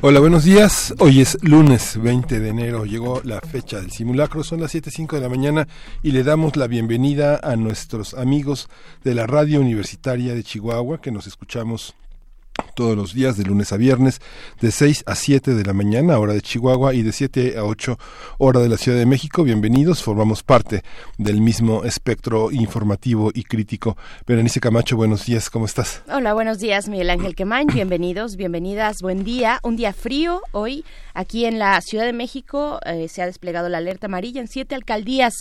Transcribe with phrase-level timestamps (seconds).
[0.00, 0.94] Hola, buenos días.
[1.00, 2.84] Hoy es lunes 20 de enero.
[2.84, 4.44] Llegó la fecha del simulacro.
[4.44, 5.66] Son las 7.05 de la mañana
[6.04, 8.68] y le damos la bienvenida a nuestros amigos
[9.02, 11.96] de la Radio Universitaria de Chihuahua que nos escuchamos
[12.78, 14.20] todos los días de lunes a viernes
[14.60, 17.98] de 6 a 7 de la mañana hora de Chihuahua y de 7 a 8
[18.38, 19.42] hora de la Ciudad de México.
[19.42, 20.82] Bienvenidos, formamos parte
[21.16, 23.96] del mismo espectro informativo y crítico.
[24.28, 26.02] Berenice Camacho, buenos días, ¿cómo estás?
[26.08, 31.46] Hola, buenos días, Miguel Ángel Quemain, bienvenidos, bienvenidas, buen día, un día frío hoy aquí
[31.46, 35.34] en la Ciudad de México eh, se ha desplegado la alerta amarilla en siete alcaldías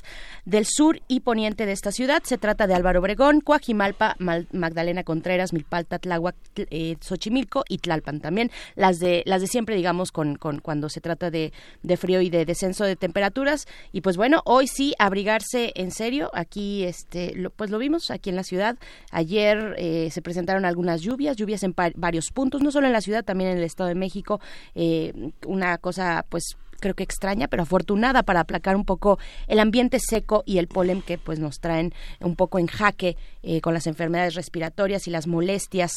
[0.46, 2.24] del sur y poniente de esta ciudad.
[2.24, 8.52] Se trata de Álvaro Obregón, Coajimalpa, Magdalena Contreras, Milpalta, Tláhuac, eh, Xochimilco y Tlalpan también.
[8.76, 12.46] Las de, las de siempre, digamos, con, cuando se trata de, de, frío y de
[12.46, 13.66] descenso de temperaturas.
[13.92, 16.30] Y pues bueno, hoy sí, abrigarse en serio.
[16.34, 18.78] Aquí, este, pues lo vimos aquí en la ciudad.
[19.12, 23.24] Ayer eh, se presentaron algunas lluvias, lluvias en varios puntos, no solo en la ciudad,
[23.24, 24.40] también en el Estado de México.
[24.76, 30.00] Eh, una cosa, pues creo que extraña, pero afortunada para aplacar un poco el ambiente
[30.00, 33.88] seco y el polen que pues nos traen un poco en jaque eh, con las
[33.88, 35.92] enfermedades respiratorias y las molestias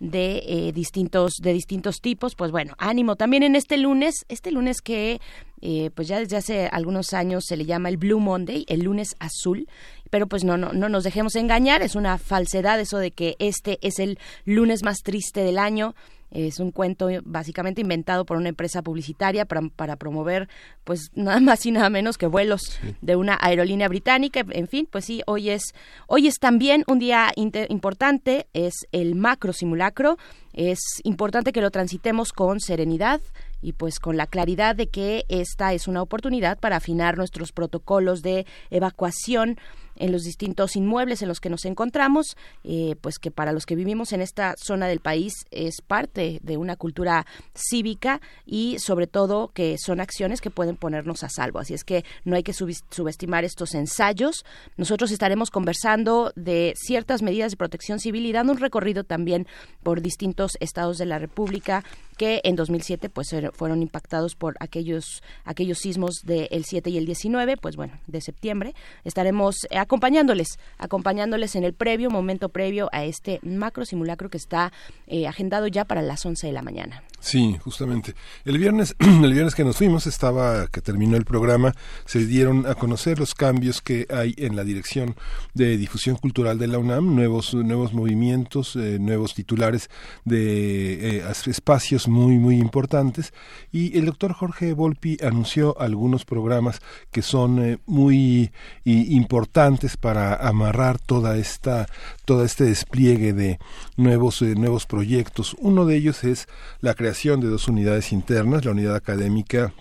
[0.00, 2.34] de eh, distintos de distintos tipos.
[2.34, 5.20] Pues bueno, ánimo también en este lunes, este lunes que
[5.62, 9.16] eh, pues ya desde hace algunos años se le llama el Blue Monday, el lunes
[9.18, 9.68] azul,
[10.10, 13.78] pero pues no, no, no nos dejemos engañar, es una falsedad eso de que este
[13.80, 15.94] es el lunes más triste del año
[16.30, 20.48] es un cuento básicamente inventado por una empresa publicitaria para, para promover,
[20.84, 24.44] pues nada más y nada menos que vuelos de una aerolínea británica.
[24.50, 25.74] En fin, pues sí, hoy es,
[26.06, 27.32] hoy es también un día
[27.68, 30.18] importante, es el macro simulacro.
[30.52, 33.20] Es importante que lo transitemos con serenidad,
[33.62, 38.22] y pues con la claridad de que esta es una oportunidad para afinar nuestros protocolos
[38.22, 39.58] de evacuación
[39.96, 43.76] en los distintos inmuebles en los que nos encontramos, eh, pues que para los que
[43.76, 49.48] vivimos en esta zona del país es parte de una cultura cívica y sobre todo
[49.48, 51.58] que son acciones que pueden ponernos a salvo.
[51.58, 54.44] Así es que no hay que subestimar estos ensayos.
[54.76, 59.46] Nosotros estaremos conversando de ciertas medidas de protección civil y dando un recorrido también
[59.82, 61.84] por distintos estados de la República
[62.16, 67.06] que en 2007 pues er, fueron impactados por aquellos aquellos sismos del 7 y el
[67.06, 68.74] 19, pues bueno, de septiembre.
[69.04, 74.72] Estaremos acompañándoles, acompañándoles en el previo, momento previo a este macro simulacro que está
[75.06, 77.04] eh, agendado ya para las 11 de la mañana.
[77.20, 78.14] Sí, justamente.
[78.44, 81.72] El viernes, el viernes que nos fuimos, estaba, que terminó el programa,
[82.04, 85.14] se dieron a conocer los cambios que hay en la dirección
[85.54, 89.88] de difusión cultural de la UNAM, nuevos, nuevos movimientos, eh, nuevos titulares
[90.24, 93.32] de eh, espacios muy, muy importantes.
[93.70, 96.80] Y el doctor Jorge Volpi anunció algunos programas
[97.12, 98.50] que son muy
[98.84, 101.86] importantes para amarrar toda esta
[102.24, 103.58] todo este despliegue de
[103.96, 105.54] nuevos eh, nuevos proyectos.
[105.60, 106.48] Uno de ellos es
[106.80, 109.72] la creación de dos unidades internas, la unidad académica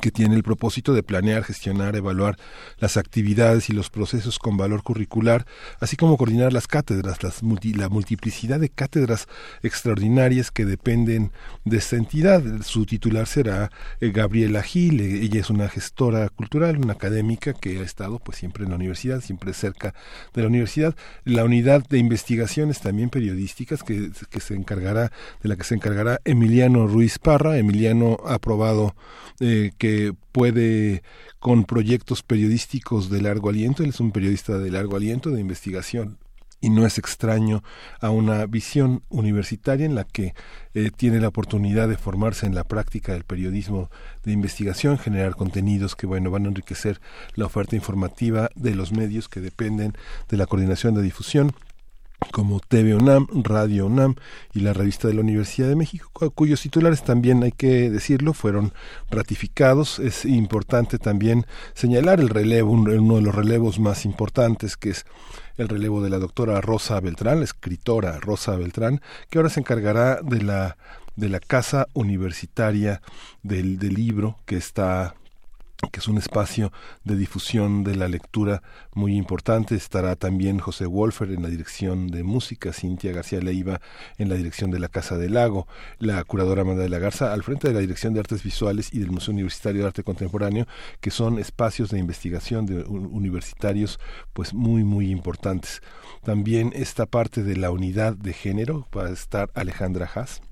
[0.00, 2.36] que tiene el propósito de planear, gestionar, evaluar
[2.78, 5.46] las actividades y los procesos con valor curricular,
[5.80, 7.42] así como coordinar las cátedras, las
[7.74, 9.26] la multiplicidad de cátedras
[9.62, 11.32] extraordinarias que dependen
[11.64, 12.42] de esta entidad.
[12.62, 13.70] Su titular será
[14.00, 18.64] eh, Gabriela Gil, ella es una gestora cultural, una académica que ha estado pues siempre
[18.64, 19.94] en la universidad, siempre cerca
[20.34, 20.94] de la universidad.
[21.24, 26.20] La unidad de investigaciones también periodísticas que, que se encargará, de la que se encargará
[26.24, 28.94] Emiliano Ruiz Parra, Emiliano aprobado
[29.40, 31.02] eh, que puede
[31.40, 36.18] con proyectos periodísticos de largo aliento, él es un periodista de largo aliento, de investigación,
[36.60, 37.64] y no es extraño
[38.00, 40.34] a una visión universitaria en la que
[40.74, 43.90] eh, tiene la oportunidad de formarse en la práctica del periodismo
[44.22, 47.00] de investigación, generar contenidos que bueno van a enriquecer
[47.34, 49.94] la oferta informativa de los medios que dependen
[50.28, 51.56] de la coordinación de difusión
[52.30, 54.14] como TV UNAM, Radio UNAM
[54.54, 58.72] y la revista de la Universidad de México, cuyos titulares también hay que decirlo fueron
[59.10, 59.98] ratificados.
[59.98, 65.04] Es importante también señalar el relevo, uno de los relevos más importantes que es
[65.56, 70.20] el relevo de la doctora Rosa Beltrán, la escritora Rosa Beltrán, que ahora se encargará
[70.22, 70.76] de la
[71.14, 73.02] de la casa universitaria
[73.42, 75.14] del, del libro que está
[75.90, 76.72] que es un espacio
[77.04, 78.62] de difusión de la lectura
[78.94, 79.74] muy importante.
[79.74, 83.80] Estará también José Wolfer en la dirección de música, Cintia García Leiva
[84.18, 85.66] en la dirección de la Casa del Lago,
[85.98, 89.00] la curadora Amanda de la Garza al frente de la dirección de artes visuales y
[89.00, 90.66] del Museo Universitario de Arte Contemporáneo,
[91.00, 93.98] que son espacios de investigación de universitarios
[94.32, 95.82] pues muy muy importantes.
[96.22, 100.42] También esta parte de la unidad de género va a estar Alejandra Haas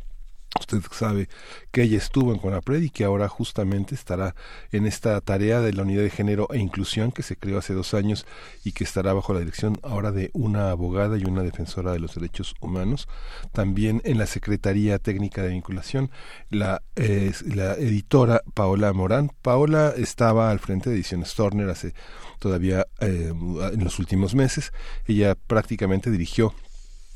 [0.58, 1.28] Usted sabe
[1.70, 4.34] que ella estuvo en CONAPRED y que ahora justamente estará
[4.72, 7.94] en esta tarea de la unidad de género e inclusión que se creó hace dos
[7.94, 8.26] años
[8.64, 12.16] y que estará bajo la dirección ahora de una abogada y una defensora de los
[12.16, 13.08] derechos humanos.
[13.52, 16.10] También en la Secretaría Técnica de Vinculación,
[16.50, 19.30] la, la editora Paola Morán.
[19.42, 21.94] Paola estaba al frente de Ediciones Turner hace
[22.40, 23.32] todavía eh,
[23.72, 24.72] en los últimos meses.
[25.06, 26.52] Ella prácticamente dirigió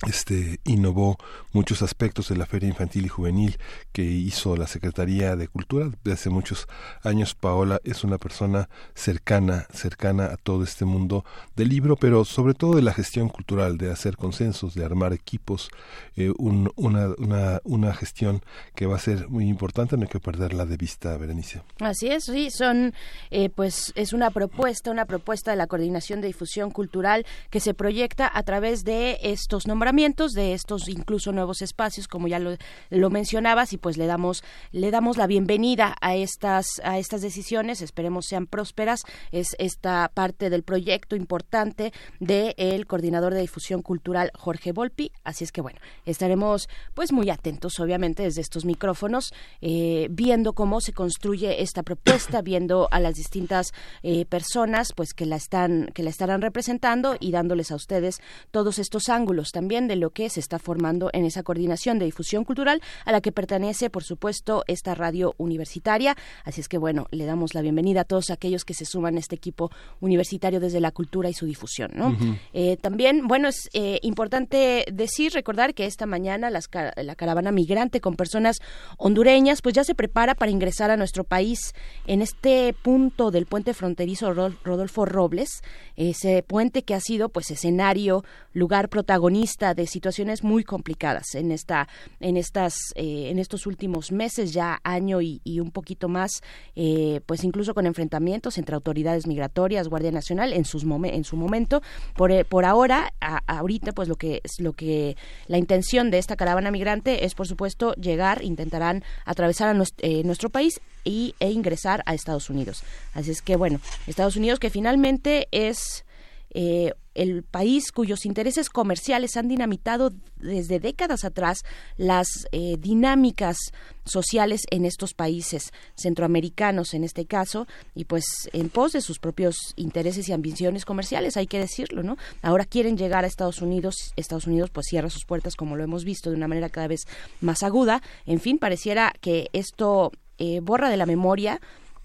[0.07, 1.17] este innovó
[1.53, 3.59] muchos aspectos de la Feria Infantil y Juvenil
[3.93, 6.67] que hizo la Secretaría de Cultura desde hace muchos
[7.03, 7.35] años.
[7.35, 11.25] Paola es una persona cercana, cercana a todo este mundo
[11.57, 15.71] del libro, pero sobre todo de la gestión cultural, de hacer consensos, de armar equipos,
[16.17, 16.71] eh, una,
[17.17, 18.43] una, una gestión
[18.75, 21.63] que va a ser muy importante, no hay que perderla de vista, Berenice.
[21.81, 22.93] Así es, sí, son,
[23.31, 27.75] eh, pues es una propuesta, una propuesta de la Coordinación de Difusión Cultural que se
[27.75, 32.57] proyecta a través de estos nombramientos de estos incluso nuevos espacios, como ya lo,
[32.91, 34.43] lo, mencionabas, y pues le damos,
[34.73, 39.03] le damos la bienvenida a estas, a estas decisiones, esperemos sean prósperas.
[39.31, 45.13] Es esta parte del proyecto importante del coordinador de difusión cultural Jorge Volpi.
[45.23, 50.81] Así es que bueno, estaremos pues muy atentos, obviamente, desde estos micrófonos, eh, viendo cómo
[50.81, 56.03] se construye esta propuesta, viendo a las distintas eh, personas pues que la están, que
[56.03, 58.21] la estarán representando y dándoles a ustedes
[58.51, 62.45] todos estos ángulos también de lo que se está formando en esa coordinación de difusión
[62.45, 66.17] cultural a la que pertenece, por supuesto, esta radio universitaria.
[66.45, 69.19] Así es que, bueno, le damos la bienvenida a todos aquellos que se suman a
[69.19, 71.91] este equipo universitario desde la cultura y su difusión.
[71.95, 72.17] ¿no?
[72.53, 78.15] Eh, también, bueno, es eh, importante decir, recordar que esta mañana la caravana migrante con
[78.15, 78.61] personas
[78.97, 81.75] hondureñas, pues ya se prepara para ingresar a nuestro país
[82.07, 85.63] en este punto del puente fronterizo Rodolfo Robles,
[85.97, 91.89] ese puente que ha sido pues escenario, lugar protagonista de situaciones muy complicadas en esta
[92.21, 96.43] en estas eh, en estos últimos meses ya año y, un poquito más
[96.75, 101.81] eh, pues incluso con enfrentamientos entre autoridades migratorias Guardia Nacional en sus en su momento.
[102.17, 103.13] Por, eh, por ahora
[103.47, 105.17] ahorita pues lo que lo que
[105.47, 110.81] la intención de esta caravana migrante es por supuesto llegar intentarán atravesar a nuestro, país
[111.05, 112.83] y, e ingresar a Estados Unidos.
[113.15, 116.05] Así es que bueno Estados Unidos que finalmente es
[116.51, 121.63] eh, el país cuyos intereses comerciales han dinamitado desde décadas atrás
[121.97, 123.57] las eh, dinámicas
[124.05, 129.57] sociales en estos países centroamericanos en este caso y pues en pos de sus propios
[129.77, 134.47] intereses y ambiciones comerciales hay que decirlo no ahora quieren llegar a Estados Unidos Estados
[134.47, 137.07] Unidos pues cierra sus puertas como lo hemos visto de una manera cada vez
[137.41, 138.03] más aguda.
[138.27, 141.61] En fin pareciera que esto eh, borra de la memoria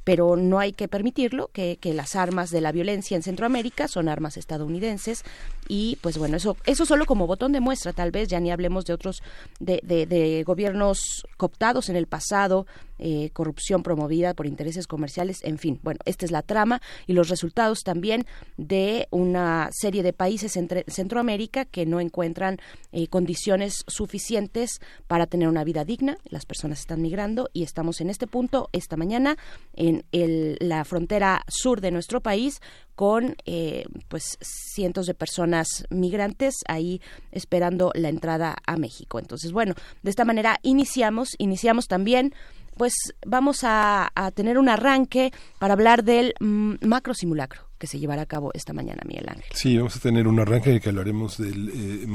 [0.10, 4.10] pero no hay que permitirlo, que, que, las armas de la violencia en Centroamérica son
[4.10, 5.24] armas estadounidenses
[5.68, 8.86] y pues bueno, eso, eso solo como botón de muestra, tal vez ya ni hablemos
[8.86, 9.22] de otros,
[9.60, 12.66] de, de, de gobiernos cooptados en el pasado,
[13.00, 15.80] eh, corrupción promovida por intereses comerciales, en fin.
[15.84, 18.26] Bueno, esta es la trama y los resultados también
[18.58, 22.58] de una serie de países en Centroamérica que no encuentran
[22.92, 26.18] eh, condiciones suficientes para tener una vida digna.
[26.26, 29.38] Las personas están migrando y estamos en este punto esta mañana
[29.74, 32.60] en el, la frontera sur de nuestro país
[33.00, 37.02] con eh, pues cientos de personas migrantes ahí
[37.32, 39.20] esperando la entrada a México.
[39.20, 42.34] Entonces, bueno, de esta manera iniciamos, iniciamos también
[42.80, 48.22] pues vamos a, tener un arranque para hablar del mm, macro simulacro que se llevará
[48.22, 49.52] a cabo esta mañana, Miguel Ángel.
[49.54, 52.08] Sí, vamos a tener un arranque en el que hablaremos del, eh,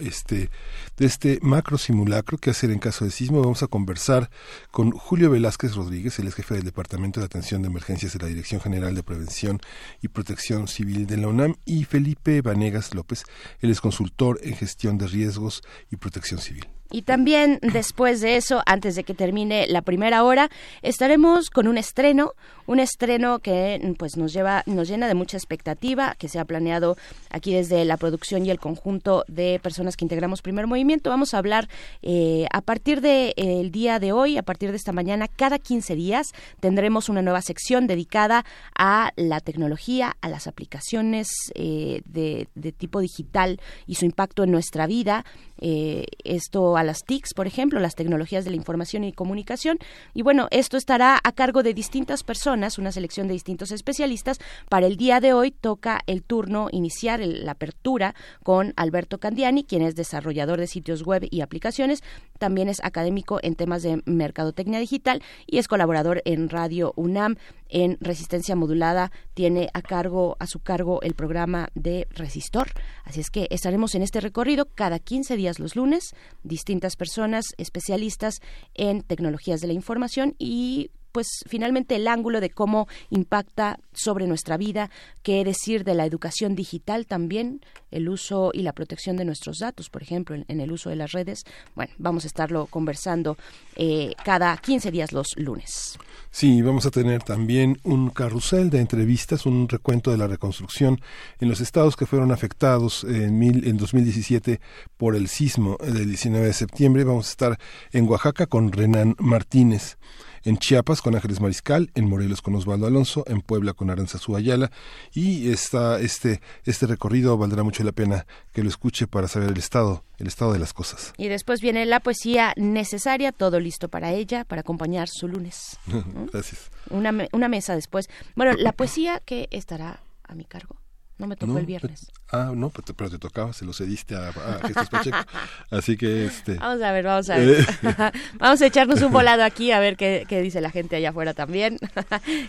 [0.00, 0.50] este,
[0.96, 3.40] de este macro simulacro que hacer en caso de sismo.
[3.40, 4.30] Vamos a conversar
[4.72, 8.26] con Julio Velázquez Rodríguez, el es jefe del Departamento de Atención de Emergencias de la
[8.26, 9.60] Dirección General de Prevención
[10.02, 13.24] y Protección Civil de la UNAM, y Felipe Vanegas López,
[13.60, 16.68] él es consultor en gestión de riesgos y protección civil.
[16.90, 20.50] Y también después de eso, antes de que termine la primera hora,
[20.82, 22.32] estaremos con un estreno,
[22.66, 26.96] un estreno que pues nos lleva, nos llena de mucha expectativa, que se ha planeado
[27.30, 31.10] aquí desde la producción y el conjunto de personas que integramos Primer Movimiento.
[31.10, 31.68] Vamos a hablar
[32.02, 35.94] eh, a partir del el día de hoy, a partir de esta mañana, cada 15
[35.94, 36.28] días
[36.60, 38.44] tendremos una nueva sección dedicada
[38.76, 44.50] a la tecnología, a las aplicaciones eh, de, de tipo digital y su impacto en
[44.50, 45.24] nuestra vida
[45.60, 49.78] eh, esto a las TICs, por ejemplo, las tecnologías de la información y comunicación.
[50.14, 54.38] Y bueno, esto estará a cargo de distintas personas, una selección de distintos especialistas.
[54.68, 59.82] Para el día de hoy toca el turno iniciar la apertura con Alberto Candiani, quien
[59.82, 62.02] es desarrollador de sitios web y aplicaciones.
[62.38, 67.36] También es académico en temas de mercadotecnia digital y es colaborador en Radio UNAM
[67.68, 72.68] en resistencia modulada tiene a cargo a su cargo el programa de Resistor.
[73.04, 78.40] Así es que estaremos en este recorrido cada 15 días los lunes, distintas personas especialistas
[78.74, 84.56] en tecnologías de la información y pues finalmente el ángulo de cómo impacta sobre nuestra
[84.56, 84.90] vida,
[85.22, 87.60] qué decir de la educación digital también,
[87.90, 91.12] el uso y la protección de nuestros datos, por ejemplo, en, el uso de las
[91.12, 91.44] redes.
[91.74, 93.36] Bueno, vamos a estarlo conversando
[93.76, 95.98] eh, cada 15 días los lunes.
[96.30, 101.00] Sí, vamos a tener también un carrusel de entrevistas, un recuento de la reconstrucción
[101.40, 104.60] en los estados que fueron afectados en, mil, en 2017
[104.96, 107.04] por el sismo del 19 de septiembre.
[107.04, 107.58] Vamos a estar
[107.92, 109.96] en Oaxaca con Renan Martínez
[110.44, 114.70] en Chiapas con Ángeles Mariscal, en Morelos con Osvaldo Alonso, en Puebla con Aranzazú Ayala
[115.12, 119.58] y esta, este, este recorrido valdrá mucho la pena que lo escuche para saber el
[119.58, 121.12] estado, el estado de las cosas.
[121.16, 125.78] Y después viene la poesía necesaria, todo listo para ella, para acompañar su lunes.
[126.32, 126.70] Gracias.
[126.90, 128.08] Una, una mesa después.
[128.34, 130.76] Bueno, la poesía que estará a mi cargo.
[131.18, 132.12] No me tocó el viernes.
[132.30, 134.32] Ah, no, pero te, tocaba, se lo cediste a,
[134.66, 135.16] Jesús Pacheco.
[135.70, 136.54] Así que este.
[136.54, 137.66] Vamos a ver, vamos a ver.
[138.38, 141.34] vamos a echarnos un volado aquí a ver qué, qué dice la gente allá afuera
[141.34, 141.78] también,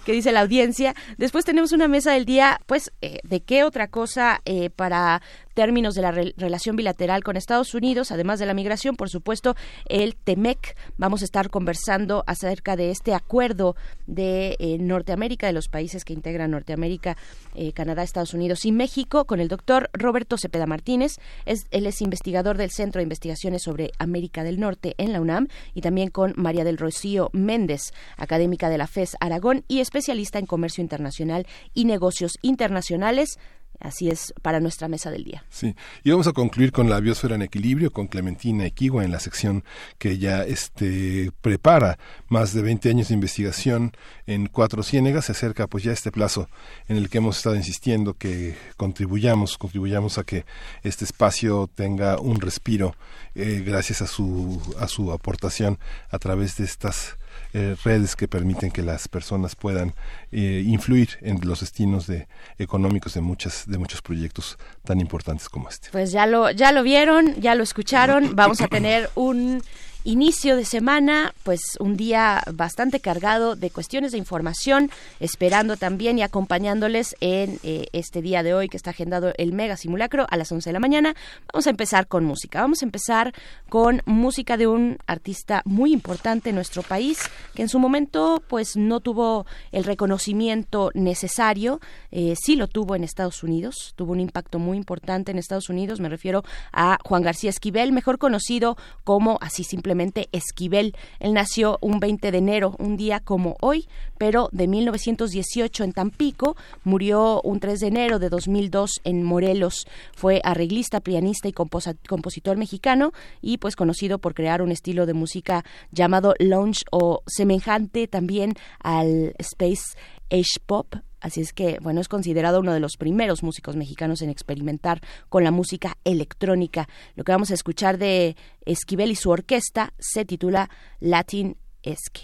[0.06, 0.94] qué dice la audiencia.
[1.18, 5.22] Después tenemos una mesa del día, pues, eh, ¿de qué otra cosa eh, para
[5.54, 10.16] términos de la relación bilateral con Estados Unidos, además de la migración, por supuesto, el
[10.16, 10.76] TEMEC.
[10.98, 13.76] Vamos a estar conversando acerca de este acuerdo
[14.08, 17.18] de eh, Norteamérica, de los países que integran Norteamérica,
[17.56, 21.18] eh, Canadá, Estados Unidos y México, con el doctor Roberto Cepeda Martínez.
[21.46, 25.48] Es, él es investigador del Centro de Investigaciones sobre América del Norte en la UNAM
[25.74, 30.46] y también con María del Rocío Méndez, académica de la FES Aragón y especialista en
[30.46, 33.40] comercio internacional y negocios internacionales.
[33.80, 35.46] Así es para nuestra mesa del día.
[35.50, 39.20] Sí, y vamos a concluir con la biosfera en equilibrio, con Clementina Equigua en la
[39.20, 39.64] sección
[39.98, 43.94] que ya este, prepara más de 20 años de investigación
[44.28, 45.26] en cuatro ciénegas.
[45.26, 46.50] Se acerca pues ya este plazo
[46.88, 50.46] en el que hemos estado insistiendo que contribuyamos, contribuyamos a que
[50.84, 52.96] este espacio tenga un respiro
[53.36, 57.18] eh, gracias a su, a su aportación a través de estas
[57.54, 59.94] eh, redes que permiten que las personas puedan
[60.32, 62.28] eh, influir en los destinos de,
[62.58, 65.90] económicos de muchas de muchos proyectos tan importantes como este.
[65.92, 68.32] Pues ya lo ya lo vieron, ya lo escucharon.
[68.36, 69.64] Vamos a tener un
[70.10, 74.90] inicio de semana, pues un día bastante cargado de cuestiones de información,
[75.20, 79.78] esperando también y acompañándoles en eh, este día de hoy que está agendado el mega
[79.78, 81.16] simulacro a las 11 de la mañana.
[81.54, 82.62] Vamos a empezar con música.
[82.62, 83.34] Vamos a empezar
[83.70, 87.20] con música de un artista muy importante en nuestro país,
[87.54, 91.80] que en su momento pues no tuvo el reconocimiento necesario,
[92.12, 96.00] eh, sí lo tuvo en Estados Unidos, tuvo un impacto muy importante en Estados Unidos,
[96.00, 99.99] me refiero a Juan García Esquivel, mejor conocido como así simplemente
[100.32, 100.96] Esquivel.
[101.20, 103.88] Él nació un 20 de enero, un día como hoy,
[104.18, 109.86] pero de 1918 en Tampico, murió un 3 de enero de 2002 en Morelos.
[110.16, 115.64] Fue arreglista, pianista y compositor mexicano y pues conocido por crear un estilo de música
[115.92, 119.96] llamado lounge o semejante también al space
[120.32, 124.30] age pop Así es que, bueno, es considerado uno de los primeros músicos mexicanos en
[124.30, 126.88] experimentar con la música electrónica.
[127.16, 128.36] Lo que vamos a escuchar de
[128.66, 132.22] Esquivel y su orquesta se titula Latin Esque.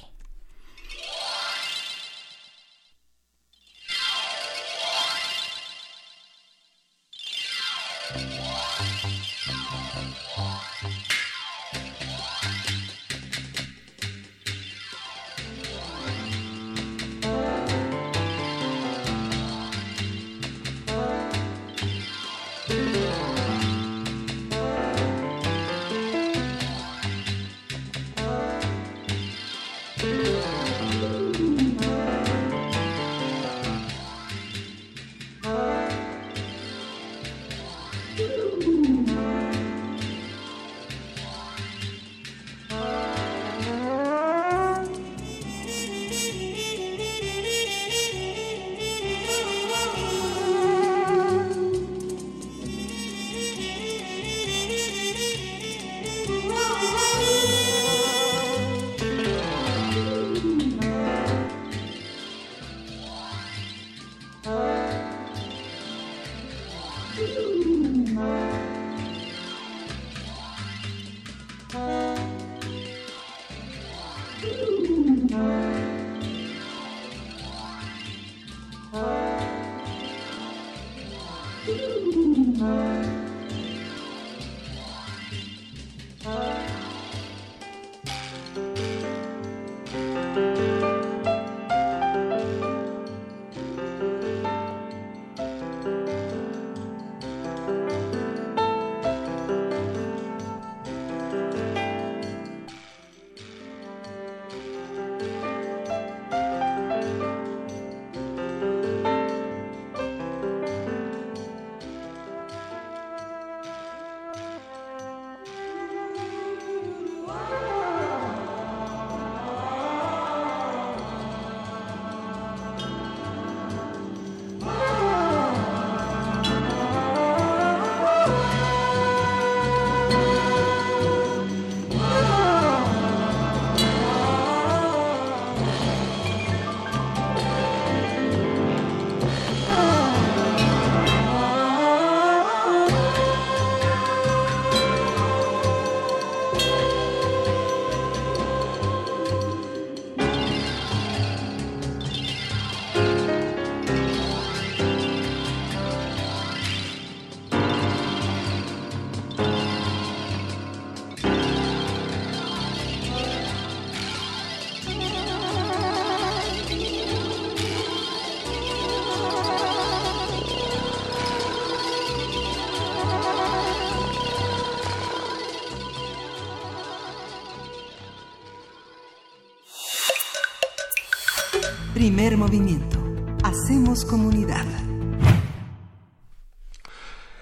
[182.25, 182.97] Primer movimiento.
[183.43, 184.65] Hacemos comunidad.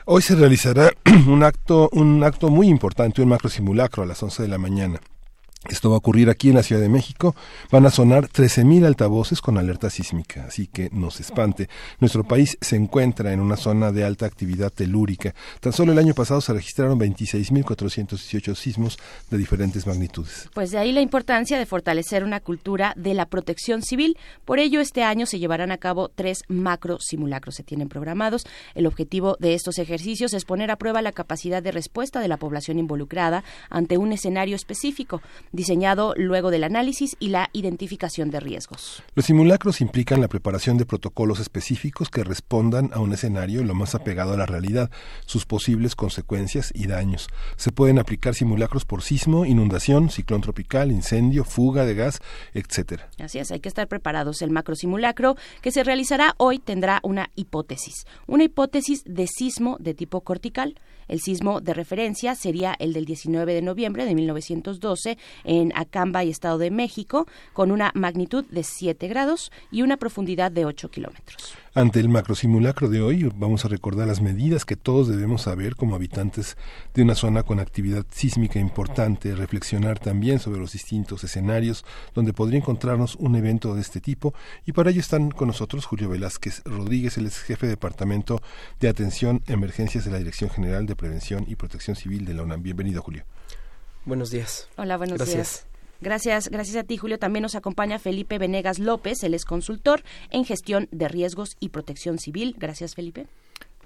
[0.03, 0.91] Hoy se realizará
[1.25, 4.99] un acto, un acto muy importante, un macro simulacro a las 11 de la mañana.
[5.69, 7.35] Esto va a ocurrir aquí en la Ciudad de México.
[7.71, 11.69] Van a sonar 13.000 altavoces con alerta sísmica, así que no se espante.
[11.99, 15.33] Nuestro país se encuentra en una zona de alta actividad telúrica.
[15.61, 20.49] Tan solo el año pasado se registraron 26.418 sismos de diferentes magnitudes.
[20.53, 24.17] Pues de ahí la importancia de fortalecer una cultura de la protección civil.
[24.43, 27.55] Por ello, este año se llevarán a cabo tres macro simulacros.
[27.55, 28.43] Se tienen programados.
[28.75, 32.37] El objetivo de estos ejercicios es poner a prueba la capacidad de respuesta de la
[32.37, 35.21] población involucrada ante un escenario específico
[35.53, 39.01] diseñado luego del análisis y la identificación de riesgos.
[39.15, 43.95] Los simulacros implican la preparación de protocolos específicos que respondan a un escenario lo más
[43.95, 44.89] apegado a la realidad,
[45.25, 47.29] sus posibles consecuencias y daños.
[47.55, 52.19] Se pueden aplicar simulacros por sismo, inundación, ciclón tropical, incendio, fuga de gas,
[52.53, 53.09] etcétera.
[53.19, 54.41] Así es, hay que estar preparados.
[54.41, 59.93] El macro simulacro que se realizará hoy tendrá una hipótesis, una hipótesis de sismo de
[59.93, 60.75] tipo cortical.
[61.07, 66.29] El sismo de referencia sería el del 19 de noviembre de 1912 en Acamba y
[66.29, 71.55] Estado de México, con una magnitud de 7 grados y una profundidad de 8 kilómetros.
[71.75, 75.95] Ante el macrosimulacro de hoy, vamos a recordar las medidas que todos debemos saber como
[75.95, 76.55] habitantes
[76.93, 81.83] de una zona con actividad sísmica importante, reflexionar también sobre los distintos escenarios
[82.13, 84.35] donde podría encontrarnos un evento de este tipo.
[84.67, 88.39] Y para ello están con nosotros Julio Velázquez Rodríguez, el ex jefe de Departamento
[88.79, 92.61] de Atención Emergencias de la Dirección General de Prevención y Protección Civil de la UNAM.
[92.61, 93.23] Bienvenido, Julio.
[94.05, 94.69] Buenos días.
[94.77, 95.65] Hola, buenos días.
[96.03, 97.17] Gracias, gracias a ti, Julio.
[97.17, 102.19] También nos acompaña Felipe Venegas López, él es consultor en gestión de riesgos y protección
[102.19, 102.55] civil.
[102.59, 103.25] Gracias, Felipe.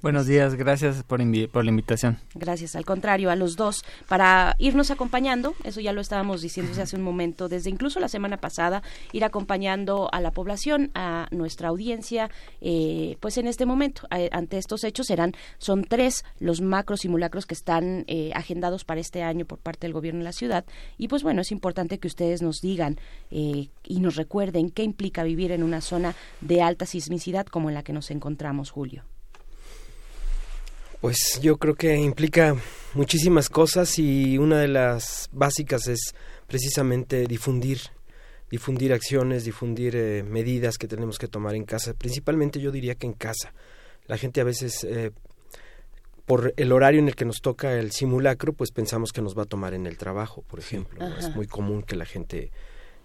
[0.04, 2.20] Buenos días, gracias por, la invitación.
[2.36, 6.96] Gracias, al contrario, a los dos, para irnos acompañando, eso ya lo estábamos diciendo hace
[6.96, 12.30] un momento, desde incluso la semana pasada, ir acompañando a la población, a nuestra audiencia,
[12.62, 17.56] eh, pues en este momento, ante estos hechos serán, son tres los macro simulacros que
[17.56, 20.64] están eh, agendados para este año por parte del gobierno de la ciudad,
[21.00, 23.00] y pues bueno, es importante que ustedes nos digan
[23.32, 27.74] eh, y nos recuerden qué implica vivir en una zona de alta sismicidad como en
[27.74, 29.04] la que nos encontramos, Julio.
[31.02, 32.56] Pues yo creo que implica
[32.96, 36.16] muchísimas cosas y una de las básicas es
[36.48, 37.80] precisamente difundir,
[38.50, 41.94] difundir acciones, difundir eh, medidas que tenemos que tomar en casa.
[41.94, 43.54] Principalmente yo diría que en casa.
[44.08, 45.12] La gente a veces, eh,
[46.26, 49.44] por el horario en el que nos toca el simulacro, pues pensamos que nos va
[49.44, 51.06] a tomar en el trabajo, por ejemplo.
[51.20, 52.50] Es muy común que la gente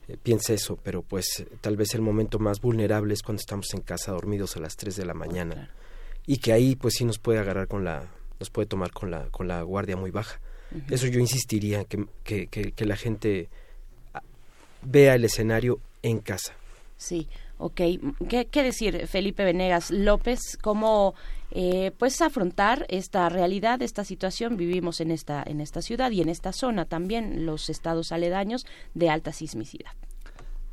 [0.09, 3.83] eh, piense eso, pero pues tal vez el momento más vulnerable es cuando estamos en
[3.83, 5.74] casa dormidos a las 3 de la mañana
[6.27, 8.09] y que ahí pues sí nos puede agarrar con la
[8.39, 10.41] nos puede tomar con la con la guardia muy baja.
[10.89, 13.51] Eso yo insistiría que, que, que, la gente
[14.15, 14.23] ah,
[14.81, 16.55] vea el escenario en casa.
[16.97, 17.29] Sí
[17.63, 17.81] ok.
[18.29, 21.15] Qué, qué decir Felipe Venegas López cómo
[21.53, 26.29] eh, pues afrontar esta realidad esta situación vivimos en esta en esta ciudad y en
[26.29, 29.93] esta zona también los estados aledaños de alta sismicidad.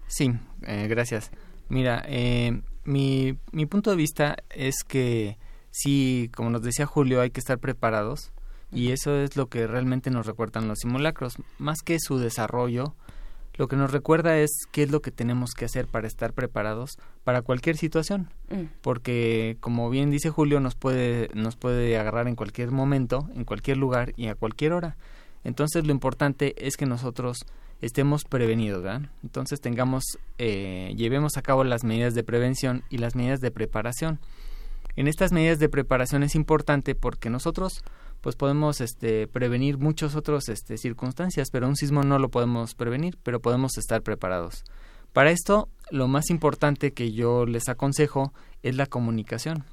[0.07, 0.31] Sí
[0.65, 1.31] eh, gracias.
[1.67, 5.37] Mira eh, mi, mi punto de vista es que
[5.69, 8.31] sí, como nos decía Julio, hay que estar preparados
[8.71, 12.95] y eso es lo que realmente nos recuerdan los simulacros, más que su desarrollo,
[13.55, 16.97] lo que nos recuerda es qué es lo que tenemos que hacer para estar preparados
[17.23, 18.63] para cualquier situación, mm.
[18.81, 23.77] porque como bien dice Julio, nos puede nos puede agarrar en cualquier momento, en cualquier
[23.77, 24.97] lugar y a cualquier hora.
[25.43, 27.45] Entonces lo importante es que nosotros
[27.81, 28.85] estemos prevenidos.
[29.23, 30.03] Entonces tengamos,
[30.37, 34.19] eh, llevemos a cabo las medidas de prevención y las medidas de preparación.
[34.95, 37.83] En estas medidas de preparación es importante porque nosotros
[38.21, 43.17] pues podemos este, prevenir muchas otras este, circunstancias, pero un sismo no lo podemos prevenir,
[43.23, 44.63] pero podemos estar preparados.
[45.13, 49.63] Para esto, lo más importante que yo les aconsejo es la comunicación.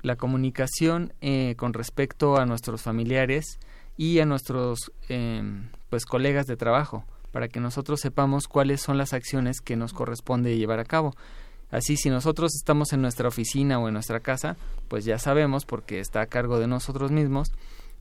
[0.00, 3.58] La comunicación eh, con respecto a nuestros familiares
[3.96, 9.12] y a nuestros em, pues colegas de trabajo, para que nosotros sepamos cuáles son las
[9.12, 11.14] acciones que nos corresponde llevar a cabo.
[11.70, 14.56] Así, si nosotros estamos en nuestra oficina o en nuestra casa,
[14.88, 17.48] pues ya sabemos porque está a cargo de nosotros mismos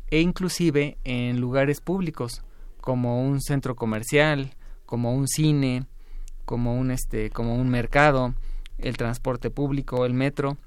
[0.09, 2.43] e inclusive en lugares públicos
[2.79, 5.85] como un centro comercial, como un cine,
[6.45, 8.33] como un este, como un mercado,
[8.77, 10.57] el transporte público, el metro,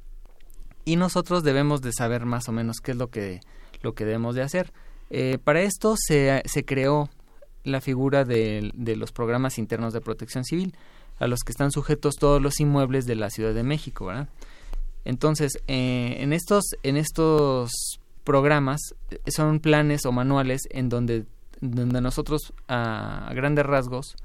[0.84, 3.40] y nosotros debemos de saber más o menos qué es lo que
[3.82, 4.72] lo que debemos de hacer.
[5.08, 7.08] Eh, para esto se, se creó
[7.64, 10.74] la figura de, de, los programas internos de protección civil,
[11.18, 14.28] a los que están sujetos todos los inmuebles de la Ciudad de México, ¿verdad?
[15.04, 17.70] Entonces, eh, en estos en estos
[18.24, 21.24] programas eh, son planes o manuales en donde,
[21.60, 24.16] donde nosotros a, grandes rasgos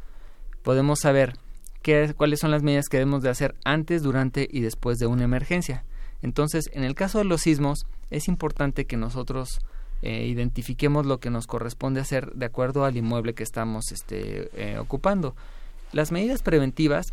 [0.64, 1.38] podemos saber
[1.82, 5.24] qué, cuáles son las medidas que debemos de hacer antes, durante y después de una
[5.24, 5.86] emergencia.
[6.22, 9.60] Entonces, en el caso de los sismos, es importante que nosotros
[10.06, 14.78] eh, identifiquemos lo que nos corresponde hacer de acuerdo al inmueble que estamos este, eh,
[14.78, 15.36] ocupando.
[15.94, 17.08] Las medidas preventivas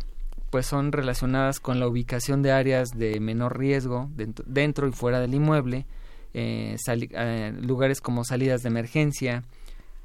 [0.51, 4.11] pues son relacionadas con la ubicación de áreas de menor riesgo
[4.45, 5.87] dentro y fuera del inmueble,
[6.35, 6.75] eh,
[7.61, 9.43] lugares como salidas de emergencia,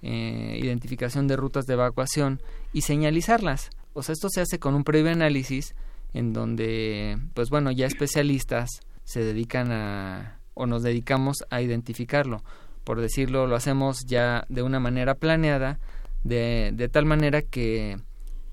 [0.00, 2.40] identificación de rutas de evacuación
[2.72, 3.68] y señalizarlas.
[3.92, 5.74] O sea, esto se hace con un previo análisis
[6.14, 8.70] en donde, pues bueno, ya especialistas
[9.04, 12.42] se dedican a o nos dedicamos a identificarlo.
[12.88, 15.78] Por decirlo, lo hacemos ya de una manera planeada,
[16.24, 17.98] de, de tal manera que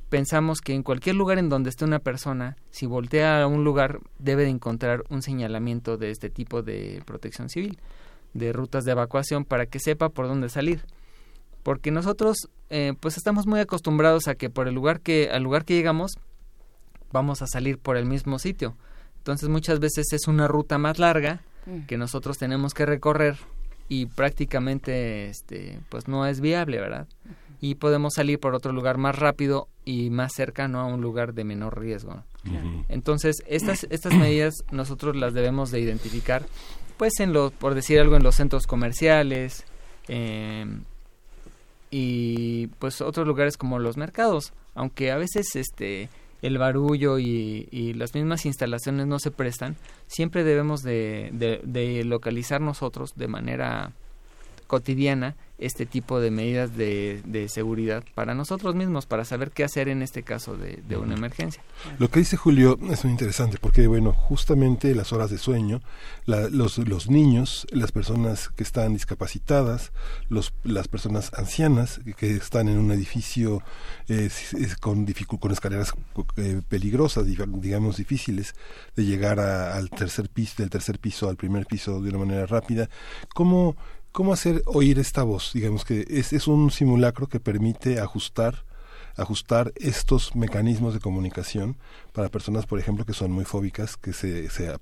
[0.10, 4.02] pensamos que en cualquier lugar en donde esté una persona, si voltea a un lugar,
[4.20, 7.80] debe de encontrar un señalamiento de este tipo de protección civil,
[8.34, 10.84] de rutas de evacuación, para que sepa por dónde salir.
[11.64, 15.64] Porque nosotros, eh, pues estamos muy acostumbrados a que por el lugar que, al lugar
[15.64, 16.12] que llegamos,
[17.10, 18.76] vamos a salir por el mismo sitio.
[19.20, 21.86] Entonces muchas veces es una ruta más larga mm.
[21.86, 23.38] que nosotros tenemos que recorrer
[23.88, 27.08] y prácticamente, este, pues no es viable, ¿verdad?
[27.62, 31.44] y podemos salir por otro lugar más rápido y más cercano a un lugar de
[31.44, 32.24] menor riesgo.
[32.90, 36.46] Entonces, estas, estas medidas nosotros las debemos de identificar,
[36.98, 39.66] pues en lo, por decir algo, en los centros comerciales
[40.08, 40.84] em,
[41.90, 46.10] y pues otros lugares como los mercados, aunque a veces este
[46.42, 49.76] el barullo y, y, las mismas instalaciones no se prestan,
[50.08, 53.94] siempre debemos de, de localizar nosotros de manera
[54.68, 59.88] cotidiana este tipo de medidas de, de, seguridad para nosotros mismos, para saber qué hacer
[59.88, 61.64] en este caso de, de, una emergencia.
[61.98, 65.82] Lo que dice Julio es muy interesante porque, bueno, justamente las horas de sueño,
[66.26, 69.94] los, los niños, las personas que están discapacitadas,
[70.28, 73.62] los, las personas ancianas que están en un edificio
[74.10, 74.30] eh,
[74.82, 75.06] con,
[75.40, 75.94] con escaleras
[76.36, 78.56] eh, peligrosas, digamos, difíciles
[78.98, 82.90] de llegar al tercer piso, del tercer piso al primer piso de una manera rápida,
[83.34, 83.78] ¿cómo
[84.16, 85.52] ¿Cómo hacer oír esta voz?
[85.54, 88.64] Digamos que es, es un simulacro que permite ajustar
[89.18, 91.76] ajustar estos mecanismos de comunicación
[92.14, 94.74] para personas, por ejemplo, que son muy fóbicas, que se, se,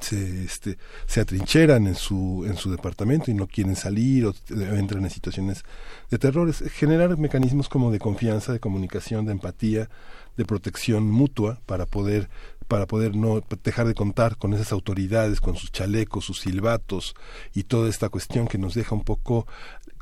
[0.00, 5.04] se, este, se atrincheran en su, en su departamento y no quieren salir o entran
[5.04, 5.64] en situaciones
[6.10, 6.48] de terror.
[6.50, 9.88] Es generar mecanismos como de confianza, de comunicación, de empatía,
[10.36, 12.28] de protección mutua para poder
[12.68, 17.14] para poder no dejar de contar con esas autoridades, con sus chalecos, sus silbatos
[17.54, 19.46] y toda esta cuestión que nos deja un poco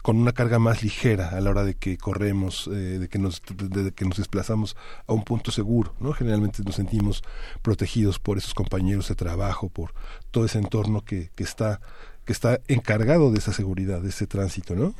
[0.04, 3.40] con una carga más ligera a la hora de que corremos, eh, de que nos
[3.56, 6.12] de, que nos desplazamos a un punto seguro, ¿no?
[6.12, 7.22] Generalmente nos sentimos
[7.62, 9.94] protegidos por esos compañeros de trabajo, por
[10.30, 11.80] todo ese entorno que, que está
[12.24, 14.94] que está encargado de esa seguridad, de ese tránsito, ¿no?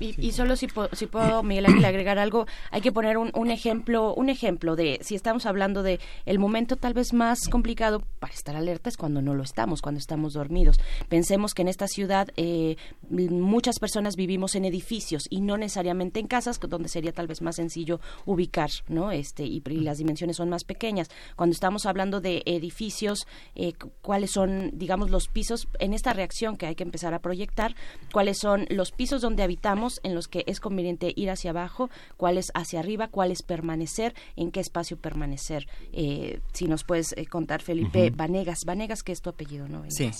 [0.00, 4.14] y, solo si, si puedo, Miguel Ángel, agregar algo, hay que poner un, un, ejemplo,
[4.14, 8.56] un ejemplo de si estamos hablando de el momento tal vez más complicado para estar
[8.56, 10.78] alerta es cuando no lo estamos, cuando estamos dormidos.
[11.08, 12.76] Pensemos que en esta ciudad eh,
[13.08, 17.56] muchas personas vivimos en edificios y no necesariamente en casas, donde sería tal vez más
[17.56, 19.12] sencillo ubicar, ¿no?
[19.12, 21.08] Este y, las dimensiones son más pequeñas.
[21.36, 26.66] Cuando estamos hablando de edificios, eh, cuáles son, digamos, los pisos en esta reacción que
[26.66, 27.74] hay que empezar a proyectar,
[28.12, 32.50] cuáles son los pisos donde habitamos en los que es conveniente ir hacia abajo, cuáles
[32.54, 35.66] hacia arriba, cuáles permanecer, en qué espacio permanecer.
[35.92, 39.84] Eh, si nos puedes eh, contar, Felipe, Vanegas, Vanegas, que es tu apellido, ¿no?
[39.88, 40.10] Sí,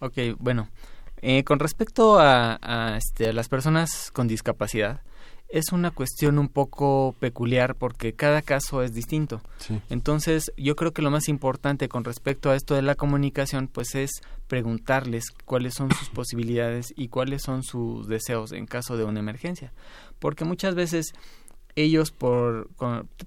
[0.00, 0.68] ok, bueno.
[1.24, 5.02] Eh, con respecto a, este, a las personas con discapacidad,
[5.52, 9.42] es una cuestión un poco peculiar porque cada caso es distinto.
[9.90, 13.94] Entonces, yo creo que lo más importante con respecto a esto de la comunicación, pues
[13.94, 14.10] es
[14.52, 19.72] preguntarles cuáles son sus posibilidades y cuáles son sus deseos en caso de una emergencia.
[20.18, 21.14] Porque muchas veces
[21.74, 22.68] ellos por,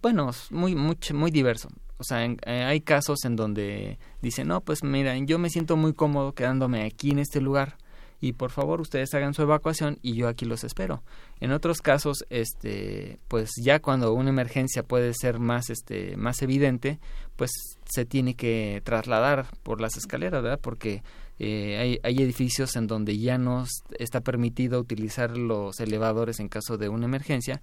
[0.03, 1.69] bueno, muy, muy, muy diverso.
[1.97, 5.93] O sea, eh, hay casos en donde dicen, no, pues mira, yo me siento muy
[5.93, 7.75] cómodo quedándome aquí en este lugar
[8.21, 11.03] y por favor ustedes hagan su evacuación y yo aquí los espero.
[11.39, 16.99] En otros casos, este, pues ya cuando una emergencia puede ser más, este, más evidente,
[17.35, 17.51] pues
[17.85, 20.59] se tiene que trasladar por las escaleras, ¿verdad?
[20.61, 21.03] Porque
[21.39, 23.65] eh, hay, hay edificios en donde ya no
[23.99, 27.61] está permitido utilizar los elevadores en caso de una emergencia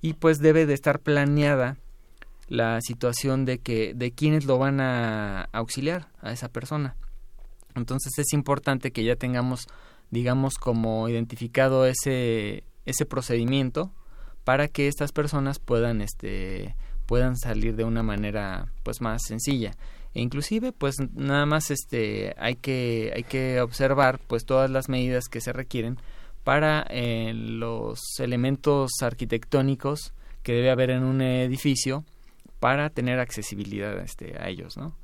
[0.00, 1.76] y pues debe de estar planeada
[2.48, 6.96] la situación de que de quiénes lo van a auxiliar a esa persona.
[7.76, 9.66] Entonces es importante que ya tengamos,
[10.10, 13.92] digamos, como identificado ese, ese procedimiento
[14.44, 19.72] para que estas personas puedan, este, puedan salir de una manera, pues, más sencilla.
[20.14, 25.24] E inclusive, pues, nada más, este, hay que, hay que observar, pues, todas las medidas
[25.28, 25.98] que se requieren
[26.44, 32.04] para eh, los elementos arquitectónicos que debe haber en un edificio
[32.60, 34.96] para tener accesibilidad este, a ellos, ¿no?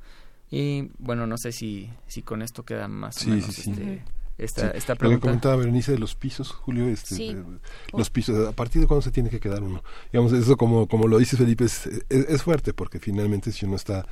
[0.53, 4.03] Y bueno, no sé si, si con esto queda más o menos este,
[4.37, 5.15] esta, esta pregunta.
[5.15, 7.43] Lo que comentaba Berenice de los pisos, Julio, este,
[7.91, 9.83] los pisos, ¿a partir de cuándo se tiene que quedar uno?
[10.11, 14.05] Digamos, eso como, como lo dice Felipe, es, es, fuerte porque finalmente si uno está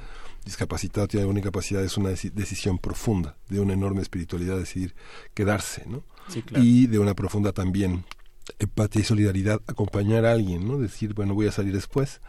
[0.43, 4.95] discapacitado, tiene alguna incapacidad, es una decisión profunda, de una enorme espiritualidad decidir
[5.36, 6.04] quedarse, ¿no?
[6.60, 8.04] Y de una profunda también
[8.58, 10.80] empatía y solidaridad, acompañar a alguien, ¿no?
[10.80, 12.19] Decir, bueno, voy a salir después,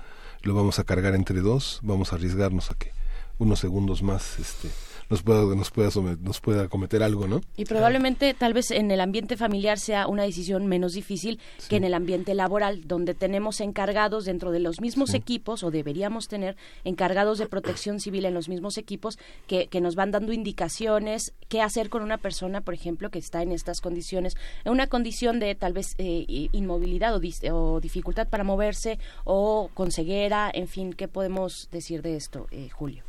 [0.43, 2.93] lo vamos a cargar entre dos, vamos a arriesgarnos a que
[3.43, 4.69] unos segundos más este,
[5.13, 7.43] nos pueda, nos pueda, nos pueda cometer algo, ¿no?
[7.57, 11.85] Y probablemente tal vez en el ambiente familiar sea una decisión menos difícil que en
[11.85, 17.37] el ambiente laboral, donde tenemos encargados dentro de los mismos equipos, o deberíamos tener encargados
[17.37, 21.91] de protección civil en los mismos equipos, que, que nos van dando indicaciones, qué hacer
[21.91, 25.75] con una persona, por ejemplo, que está en estas condiciones, en una condición de tal
[25.75, 32.01] vez eh, inmovilidad o, dificultad para moverse, o con ceguera, en fin, ¿qué podemos decir
[32.01, 33.05] de esto, eh, Julio?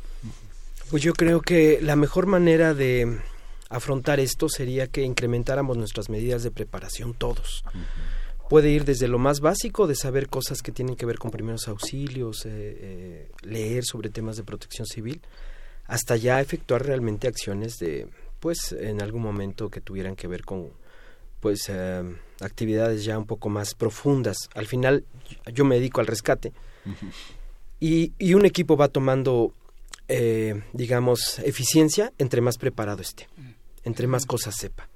[0.90, 3.18] Pues yo creo que la mejor manera de
[3.68, 7.64] afrontar esto sería que incrementáramos nuestras medidas de preparación todos.
[8.48, 11.66] Puede ir desde lo más básico de saber cosas que tienen que ver con primeros
[11.66, 15.22] auxilios, eh, eh, leer sobre temas de protección civil,
[15.86, 18.06] hasta ya efectuar realmente acciones de,
[18.38, 20.68] pues, en algún momento que tuvieran que ver con,
[21.40, 22.02] pues, eh,
[22.40, 24.36] actividades ya un poco más profundas.
[24.54, 25.04] Al final,
[25.52, 26.52] yo me dedico al rescate
[27.80, 29.54] y, y un equipo va tomando
[30.08, 33.28] eh, digamos, eficiencia entre más preparado esté,
[33.84, 34.88] entre más cosas sepa.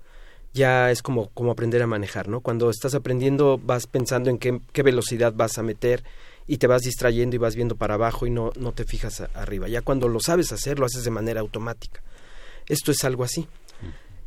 [0.55, 2.41] Ya es como, como aprender a manejar, ¿no?
[2.41, 6.05] Cuando estás aprendiendo vas pensando en qué, qué velocidad vas a meter
[6.47, 9.69] y te vas distrayendo y vas viendo para abajo y no, no te fijas arriba.
[9.69, 12.03] Ya cuando lo sabes hacer, lo haces de manera automática.
[12.67, 13.47] Esto es algo así.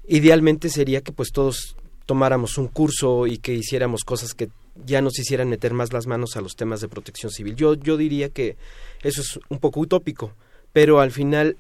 [0.07, 4.49] Idealmente sería que pues todos tomáramos un curso y que hiciéramos cosas que
[4.85, 7.55] ya nos hicieran meter más las manos a los temas de protección civil.
[7.55, 8.57] Yo, yo diría que
[9.01, 10.33] eso es un poco utópico
[10.73, 11.57] pero al final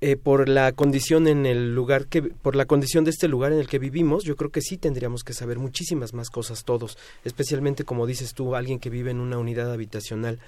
[0.00, 3.58] eh, por la condición en el lugar que por la condición de este lugar en
[3.58, 7.84] el que vivimos yo creo que sí tendríamos que saber muchísimas más cosas todos especialmente
[7.84, 10.38] como dices tú alguien que vive en una unidad habitacional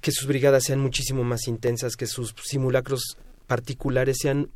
[0.00, 4.48] que sus brigadas sean muchísimo más intensas que sus simulacros particulares sean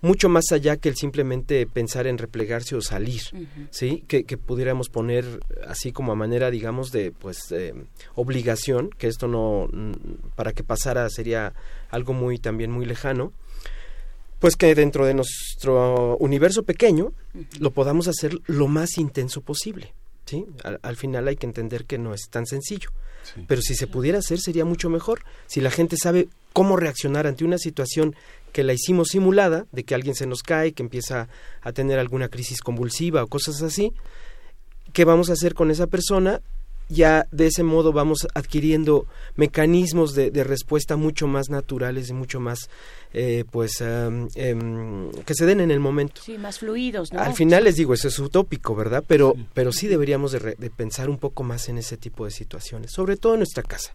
[0.00, 3.22] mucho más allá que el simplemente pensar en replegarse o salir,
[3.70, 4.04] ¿sí?
[4.06, 5.24] Que, pudiéramos poner
[5.66, 7.52] así como a manera, digamos, de pues
[8.14, 9.68] obligación, que esto no
[10.36, 11.52] para que pasara sería
[11.90, 13.32] algo muy también muy lejano,
[14.38, 17.12] pues que dentro de nuestro universo pequeño
[17.58, 19.94] lo podamos hacer lo más intenso posible,
[20.26, 20.46] ¿sí?
[20.82, 22.90] Al, final hay que entender que no es tan sencillo,
[23.48, 25.24] pero si se pudiera hacer sería mucho mejor.
[25.48, 28.16] Si la gente sabe cómo reaccionar ante una situación
[28.58, 31.28] que la hicimos simulada, de que alguien se nos cae, que empieza
[31.62, 33.92] a tener alguna crisis convulsiva o cosas así,
[34.92, 36.40] ¿qué vamos a hacer con esa persona?
[36.88, 42.68] Ya de ese modo vamos adquiriendo mecanismos de, respuesta mucho más naturales y mucho más,
[43.12, 44.26] eh, pues, em,
[45.24, 46.20] que se den en el momento.
[46.20, 47.20] Sí, más fluidos, ¿no?
[47.20, 49.04] Al final les digo, eso es utópico, ¿verdad?
[49.06, 52.32] Pero sí, pero sí deberíamos de, de pensar un poco más en ese tipo de
[52.32, 53.94] situaciones, sobre todo en nuestra casa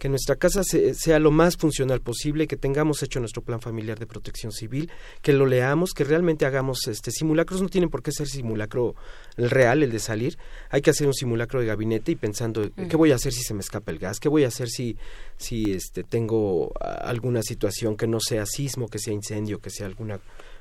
[0.00, 4.06] que nuestra casa sea lo más funcional posible, que tengamos hecho nuestro plan familiar de
[4.06, 8.26] protección civil, que lo leamos, que realmente hagamos este simulacros, no tienen por qué ser
[8.26, 8.94] simulacro
[9.36, 10.38] el real, el de salir,
[10.70, 13.52] hay que hacer un simulacro de gabinete y pensando qué voy a hacer si se
[13.52, 14.96] me escapa el gas, qué voy a hacer si
[15.36, 20.18] si este tengo alguna situación que no sea sismo, que sea incendio, que sea alguna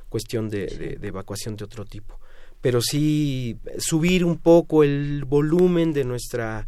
[0.09, 2.19] cuestión de, de, de evacuación de otro tipo.
[2.59, 6.67] Pero sí subir un poco el volumen de nuestra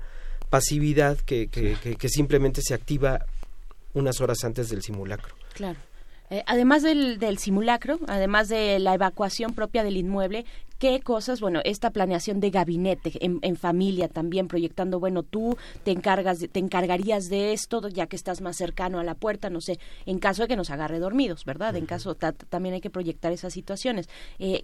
[0.51, 3.25] pasividad que, que, que, que, simplemente se activa
[3.93, 5.33] unas horas antes del simulacro.
[5.53, 5.79] Claro.
[6.29, 10.45] Eh, además del, del, simulacro, además de la evacuación propia del inmueble,
[10.77, 15.91] ¿qué cosas, bueno, esta planeación de gabinete en, en familia también proyectando, bueno, tú te
[15.91, 19.79] encargas, te encargarías de esto ya que estás más cercano a la puerta, no sé,
[20.05, 21.75] en caso de que nos agarre dormidos, ¿verdad?
[21.77, 24.09] En caso, también hay que proyectar esas situaciones.
[24.39, 24.63] Eh,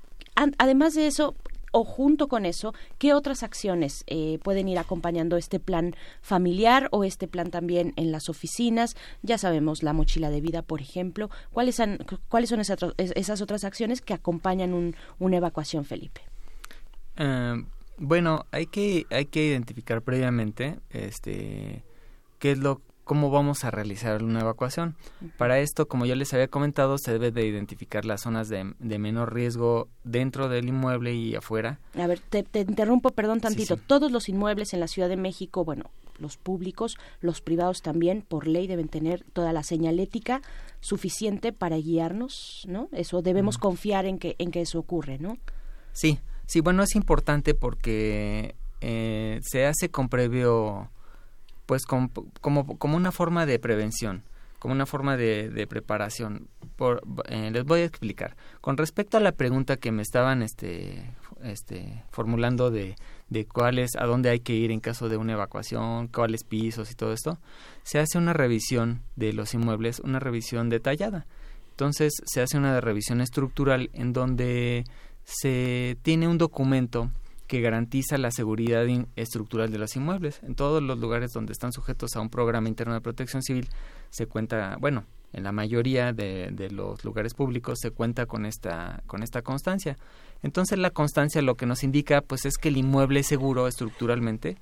[0.58, 1.36] además de eso,
[1.71, 7.03] o junto con eso, ¿qué otras acciones eh, pueden ir acompañando este plan familiar o
[7.03, 8.95] este plan también en las oficinas?
[9.21, 11.30] Ya sabemos la mochila de vida, por ejemplo.
[11.51, 11.99] ¿Cuáles son,
[12.30, 16.21] cuáles son esas, otras acciones que acompañan un, una evacuación, Felipe?
[17.19, 17.65] Uh,
[17.97, 21.84] bueno, hay que, hay que identificar previamente este,
[22.39, 24.96] qué es lo cómo vamos a realizar una evacuación.
[25.38, 29.00] Para esto, como ya les había comentado, se debe de identificar las zonas de, de
[29.00, 31.80] menor riesgo dentro del inmueble y afuera.
[31.96, 33.76] A ver, te, te interrumpo, perdón tantito.
[33.76, 33.88] Sí, sí.
[33.88, 35.89] Todos los inmuebles en la Ciudad de México, bueno,
[36.20, 40.41] los públicos, los privados también, por ley deben tener toda la señalética
[40.82, 42.89] suficiente para guiarnos, ¿no?
[42.91, 43.62] Eso debemos uh -huh.
[43.62, 45.38] confiar en que en que eso ocurre, ¿no?
[45.93, 50.91] Sí, sí, bueno, es importante porque eh, se hace con previo
[51.67, 52.10] pues como,
[52.41, 54.23] como, como una forma de prevención,
[54.58, 56.47] como una forma de, preparación.
[56.75, 58.36] Por, eh, les voy a explicar.
[58.62, 61.12] Con respecto a la pregunta que me estaban este,
[61.43, 62.95] este, formulando de,
[63.30, 66.95] de cuáles, a dónde hay que ir en caso de una evacuación, cuáles pisos y
[66.95, 67.38] todo esto,
[67.84, 71.27] se hace una revisión de los inmuebles, una revisión detallada.
[71.71, 74.86] Entonces se hace una revisión estructural en donde
[75.23, 77.12] se tiene un documento
[77.47, 80.41] que garantiza la seguridad estructural de los inmuebles.
[80.43, 83.69] En todos los lugares donde están sujetos a un programa interno de protección civil
[84.10, 89.23] se cuenta, bueno, en la mayoría de, los lugares públicos se cuenta con esta, con
[89.23, 89.97] esta constancia.
[90.43, 94.57] Entonces la constancia lo que nos indica pues es que el inmueble es seguro estructuralmente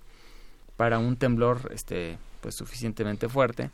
[0.78, 3.69] para un temblor este, pues suficientemente fuerte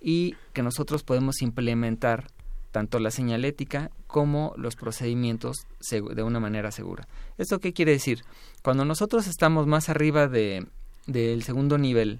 [0.00, 2.26] y que nosotros podemos implementar
[2.74, 5.58] tanto la señalética como los procedimientos
[5.90, 7.06] de una manera segura.
[7.38, 8.24] ¿Esto qué quiere decir?
[8.64, 10.66] Cuando nosotros estamos más arriba de,
[11.06, 12.18] del segundo nivel,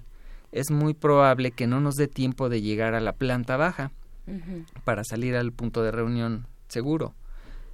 [0.53, 3.91] es muy probable que no nos dé tiempo de llegar a la planta baja
[4.27, 4.65] uh -huh.
[4.85, 7.15] para salir al punto de reunión seguro,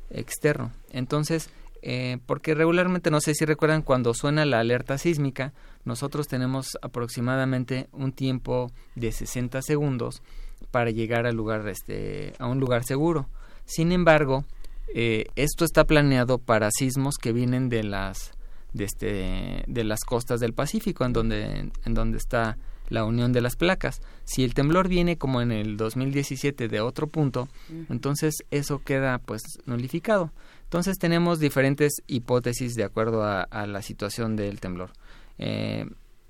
[0.10, 0.72] externo.
[0.90, 1.52] Entonces,
[1.84, 5.54] eh, porque regularmente, no sé si recuerdan, cuando suena la alerta sísmica,
[5.86, 10.24] nosotros tenemos aproximadamente un tiempo de 60 segundos
[10.70, 13.30] para llegar al lugar este a un lugar seguro.
[13.66, 14.46] Sin embargo,
[14.94, 18.32] eh, esto está planeado para sismos que vienen de las
[18.74, 22.58] de este de las costas del Pacífico en donde en donde está
[22.90, 24.02] la unión de las placas.
[24.26, 27.48] Si el temblor viene como en el 2017 de otro punto,
[27.90, 30.34] entonces eso queda pues nulificado.
[30.64, 34.92] Entonces tenemos diferentes hipótesis de acuerdo a, a la situación del temblor.
[35.38, 35.86] Eh,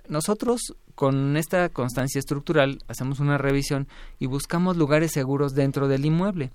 [0.08, 3.88] nosotros con esta constancia estructural hacemos una revisión
[4.20, 6.52] y buscamos lugares seguros dentro del inmueble.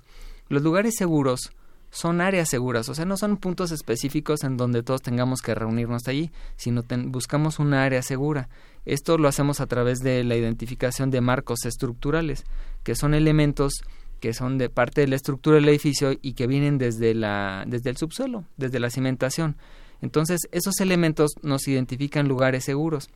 [0.48, 1.50] Los lugares seguros
[1.90, 6.06] son áreas seguras, o sea, no son puntos específicos en donde todos tengamos que reunirnos
[6.06, 8.48] allí, sino buscamos una área segura.
[8.84, 12.44] Esto lo hacemos a través de la identificación de marcos estructurales,
[12.84, 13.72] que son elementos
[14.20, 17.90] que son de parte de la estructura del edificio y que vienen desde la desde
[17.90, 19.56] el subsuelo, desde la cimentación.
[20.02, 23.08] Entonces, esos elementos nos identifican lugares seguros.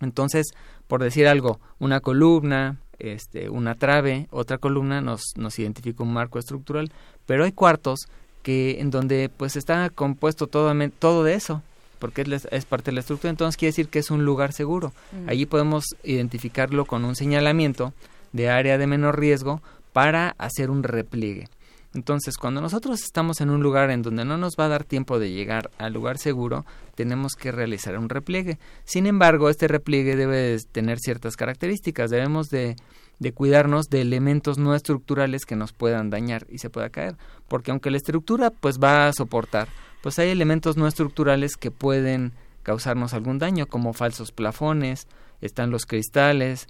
[0.00, 0.54] Entonces,
[0.86, 6.38] por decir algo, una columna, este, una trave, otra columna nos, nos identifica un marco
[6.38, 6.92] estructural,
[7.26, 8.06] pero hay cuartos
[8.42, 11.62] que en donde pues está compuesto todo, todo de eso,
[11.98, 14.92] porque es, es, parte de la estructura, entonces quiere decir que es un lugar seguro.
[15.12, 15.28] Mm.
[15.28, 17.94] Allí podemos identificarlo con un señalamiento
[18.32, 21.48] de área de menor riesgo para hacer un repliegue.
[21.94, 25.20] Entonces, cuando nosotros estamos en un lugar en donde no nos va a dar tiempo
[25.20, 26.66] de llegar al lugar seguro,
[26.96, 28.58] tenemos que realizar un repliegue.
[28.84, 32.10] Sin embargo, este repliegue debe tener ciertas características.
[32.10, 32.74] Debemos de,
[33.20, 37.16] de cuidarnos de elementos no estructurales que nos puedan dañar y se pueda caer,
[37.48, 39.68] porque aunque la estructura pues va a soportar,
[40.02, 45.06] pues hay elementos no estructurales que pueden causarnos algún daño, como falsos plafones,
[45.40, 46.66] están los cristales,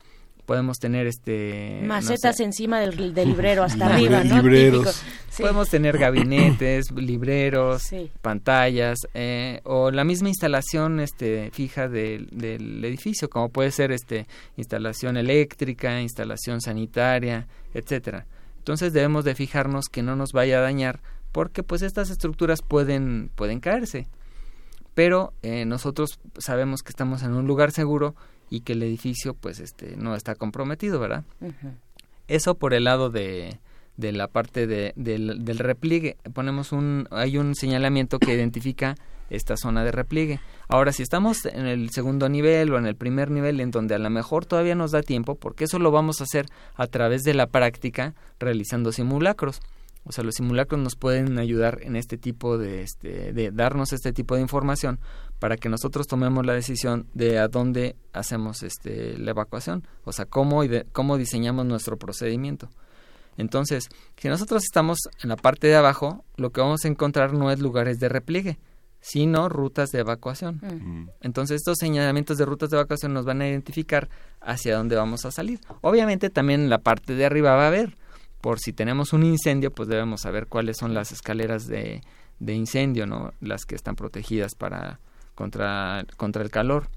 [0.47, 4.36] podemos tener este macetas encima del, librero hasta arriba ¿no?
[4.36, 5.03] libreros.
[5.38, 7.90] Podemos tener gabinetes libreros
[8.22, 14.26] pantallas eh, o la misma instalación este fija del, del edificio como puede ser este
[14.57, 18.26] instalación eléctrica instalación sanitaria etcétera.
[18.59, 21.01] Entonces debemos de fijarnos que no nos vaya a dañar
[21.32, 24.07] porque pues estas estructuras pueden pueden caerse.
[24.95, 28.14] Pero eh, nosotros sabemos que estamos en un lugar seguro
[28.51, 31.24] y que el edificio pues este no está comprometido, ¿verdad?
[32.28, 33.59] Eso por el lado de,
[33.97, 36.16] de la parte de, del, del, repliegue.
[36.32, 38.97] Ponemos un, hay un señalamiento que identifica
[39.30, 40.40] esta zona de repliegue.
[40.68, 43.99] Ahora, si estamos en el segundo nivel o en el primer nivel, en donde a
[43.99, 47.34] lo mejor todavía nos da tiempo, porque eso lo vamos a hacer a través de
[47.34, 49.61] la práctica realizando simulacros.
[50.07, 54.12] O sea, los simulacros nos pueden ayudar en este tipo de, este, de darnos este
[54.12, 55.01] tipo de información
[55.45, 60.24] para que nosotros tomemos la decisión de a dónde hacemos este, la evacuación, o sea,
[60.24, 62.70] cómo, cómo diseñamos nuestro procedimiento.
[63.36, 67.51] Entonces, si nosotros estamos en la parte de abajo, lo que vamos a encontrar no
[67.51, 68.59] es lugares de repliegue,
[69.03, 70.62] sino rutas de evacuación.
[70.62, 71.11] Mm.
[71.20, 74.09] Entonces, estos señalamientos de rutas de evacuación nos van a identificar
[74.40, 75.61] hacia dónde vamos a salir.
[75.82, 77.99] Obviamente, también en la parte de arriba va a haber
[78.40, 82.01] por si tenemos un incendio, pues debemos saber cuáles son las escaleras de,
[82.38, 83.34] de incendio, ¿no?
[83.42, 85.01] Las que están protegidas para
[85.35, 86.89] contra, contra el calor.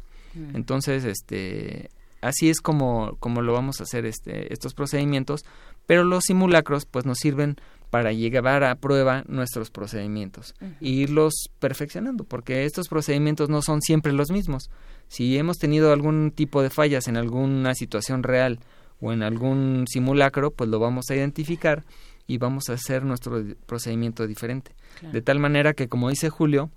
[0.53, 1.89] Entonces, este,
[2.21, 5.45] así es como, como lo vamos a hacer este, estos procedimientos,
[5.87, 7.57] pero los simulacros pues nos sirven
[7.89, 14.11] para llevar a prueba nuestros procedimientos e irlos perfeccionando, porque estos procedimientos no son siempre
[14.11, 14.69] los mismos.
[15.07, 18.59] Si hemos tenido algún tipo de fallas en alguna situación real
[18.99, 21.85] o en algún simulacro, pues lo vamos a identificar
[22.27, 24.75] y vamos a hacer nuestro procedimiento diferente.
[25.13, 26.69] De tal manera que, como dice Julio,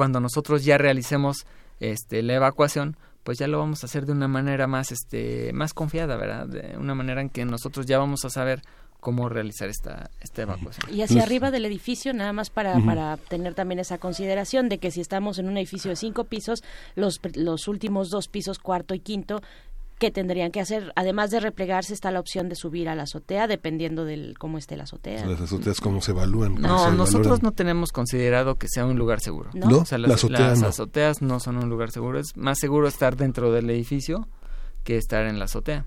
[0.00, 1.44] cuando nosotros ya realicemos
[1.78, 5.74] este, la evacuación, pues ya lo vamos a hacer de una manera más, este, más
[5.74, 6.46] confiada, ¿verdad?
[6.46, 8.62] De una manera en que nosotros ya vamos a saber
[9.00, 10.90] cómo realizar esta, esta evacuación.
[10.90, 14.90] Y hacia arriba del edificio, nada más para, para tener también esa consideración de que
[14.90, 16.62] si estamos en un edificio de cinco pisos,
[16.94, 19.42] los, los últimos dos pisos, cuarto y quinto,
[20.00, 20.92] que tendrían que hacer.
[20.96, 24.76] Además de replegarse, está la opción de subir a la azotea, dependiendo del cómo esté
[24.76, 25.26] la azotea.
[25.26, 26.54] Las azoteas, ¿cómo se evalúan?
[26.54, 29.50] no, nosotros no tenemos considerado que sea un lugar seguro.
[29.52, 29.78] ¿No?
[29.78, 32.18] O sea, las, azoteas no son un lugar seguro.
[32.18, 34.26] Es más seguro estar dentro del edificio
[34.82, 35.84] que estar en la azotea.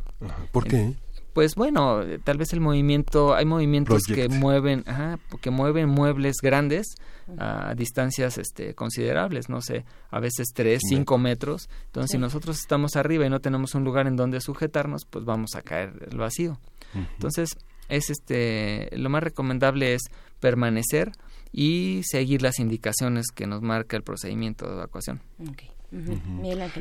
[0.51, 0.93] ¿Por qué?
[1.33, 6.95] Pues bueno, tal vez el movimiento, hay movimientos que mueven, ajá, que mueven muebles grandes
[7.37, 11.69] a distancias este, considerables, no sé, a veces tres, cinco metros.
[11.85, 15.55] Entonces, si nosotros estamos arriba y no tenemos un lugar en donde sujetarnos, pues vamos
[15.55, 16.59] a caer el vacío.
[16.93, 17.57] Entonces,
[17.89, 20.01] es este, lo más recomendable es
[20.39, 21.11] permanecer
[21.51, 25.21] y seguir las indicaciones que nos marca el procedimiento de evacuación.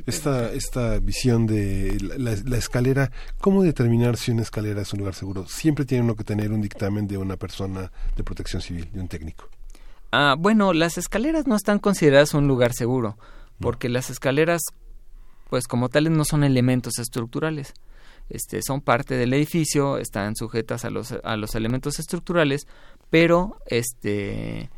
[0.07, 3.11] Esta, esta visión de la, escalera,
[3.41, 5.47] ¿cómo determinar si una escalera es un lugar seguro?
[5.47, 9.09] Siempre tiene uno que tener un dictamen de una persona de protección civil, de un
[9.09, 9.49] técnico.
[10.13, 13.19] Ah, bueno, las escaleras no están consideradas un lugar seguro,
[13.61, 14.63] porque las escaleras,
[15.51, 17.75] pues como tales, no son elementos estructurales.
[18.31, 22.67] Este, son parte del edificio, están sujetas a los, a los elementos estructurales,
[23.11, 24.71] pero este,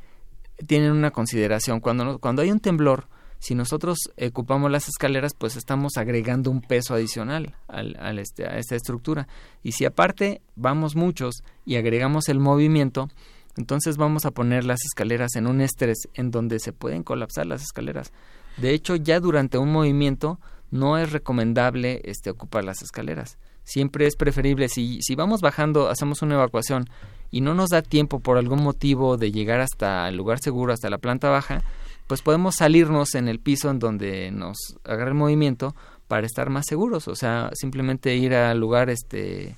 [0.66, 1.78] tienen una consideración.
[1.78, 3.06] Cuando, cuando hay un temblor,
[3.44, 8.74] si nosotros ocupamos las escaleras, pues estamos agregando un peso adicional al, este, a esta
[8.74, 9.28] estructura.
[9.62, 13.10] Y si aparte vamos muchos y agregamos el movimiento,
[13.58, 17.60] entonces vamos a poner las escaleras en un estrés en donde se pueden colapsar las
[17.60, 18.14] escaleras.
[18.56, 20.40] De hecho, ya durante un movimiento
[20.70, 23.36] no es recomendable este, ocupar las escaleras.
[23.62, 26.86] Siempre es preferible, si, si vamos bajando, hacemos una evacuación
[27.30, 30.88] y no nos da tiempo por algún motivo de llegar hasta el lugar seguro, hasta
[30.88, 31.62] la planta baja,
[32.06, 35.74] pues podemos salirnos en el piso en donde nos agarra el movimiento
[36.08, 39.54] para estar más seguros, o sea, simplemente ir al lugar este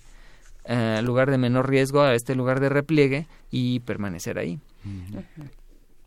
[0.65, 4.61] eh, lugar de menor riesgo, a este lugar de repliegue y permanecer ahí.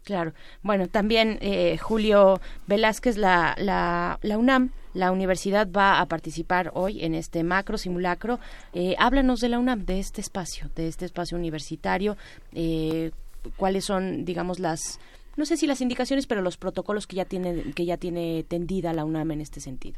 [0.09, 0.33] Claro.
[0.63, 7.03] Bueno, también eh, Julio Velázquez, la, la, la, UNAM, la universidad va a participar hoy
[7.03, 8.39] en este macro simulacro.
[8.73, 12.17] Eh, háblanos de la UNAM, de este espacio, de este espacio universitario.
[12.53, 13.11] Eh,
[13.55, 14.99] ¿Cuáles son, digamos, las
[15.39, 18.93] no sé si las indicaciones, pero los protocolos que ya tiene, que ya tiene tendida
[18.93, 19.97] la UNAM en este sentido.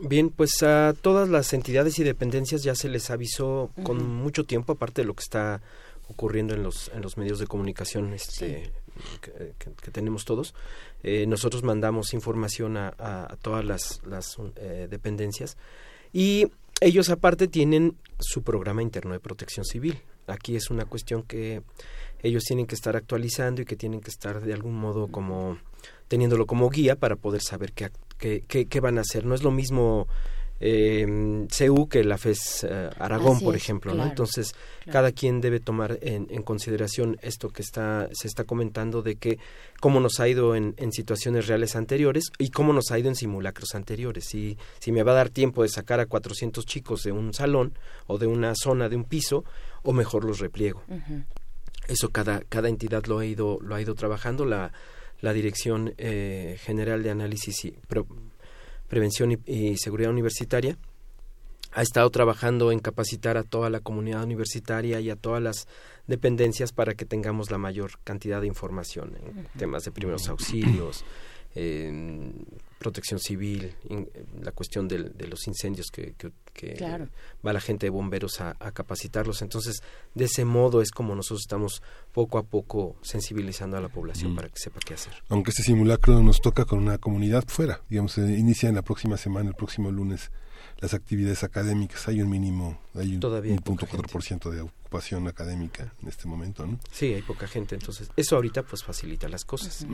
[0.00, 4.72] Bien, pues a todas las entidades y dependencias ya se les avisó con mucho tiempo,
[4.72, 5.60] aparte de lo que está
[6.08, 8.72] ocurriendo en los, en los medios de comunicación este,
[9.20, 10.54] que, tenemos todos.
[11.02, 15.58] Eh, nosotros mandamos información a, todas las, las eh, dependencias
[16.10, 16.46] y
[16.80, 20.00] ellos aparte tienen su programa interno de protección civil.
[20.32, 21.62] Aquí es una cuestión que
[22.22, 25.58] ellos tienen que estar actualizando y que tienen que estar de algún modo como
[26.08, 29.24] teniéndolo como guía para poder saber qué, qué, qué, van a hacer.
[29.24, 30.06] No es lo mismo
[30.60, 34.04] eh, CEU que la FES eh, Aragón, por ejemplo, ¿no?
[34.04, 34.54] Entonces,
[34.90, 39.38] cada quien debe tomar en, consideración esto que está, se está comentando de que
[39.80, 43.16] cómo nos ha ido en, en, situaciones reales anteriores y cómo nos ha ido en
[43.16, 44.26] simulacros anteriores.
[44.26, 47.76] Si, si me va a dar tiempo de sacar a 400 chicos de un salón
[48.06, 49.44] o de una zona de un piso,
[49.82, 50.82] o mejor los repliego.
[51.88, 54.44] Eso cada, cada entidad lo ha ido, lo ha ido trabajando.
[54.44, 54.72] La,
[55.22, 57.74] la Dirección eh, General de Análisis y
[58.88, 60.76] Prevención y, Seguridad Universitaria
[61.74, 65.66] ha estado trabajando en capacitar a toda la comunidad universitaria y a todas las
[66.06, 71.02] dependencias para que tengamos la mayor cantidad de información en temas de primeros auxilios,
[72.82, 73.76] protección civil,
[74.42, 76.16] la cuestión de, los incendios que,
[77.46, 79.40] va la gente de bomberos a, capacitarlos.
[79.42, 79.82] Entonces,
[80.14, 81.80] de ese modo es como nosotros estamos
[82.12, 85.12] poco a poco sensibilizando a la población para que sepa qué hacer.
[85.28, 89.16] Aunque este simulacro nos toca con una comunidad fuera, digamos, se inicia en la próxima
[89.16, 90.32] semana, el próximo lunes,
[90.80, 92.08] las actividades académicas.
[92.08, 93.86] Hay un mínimo, hay un, Todavía punto
[94.20, 96.80] ciento de ocupación académica en este momento, ¿no?
[96.90, 99.86] Sí, hay poca gente, entonces eso ahorita pues facilita las cosas.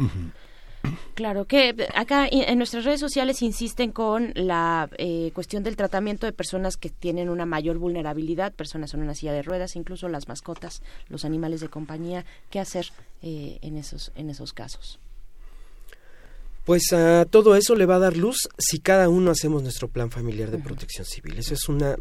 [1.15, 6.33] Claro, que acá en nuestras redes sociales insisten con la eh, cuestión del tratamiento de
[6.33, 10.81] personas que tienen una mayor vulnerabilidad, personas en una silla de ruedas, incluso las mascotas,
[11.09, 12.25] los animales de compañía.
[12.51, 12.87] ¿Qué hacer
[13.23, 15.01] eh, en, esos, en esos casos?
[16.65, 20.11] Pues a todo eso le va a dar luz si cada uno hacemos nuestro plan
[20.11, 21.39] familiar de protección civil.
[21.39, 21.97] Eso es una,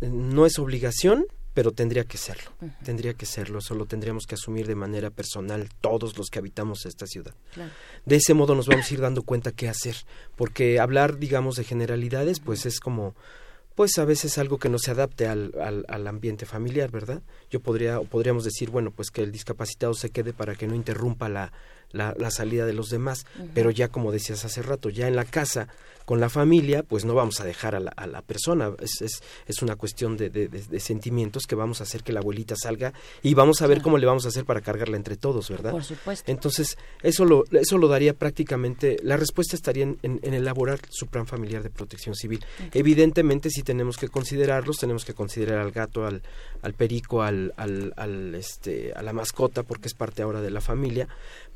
[0.00, 1.26] no es obligación,
[1.58, 2.52] pero tendría que serlo,
[2.84, 7.04] tendría que serlo, solo tendríamos que asumir de manera personal todos los que habitamos esta
[7.04, 7.34] ciudad.
[8.06, 9.96] De ese modo nos vamos a ir dando cuenta qué hacer,
[10.36, 13.16] porque hablar, digamos, de generalidades, pues es como,
[13.74, 17.22] pues a veces algo que no se adapte al, al, al ambiente familiar, ¿verdad?
[17.50, 21.28] Yo podría, podríamos decir, bueno, pues que el discapacitado se quede para que no interrumpa
[21.28, 21.52] la,
[21.92, 25.24] la, la salida de los demás, pero ya como decías hace rato, ya en la
[25.24, 25.68] casa
[26.08, 28.72] con la familia, pues no vamos a dejar a la, a la persona.
[28.80, 32.20] Es, es, es una cuestión de, de, de, sentimientos que vamos a hacer que la
[32.20, 35.50] abuelita salga y vamos a ver cómo le vamos a hacer para cargarla entre todos,
[35.50, 35.72] ¿verdad?
[35.72, 36.32] Por supuesto.
[36.32, 41.26] Entonces, eso lo, eso lo daría prácticamente, la respuesta estaría en, en, elaborar su plan
[41.26, 42.42] familiar de protección civil.
[42.72, 46.22] Evidentemente, si tenemos que considerarlos, tenemos que considerar al gato, al,
[46.62, 50.62] al perico, al, al, al, este, a la mascota, porque es parte ahora de la
[50.62, 51.06] familia,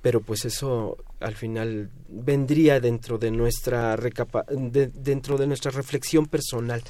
[0.03, 6.82] pero pues eso al final vendría dentro de nuestra dentro de nuestra reflexión personal.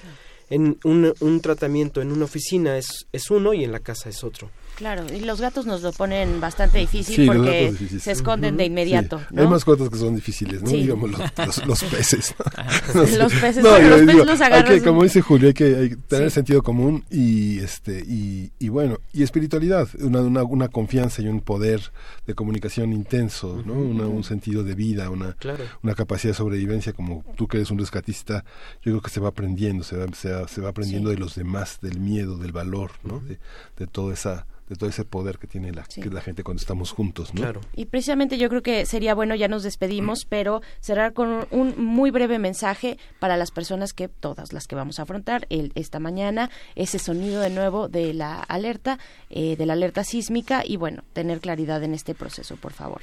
[0.51, 4.23] En un, un, tratamiento en una oficina es, es uno y en la casa es
[4.25, 4.51] otro.
[4.83, 9.21] Claro, y los gatos nos lo ponen bastante difícil porque se esconden de inmediato.
[9.31, 9.43] ¿no?
[9.43, 10.71] Hay mascotas que son difíciles, ¿no?
[10.71, 11.21] Digamos los,
[11.69, 12.35] los, peces.
[12.93, 14.81] los peces, no, los peces los agarran.
[14.81, 19.89] como dice Julio, hay que, tener sentido común y este y, y bueno, y espiritualidad,
[20.01, 21.93] una, una, una, confianza y un poder
[22.27, 23.75] de comunicación intenso, ¿no?
[23.75, 25.37] un sentido de vida, una,
[25.85, 28.45] una capacidad de sobrevivencia, como tú que eres un rescatista,
[28.83, 31.37] yo creo que se va aprendiendo, se va, se va, se va aprendiendo de los
[31.37, 33.21] demás, del miedo, del valor, ¿no?
[33.21, 33.39] De,
[33.77, 37.35] de toda esa de todo ese poder que tiene la, la gente cuando estamos juntos,
[37.35, 37.43] ¿no?
[37.43, 37.61] Claro.
[37.77, 42.11] Y precisamente yo creo que sería bueno, ya nos despedimos, pero cerrar con un, muy
[42.11, 46.51] breve mensaje para las personas que, todas las que vamos a afrontar el, esta mañana,
[46.75, 48.99] ese sonido de nuevo de la alerta,
[49.31, 53.03] eh, de la alerta sísmica y bueno, tener claridad en este proceso, por favor.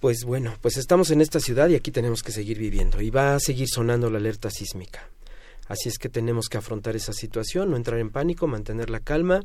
[0.00, 3.34] Pues bueno, pues estamos en esta ciudad y aquí tenemos que seguir viviendo y va
[3.34, 5.10] a seguir sonando la alerta sísmica.
[5.66, 9.42] Así es que tenemos que afrontar esa situación, no entrar en pánico, mantener la calma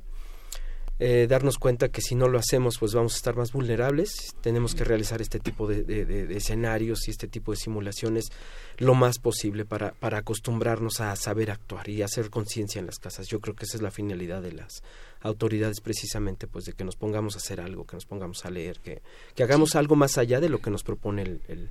[1.00, 4.36] eh, darnos cuenta que si no lo hacemos pues vamos a estar más vulnerables.
[4.42, 8.32] Tenemos que realizar este tipo de, escenarios y este tipo de simulaciones
[8.78, 13.28] lo más posible para, para acostumbrarnos a saber actuar y hacer conciencia en las casas.
[13.28, 14.84] Yo creo que esa es la finalidad de las
[15.22, 18.80] autoridades precisamente pues de que nos pongamos a hacer algo que nos pongamos a leer
[18.80, 19.02] que,
[19.36, 21.70] que hagamos algo más allá de lo que nos propone el, el,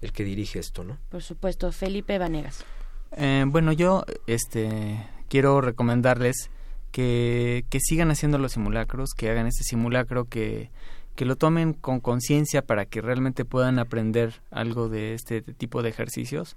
[0.00, 1.70] el que dirige esto no por supuesto.
[1.70, 2.64] Felipe Vanegas.
[3.12, 6.50] Eh, bueno yo este quiero recomendarles
[6.94, 10.70] que, sigan haciendo los simulacros, que hagan este simulacro, que,
[11.16, 15.88] que lo tomen con conciencia para que realmente puedan aprender algo de este tipo de
[15.88, 16.56] ejercicios.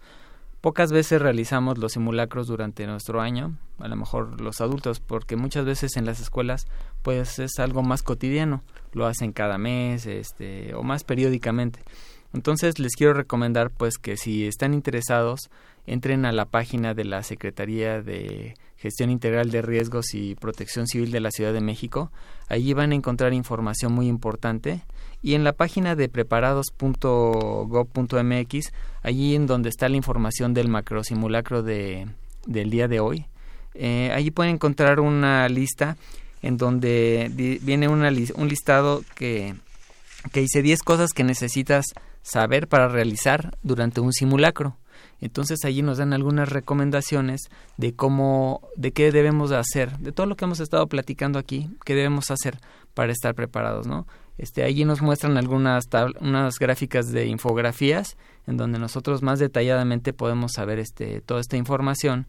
[0.61, 5.65] Pocas veces realizamos los simulacros durante nuestro año, a lo mejor los adultos, porque muchas
[5.65, 6.67] veces en las escuelas
[7.01, 8.61] pues es algo más cotidiano,
[8.93, 11.79] lo hacen cada mes, este, o más periódicamente.
[12.31, 15.49] Entonces les quiero recomendar pues que si están interesados
[15.87, 21.11] entren a la página de la Secretaría de Gestión Integral de Riesgos y Protección Civil
[21.11, 22.11] de la Ciudad de México.
[22.47, 24.83] Allí van a encontrar información muy importante.
[25.21, 28.71] Y en la página de preparados.gov.mx,
[29.01, 32.07] allí en donde está la información del macrosimulacro de,
[32.45, 33.25] del día de hoy.
[33.73, 35.97] Eh, allí pueden encontrar una lista
[36.41, 39.55] en donde viene una, un listado que,
[40.31, 41.85] que dice 10 cosas que necesitas
[42.21, 44.77] saber para realizar durante un simulacro.
[45.21, 50.27] Entonces allí nos dan algunas recomendaciones de cómo, de qué debemos de hacer, de todo
[50.27, 52.59] lo que hemos estado platicando aquí, qué debemos hacer
[52.93, 54.07] para estar preparados, ¿no?
[54.37, 55.85] Este, allí nos muestran algunas
[56.21, 62.27] unas gráficas de infografías en donde nosotros más detalladamente podemos saber este, toda esta información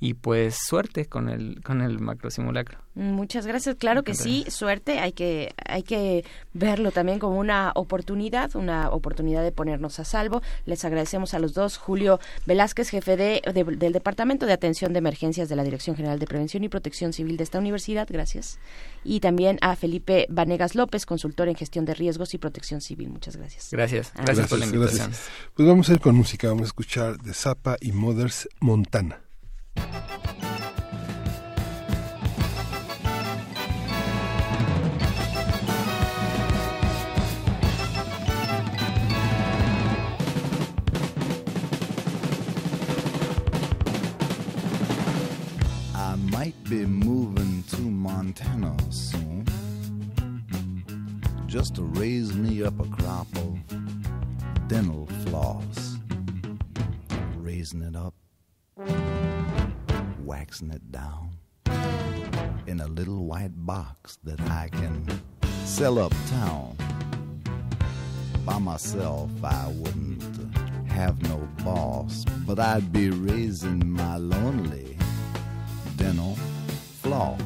[0.00, 2.78] y pues suerte con el con el macro simulacro.
[2.94, 3.76] Muchas gracias.
[3.76, 5.00] Claro que sí, suerte.
[5.00, 6.24] Hay que hay que
[6.54, 10.42] verlo también como una oportunidad, una oportunidad de ponernos a salvo.
[10.64, 13.42] Les agradecemos a los dos, Julio Velázquez, jefe de,
[13.76, 17.36] del Departamento de Atención de Emergencias de la Dirección General de Prevención y Protección Civil
[17.36, 18.08] de esta universidad.
[18.10, 18.58] Gracias.
[19.04, 23.10] Y también a Felipe Vanegas López, consultor en gestión de riesgos y protección civil.
[23.10, 23.68] Muchas gracias.
[23.70, 24.12] Gracias.
[24.14, 25.12] Gracias, por la invitación.
[25.54, 26.48] Pues vamos a ir con música.
[26.48, 29.25] Vamos a escuchar de Zapa y Mothers Montana.
[45.94, 49.46] I might be moving to Montana soon
[51.46, 53.58] just to raise me up a crop of
[54.68, 55.96] dental floss.
[57.36, 58.14] Raising it up
[60.26, 61.30] waxing it down
[62.66, 65.06] in a little white box that I can
[65.64, 66.76] sell uptown.
[68.44, 70.24] By myself, I wouldn't
[70.88, 74.98] have no boss, but I'd be raising my lonely
[75.96, 76.36] dental
[77.02, 77.40] floss.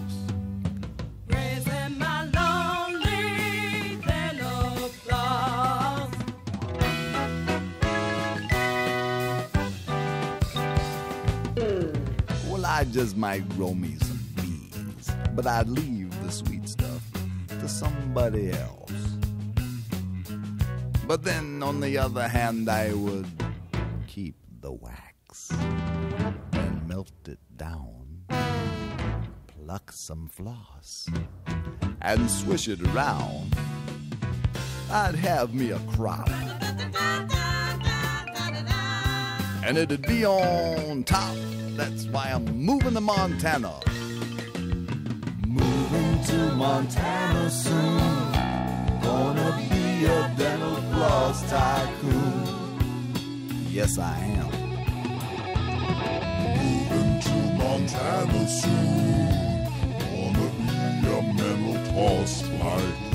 [12.91, 17.03] Just might grow me some beans, but I'd leave the sweet stuff
[17.49, 18.93] to somebody else.
[21.07, 23.29] But then, on the other hand, I would
[24.07, 25.51] keep the wax
[26.53, 28.25] and melt it down,
[29.47, 31.09] pluck some floss,
[32.03, 33.57] and swish it around.
[34.91, 36.29] I'd have me a crop.
[39.63, 41.37] And it'd be on top
[41.81, 43.73] that's why I'm moving to Montana.
[45.47, 48.33] Moving to Montana soon.
[49.01, 52.45] Gonna be a dental floss tycoon.
[53.71, 54.51] Yes, I am.
[56.59, 59.29] Moving to Montana soon.
[60.23, 63.10] Gonna be a mental floss tycoon.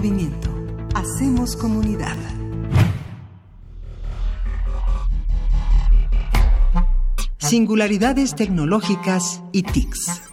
[0.00, 0.48] Movimiento.
[0.94, 2.16] Hacemos comunidad.
[7.36, 10.29] Singularidades tecnológicas y TICs.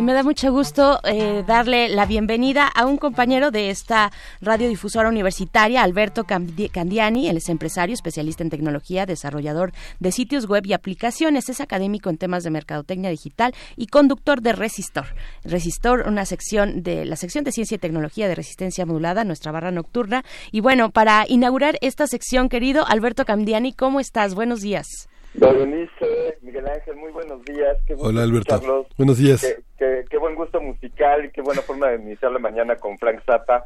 [0.00, 5.10] Y me da mucho gusto eh, darle la bienvenida a un compañero de esta radiodifusora
[5.10, 7.28] universitaria, Alberto Candiani.
[7.28, 11.50] Él es empresario, especialista en tecnología, desarrollador de sitios web y aplicaciones.
[11.50, 15.04] Es académico en temas de mercadotecnia digital y conductor de Resistor.
[15.44, 19.70] Resistor, una sección de la sección de ciencia y tecnología de resistencia modulada, nuestra barra
[19.70, 20.24] nocturna.
[20.50, 24.34] Y bueno, para inaugurar esta sección, querido Alberto Candiani, ¿cómo estás?
[24.34, 25.09] Buenos días.
[25.34, 27.76] Berenice, Miguel Ángel, muy buenos días.
[27.98, 28.86] Hola Alberto.
[28.96, 29.62] Buenos días.
[29.78, 33.64] Qué, buen gusto musical y qué buena forma de iniciar la mañana con Frank Zappa.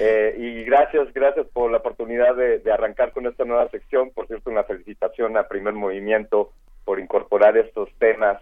[0.00, 4.10] Eh, y gracias, gracias por la oportunidad de, arrancar con esta nueva sección.
[4.10, 6.52] Por cierto, una felicitación a Primer Movimiento
[6.84, 8.40] por incorporar estos temas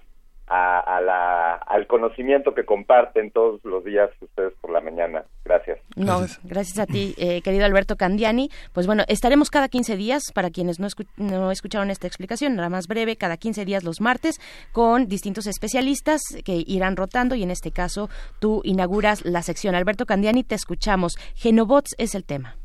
[0.52, 5.24] a, la, al conocimiento que comparten todos los días ustedes por la mañana.
[5.44, 5.78] Gracias.
[5.94, 8.50] No, gracias, a ti, eh, querido Alberto Candiani.
[8.72, 12.88] Pues bueno, estaremos cada 15 días, para quienes no, no escucharon esta explicación, nada más
[12.88, 14.40] breve, cada 15 días los martes,
[14.72, 18.08] con distintos especialistas que irán rotando y en este caso
[18.40, 19.74] tú inauguras la sección.
[19.74, 21.16] Alberto Candiani, te escuchamos.
[21.36, 22.59] Genobots es el tema.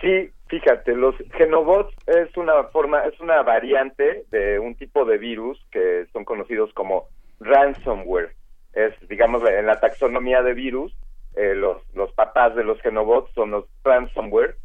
[0.00, 5.60] Sí, fíjate, los genobots es una forma, es una variante de un tipo de virus
[5.72, 7.08] que son conocidos como
[7.40, 8.34] ransomware.
[8.74, 10.94] Es, digamos, en la taxonomía de virus,
[11.34, 14.56] eh, los, los papás de los genobots son los ransomware.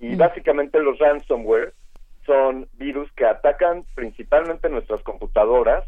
[0.00, 0.18] Y mm.
[0.18, 1.74] básicamente los ransomware
[2.24, 5.84] son virus que atacan principalmente nuestras computadoras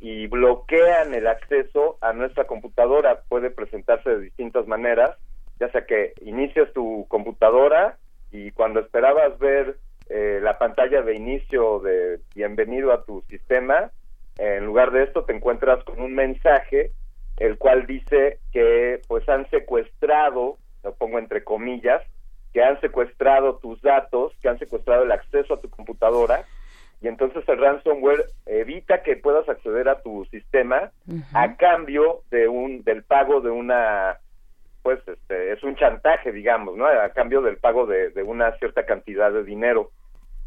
[0.00, 3.22] y bloquean el acceso a nuestra computadora.
[3.28, 5.16] Puede presentarse de distintas maneras,
[5.58, 7.98] ya sea que inicias tu computadora
[8.30, 9.76] y cuando esperabas ver
[10.08, 13.90] eh, la pantalla de inicio de bienvenido a tu sistema,
[14.38, 16.92] en lugar de esto te encuentras con un mensaje
[17.38, 22.02] el cual dice que pues han secuestrado, lo pongo entre comillas,
[22.52, 26.44] que han secuestrado tus datos, que han secuestrado el acceso a tu computadora
[27.00, 30.90] y entonces el ransomware evita que puedas acceder a tu sistema
[31.32, 34.18] a cambio de un del pago de una
[34.88, 36.80] pues este, es un chantaje, digamos.
[36.80, 39.90] A cambio del pago de, una cierta cantidad de dinero.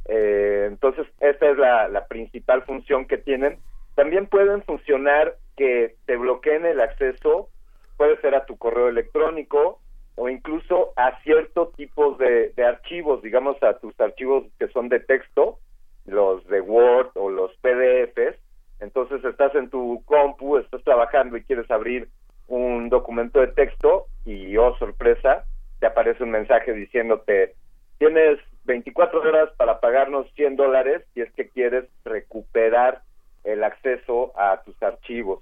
[0.06, 3.60] Eh, entonces, esta es la, la principal función que tienen.
[3.94, 7.50] También pueden funcionar que te bloqueen el acceso,
[7.98, 9.80] puede ser a tu correo electrónico
[10.16, 15.02] o incluso a ciertos tipos de, de archivos, digamos a tus archivos que son de
[15.02, 15.60] texto,
[16.06, 18.39] los de Word o los PDFs.
[18.80, 22.10] Entonces estás en tu compu, estás trabajando y quieres abrir
[22.52, 25.45] un documento de texto y, oh sorpresa,
[25.80, 27.56] te aparece un mensaje diciéndote,
[27.97, 33.02] tienes 24 horas para pagarnos 100 dólares si es que quieres recuperar
[33.43, 35.41] el acceso a tus archivos.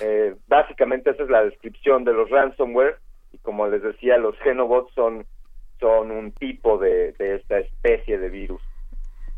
[0.00, 2.98] Eh, básicamente esa es la descripción de los ransomware
[3.32, 5.24] y como les decía, los genobots son,
[5.80, 8.60] son un tipo de, de esta especie de virus.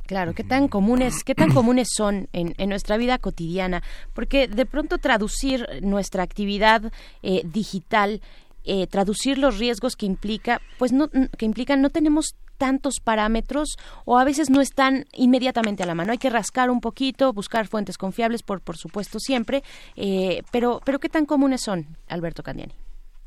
[0.07, 3.83] Claro, qué tan comunes, qué tan comunes son en, en nuestra vida cotidiana,
[4.15, 6.93] porque de pronto traducir nuestra actividad
[7.23, 8.21] eh, digital,
[8.65, 14.17] eh, traducir los riesgos que implica, pues no, que implican no tenemos tantos parámetros o
[14.17, 16.13] a veces no están inmediatamente a la mano.
[16.13, 19.63] Hay que rascar un poquito, buscar fuentes confiables, por por supuesto siempre,
[19.97, 22.73] eh, pero pero qué tan comunes son, Alberto Candiani.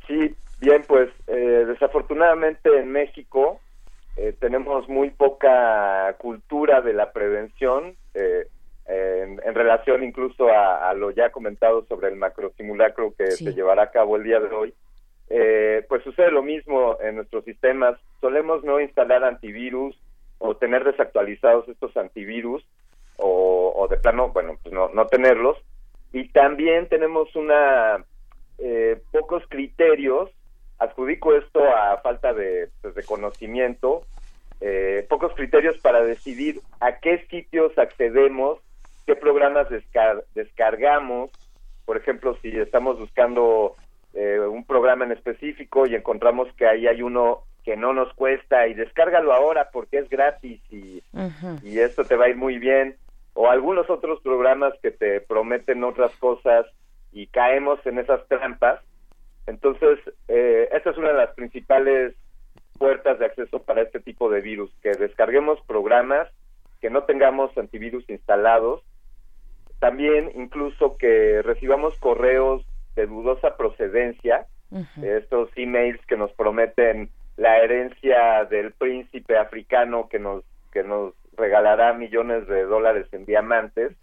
[0.08, 3.60] Sí, bien, pues desafortunadamente en México
[4.22, 8.48] eh, tenemos muy poca cultura de la prevención eh,
[8.86, 14.18] en, relación incluso a, lo ya comentado sobre el macrosimulacro que se llevará a cabo
[14.18, 14.74] el día de hoy.
[15.30, 17.98] Eh, pues sucede lo mismo en nuestros sistemas.
[18.20, 19.98] Solemos no instalar antivirus
[20.38, 22.66] o tener desactualizados estos antivirus
[23.16, 25.58] o, de plano, bueno, pues no, no tenerlos.
[26.12, 28.04] Y también tenemos una
[29.14, 30.30] pocos criterios
[30.80, 34.04] adjudico esto a falta de, pues, de conocimiento,
[34.62, 38.60] eh, pocos criterios para decidir a qué sitios accedemos,
[39.06, 39.68] qué programas
[40.34, 41.32] descargamos,
[41.86, 43.76] por ejemplo, si estamos buscando
[44.14, 48.68] eh, un programa en específico y encontramos que ahí hay uno que no nos cuesta
[48.68, 51.04] y descárgalo ahora porque es gratis y,
[51.64, 52.96] y esto te va a ir muy bien,
[53.34, 56.66] o algunos otros programas que te prometen otras cosas
[57.12, 58.82] y caemos en esas trampas,
[59.50, 62.16] entonces, eh, esta es una de las principales
[62.78, 66.30] puertas de acceso para este tipo de virus, que descarguemos programas,
[66.82, 68.84] que no tengamos antivirus instalados,
[69.80, 72.64] también incluso que recibamos correos
[72.96, 74.46] de dudosa procedencia,
[75.02, 81.94] estos emails que nos prometen la herencia del príncipe africano que nos que nos regalará
[81.94, 83.94] millones de dólares en diamantes.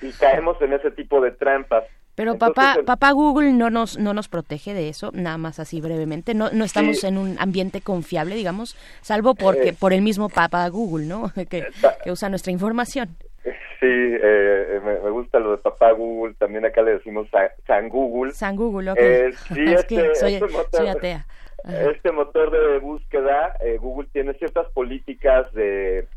[0.00, 1.84] Y caemos en ese tipo de trampas
[2.16, 6.32] pero papá, papá Google no nos, no nos protege de eso, nada más así brevemente.
[6.32, 10.66] No, no estamos en un ambiente confiable, digamos, salvo porque eh, por el mismo papá
[10.70, 11.30] Google, ¿no?
[11.50, 11.66] que,
[12.10, 13.10] usa nuestra información.
[13.44, 17.28] Sí, eh, me, gusta lo de papá Google, también acá le decimos
[17.66, 18.32] San Google.
[18.32, 18.98] San Google, ok.
[18.98, 21.26] Eh, sí, este, este, motor, atea.
[21.64, 26.08] Este motor de búsqueda, Google tiene ciertas políticas de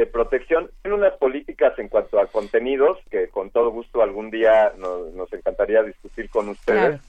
[0.00, 0.70] de protección.
[0.82, 5.82] Tiene unas políticas en cuanto a contenidos que con todo gusto algún día nos, encantaría
[5.82, 7.00] discutir con ustedes,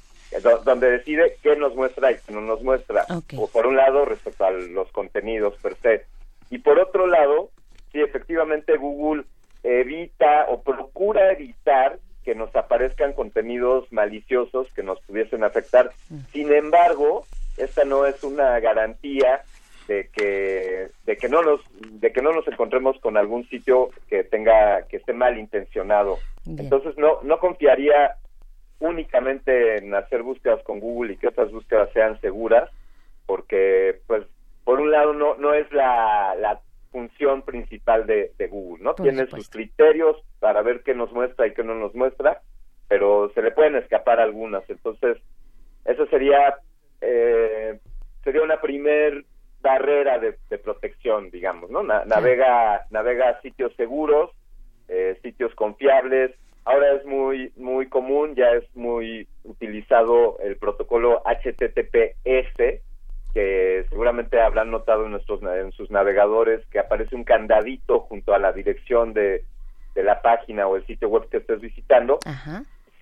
[0.65, 3.05] donde decide qué nos muestra y qué no nos muestra.
[3.37, 6.05] O por un lado respecto a los contenidos per se.
[6.49, 7.49] Y por otro lado,
[7.93, 9.23] si efectivamente Google
[9.63, 15.91] evita o procura evitar que nos aparezcan contenidos maliciosos que nos pudiesen afectar.
[16.33, 17.25] Sin embargo,
[17.57, 19.43] esta no es una garantía
[19.91, 21.61] de que de que no nos
[21.99, 26.17] de que no nos encontremos con algún sitio que tenga que esté mal intencionado.
[26.45, 28.15] Entonces no no confiaría
[28.79, 32.69] únicamente en hacer búsquedas con Google y que estas búsquedas sean seguras
[33.25, 34.25] porque pues
[34.63, 36.61] por un lado no no es la, la
[36.91, 41.63] función principal de, Google no tiene sus criterios para ver qué nos muestra y qué
[41.63, 42.41] no nos muestra
[42.87, 44.69] pero se le pueden escapar algunas.
[44.69, 45.17] Entonces
[45.85, 46.55] eso sería
[46.99, 47.79] eh,
[48.23, 49.25] sería una primer
[49.61, 51.83] barrera de, protección, digamos, ¿no?
[51.83, 54.31] navega, navega a sitios seguros,
[54.87, 56.31] eh, sitios confiables.
[56.65, 62.81] Ahora es muy, muy común, ya es muy utilizado el protocolo HTTPS,
[63.33, 68.39] que seguramente habrán notado en, nuestros, en sus navegadores que aparece un candadito junto a
[68.39, 69.45] la dirección de,
[69.95, 72.19] de la página o el sitio web que estés visitando.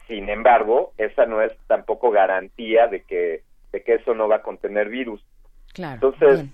[0.08, 4.42] Sin embargo, esa no es tampoco garantía de que, de que eso no va a
[4.42, 5.24] contener virus.
[5.76, 6.46] Entonces,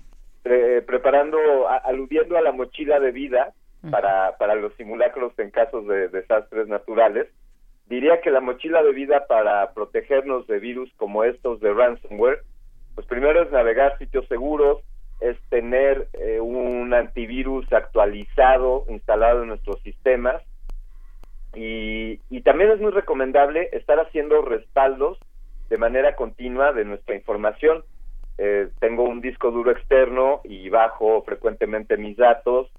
[0.86, 1.38] preparando,
[1.84, 3.52] aludiendo a la mochila de vida
[3.90, 7.28] para, para los simulacros en casos de desastres naturales,
[7.86, 12.42] diría que la mochila de vida para protegernos de virus como estos de ransomware,
[12.94, 14.82] pues primero es navegar sitios seguros,
[15.20, 20.42] es tener eh, un antivirus actualizado instalado en nuestros sistemas
[21.54, 25.18] y, y también es muy recomendable estar haciendo respaldos
[25.70, 27.82] de manera continua de nuestra información
[28.38, 32.70] eh, tengo un disco duro externo y bajo frecuentemente mis datos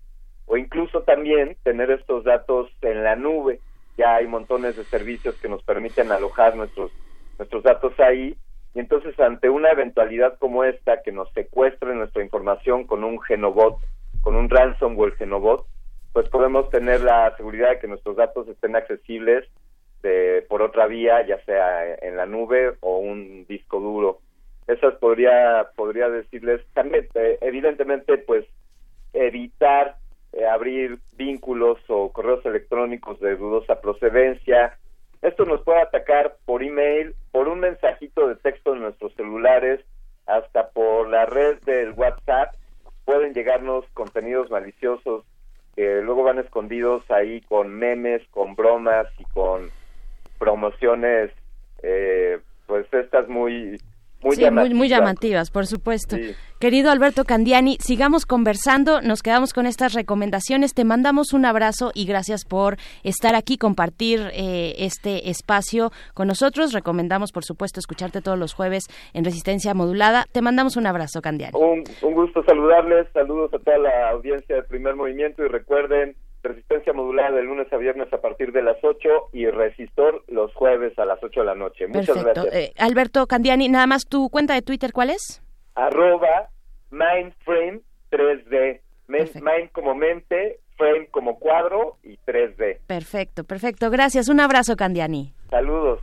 [0.46, 3.60] o incluso también tener estos datos en la nube.
[3.98, 6.92] Ya hay montones de servicios que nos permiten alojar nuestros
[7.40, 8.36] nuestros datos ahí
[8.74, 13.80] y entonces ante una eventualidad como esta que nos secuestre nuestra información con un genobot,
[14.22, 15.66] con un ransomware genobot,
[16.14, 19.46] pues podemos tener la seguridad de que nuestros datos estén accesibles
[20.04, 24.20] de, por otra vía, ya sea en la nube o un disco duro
[24.68, 28.46] esas podría podría decirles también eh, evidentemente pues
[29.14, 29.96] evitar
[30.34, 34.78] eh, abrir vínculos o correos electrónicos de dudosa procedencia.
[35.22, 39.84] Esto nos puede atacar por email por un mensajito de texto en nuestros celulares
[40.28, 42.54] hasta por la red del WhatsApp.
[43.06, 45.26] Pueden llegarnos contenidos maliciosos
[45.76, 49.70] que luego van escondidos ahí con memes con bromas y con
[50.38, 51.32] promociones
[51.82, 53.80] eh, pues estas muy
[54.22, 56.18] muy, sí, muy, llamativas, por supuesto.
[56.60, 62.06] Querido Alberto Candiani, sigamos conversando, nos quedamos con estas recomendaciones, te mandamos un abrazo y
[62.06, 66.74] gracias por estar aquí, compartir eh, este espacio con nosotros.
[66.74, 70.26] Recomendamos, por supuesto, escucharte todos los jueves en Resistencia Modulada.
[70.32, 71.54] Te mandamos un abrazo, Candiani.
[71.56, 76.16] Un, un gusto saludarles, saludos a toda la audiencia del primer movimiento y recuerden
[76.48, 80.98] Resistencia modulada de lunes a viernes a partir de las 8 y Resistor los jueves
[81.00, 81.88] a las 8 de la noche.
[81.88, 82.54] Muchas gracias.
[82.54, 85.42] Eh, Alberto Candiani, nada más tu cuenta de Twitter, ¿cuál es?
[85.76, 86.50] Arroba
[86.92, 87.82] Mindframe
[88.12, 88.82] 3D.
[89.08, 92.80] Mind como mente, frame como cuadro y 3D.
[92.88, 93.90] Perfecto, perfecto.
[93.90, 94.28] Gracias.
[94.28, 95.34] Un abrazo, Candiani.
[95.50, 96.02] Saludos.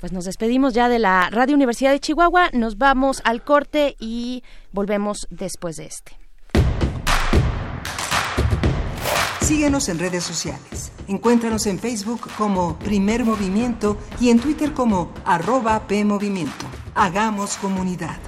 [0.00, 2.50] Pues nos despedimos ya de la Radio Universidad de Chihuahua.
[2.52, 4.42] Nos vamos al corte y
[4.72, 6.21] volvemos después de este.
[9.42, 10.92] Síguenos en redes sociales.
[11.08, 16.64] Encuéntranos en Facebook como Primer Movimiento y en Twitter como arroba PMovimiento.
[16.94, 18.18] Hagamos comunidad.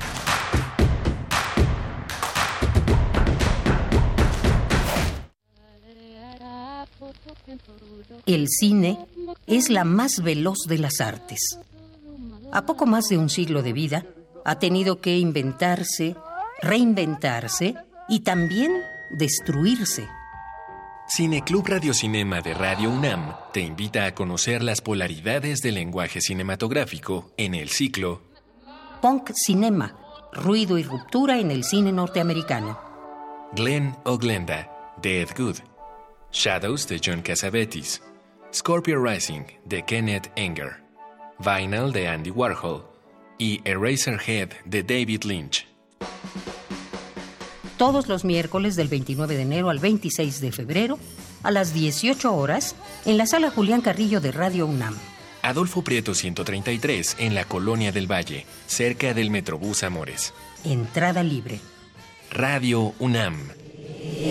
[8.26, 8.98] El cine
[9.46, 11.60] es la más veloz de las artes.
[12.50, 14.04] A poco más de un siglo de vida,
[14.44, 16.16] ha tenido que inventarse,
[16.60, 17.76] reinventarse
[18.08, 18.72] y también
[19.16, 20.08] destruirse
[21.06, 27.54] Cineclub Radiocinema de Radio UNAM te invita a conocer las polaridades del lenguaje cinematográfico en
[27.54, 28.22] el ciclo
[29.02, 29.94] Punk Cinema,
[30.32, 32.80] ruido y ruptura en el cine norteamericano.
[33.52, 34.70] Glenn o Glenda,
[35.02, 35.58] de Ed Good.
[36.32, 38.02] Shadows de John Cassavetes.
[38.52, 40.82] Scorpio Rising de Kenneth Enger.
[41.38, 42.82] Vinyl de Andy Warhol.
[43.38, 45.66] Y Eraserhead de David Lynch
[47.84, 50.98] todos los miércoles del 29 de enero al 26 de febrero
[51.42, 54.96] a las 18 horas en la sala Julián Carrillo de Radio UNAM.
[55.42, 60.32] Adolfo Prieto 133 en la Colonia del Valle, cerca del Metrobús Amores.
[60.64, 61.60] Entrada libre.
[62.30, 63.36] Radio UNAM.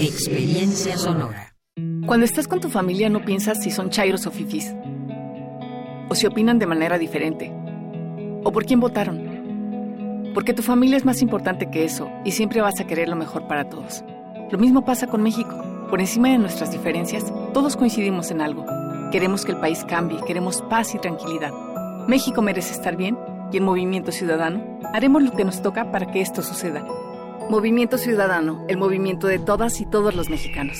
[0.01, 1.54] Experiencia sonora.
[2.08, 4.74] Cuando estás con tu familia no piensas si son chairos o fifis.
[6.10, 7.54] O si opinan de manera diferente.
[8.43, 9.33] O por quién votaron.
[10.34, 13.48] Porque tu familia es más importante que eso y siempre vas a querer lo mejor
[13.48, 14.04] para todos.
[14.52, 15.56] Lo mismo pasa con México.
[15.90, 18.66] Por encima de nuestras diferencias, todos coincidimos en algo.
[19.12, 21.52] Queremos que el país cambie, queremos paz y tranquilidad.
[22.08, 23.18] México merece estar bien
[23.52, 26.84] y en Movimiento Ciudadano haremos lo que nos toca para que esto suceda.
[27.50, 30.80] Movimiento Ciudadano, el movimiento de todas y todos los mexicanos.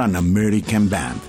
[0.00, 1.20] An American Band,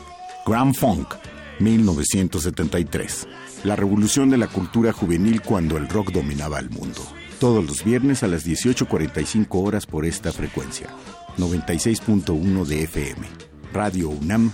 [0.46, 1.14] Grand Funk,
[1.60, 3.28] 1973.
[3.64, 7.02] La revolución de la cultura juvenil cuando el rock dominaba el mundo.
[7.40, 10.88] Todos los viernes a las 18.45 horas por esta frecuencia.
[11.38, 13.28] 96.1 de FM.
[13.74, 14.52] Radio UNAM,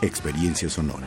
[0.00, 1.06] Experiencia Sonora.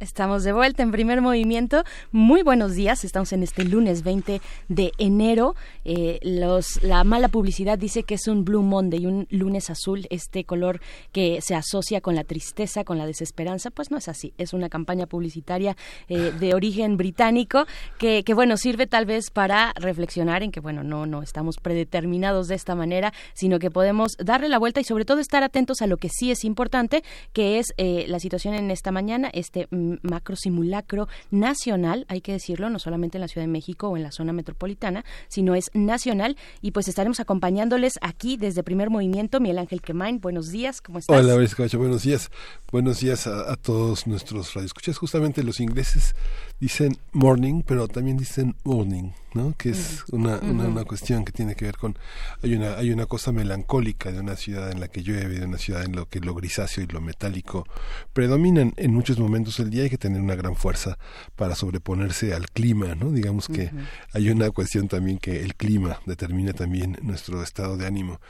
[0.00, 1.84] Estamos de vuelta en primer movimiento.
[2.10, 3.04] Muy buenos días.
[3.04, 5.54] Estamos en este lunes 20 de enero.
[5.84, 10.44] Eh, los, la mala publicidad dice que es un Blue Monday, un lunes azul, este
[10.44, 10.80] color
[11.12, 13.70] que se asocia con la tristeza, con la desesperanza.
[13.70, 14.32] Pues no es así.
[14.38, 15.76] Es una campaña publicitaria
[16.08, 17.66] eh, de origen británico
[17.98, 22.48] que, que, bueno, sirve tal vez para reflexionar en que, bueno, no, no estamos predeterminados
[22.48, 25.86] de esta manera, sino que podemos darle la vuelta y sobre todo estar atentos a
[25.86, 29.68] lo que sí es importante, que es eh, la situación en esta mañana, este
[30.02, 34.02] macro simulacro nacional, hay que decirlo, no solamente en la Ciudad de México o en
[34.02, 39.40] la zona metropolitana, sino es nacional y pues estaremos acompañándoles aquí desde Primer Movimiento.
[39.40, 41.16] Miguel Ángel Quemain, buenos días, ¿cómo estás?
[41.16, 42.30] Hola, buenos días.
[42.70, 44.98] Buenos días a, a todos nuestros radioescuchas.
[44.98, 46.14] Justamente los ingleses
[46.60, 49.54] dicen morning, pero también dicen morning, ¿no?
[49.56, 51.96] Que es una, una, una, cuestión que tiene que ver con
[52.42, 55.56] hay una hay una cosa melancólica de una ciudad en la que llueve, de una
[55.56, 57.66] ciudad en la que lo grisáceo y lo metálico
[58.12, 59.79] predominan en muchos momentos del día.
[59.82, 60.98] Hay que tener una gran fuerza
[61.36, 63.10] para sobreponerse al clima, ¿no?
[63.10, 63.70] Digamos que
[64.12, 68.20] hay una cuestión también que el clima determina también nuestro estado de ánimo.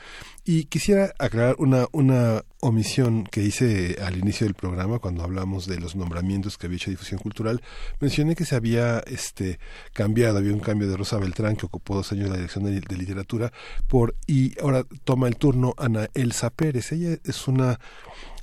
[0.43, 5.79] Y quisiera aclarar una, una omisión que hice al inicio del programa cuando hablamos de
[5.79, 7.61] los nombramientos que había hecho Difusión Cultural.
[7.99, 9.59] Mencioné que se había este,
[9.93, 12.97] cambiado, había un cambio de Rosa Beltrán, que ocupó dos años la dirección de, de
[12.97, 13.51] literatura,
[13.87, 16.91] por y ahora toma el turno Ana Elsa Pérez.
[16.91, 17.79] Ella es una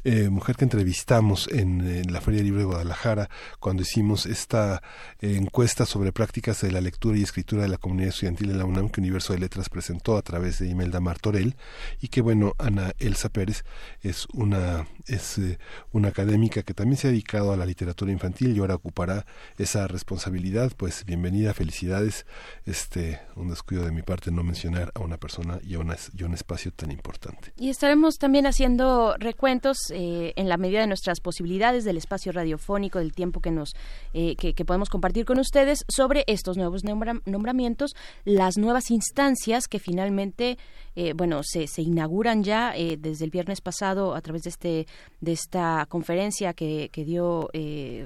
[0.05, 3.29] eh, mujer que entrevistamos en, la Feria Libre de Guadalajara
[3.59, 4.83] cuando hicimos esta
[5.21, 8.65] eh, encuesta sobre prácticas de la lectura y escritura de la comunidad estudiantil en la
[8.65, 11.57] UNAM que Universo de Letras presentó a través de Imelda Martorell
[12.01, 13.65] y que bueno, Ana Elsa Pérez
[14.03, 15.59] es una, es, eh,
[15.93, 19.27] una académica que también se ha dedicado a la literatura infantil y ahora ocupará
[19.59, 22.27] esa responsabilidad, pues bienvenida, felicidades,
[22.67, 26.23] este un descuido de mi parte no mencionar a una persona y a, una, y
[26.23, 27.53] a un espacio tan importante.
[27.57, 33.01] Y estaremos también haciendo recuentos eh, en la medida de nuestras posibilidades del espacio radiofónico,
[33.01, 33.75] del tiempo que nos
[34.15, 39.81] eh, que, podemos compartir con ustedes sobre estos nuevos nombra nombramientos, las nuevas instancias que
[39.81, 40.57] finalmente
[40.95, 44.87] eh, bueno se, inauguran ya desde el viernes pasado a través de este
[45.21, 47.51] de esta conferencia que, que dio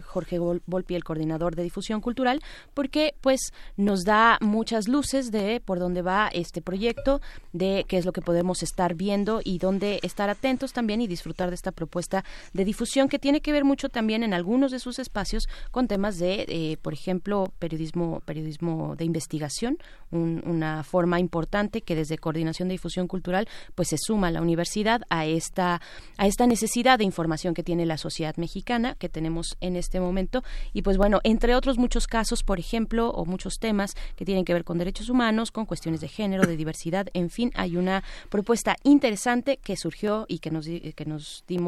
[0.07, 2.41] Jorge Volpi, el coordinador de difusión cultural,
[2.73, 7.21] porque pues nos da muchas luces de por dónde va este proyecto,
[7.53, 11.51] de qué es lo que podemos estar viendo y dónde estar atentos también y disfrutar
[11.51, 14.79] de esta esta propuesta de difusión que tiene que ver mucho también en algunos de
[14.79, 19.79] sus espacios con temas de, eh, por ejemplo, periodismo, periodismo de investigación,
[20.11, 25.03] una forma importante que desde Coordinación de Difusión Cultural pues se suma a la universidad
[25.09, 25.81] a esta,
[26.19, 30.45] a esta necesidad de información que tiene la sociedad mexicana que tenemos en este momento.
[30.75, 34.53] Y pues bueno, entre otros muchos casos, por ejemplo, o muchos temas que tienen que
[34.53, 38.77] ver con derechos humanos, con cuestiones de género, de diversidad, en fin, hay una propuesta
[38.85, 41.62] interesante que surgió y que nos, que nos dimos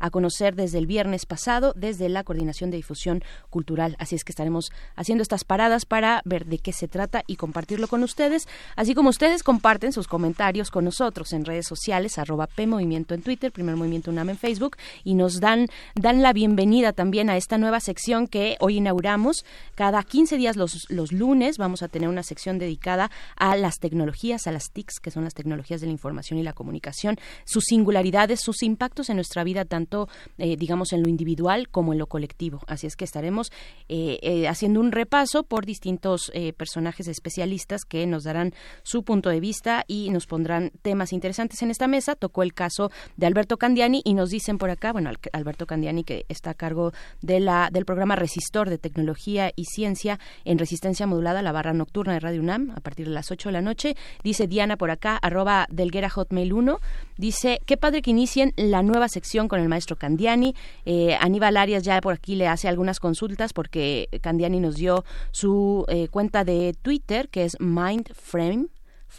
[0.00, 3.96] a conocer desde el viernes pasado, desde la Coordinación de Difusión Cultural.
[3.98, 7.88] Así es que estaremos haciendo estas paradas para ver de qué se trata y compartirlo
[7.88, 13.14] con ustedes, así como ustedes comparten sus comentarios con nosotros en redes sociales, arroba PMovimiento
[13.14, 17.36] en Twitter, Primer Movimiento UNAM en Facebook, y nos dan, dan la bienvenida también a
[17.36, 19.44] esta nueva sección que hoy inauguramos.
[19.74, 24.46] Cada 15 días los, los lunes vamos a tener una sección dedicada a las tecnologías,
[24.46, 28.40] a las TICs, que son las tecnologías de la información y la comunicación, sus singularidades,
[28.40, 30.08] sus impactos en nuestra vida, tanto,
[30.38, 32.60] eh, digamos, en lo individual como en lo colectivo.
[32.66, 33.50] Así es que estaremos
[33.88, 38.52] eh, eh, haciendo un repaso por distintos personajes especialistas que nos darán
[38.82, 42.14] su punto de vista y nos pondrán temas interesantes en esta mesa.
[42.14, 46.26] Tocó el caso de Alberto Candiani y nos dicen por acá, bueno, Alberto Candiani que
[46.28, 51.42] está a cargo de la, del programa Resistor de Tecnología y Ciencia en Resistencia Modulada,
[51.42, 53.96] la barra nocturna de Radio UNAM, a partir de las 8 de la noche.
[54.22, 56.78] Dice Diana por acá, arroba Delguera Hotmail 1,
[57.16, 60.54] dice, qué padre que inicien la nueva sección con el maestro Candiani.
[60.84, 65.84] Eh, Aníbal Arias ya por aquí le hace algunas consultas porque Candiani nos dio su
[65.88, 68.66] eh, cuenta de Twitter, que es Mindframe,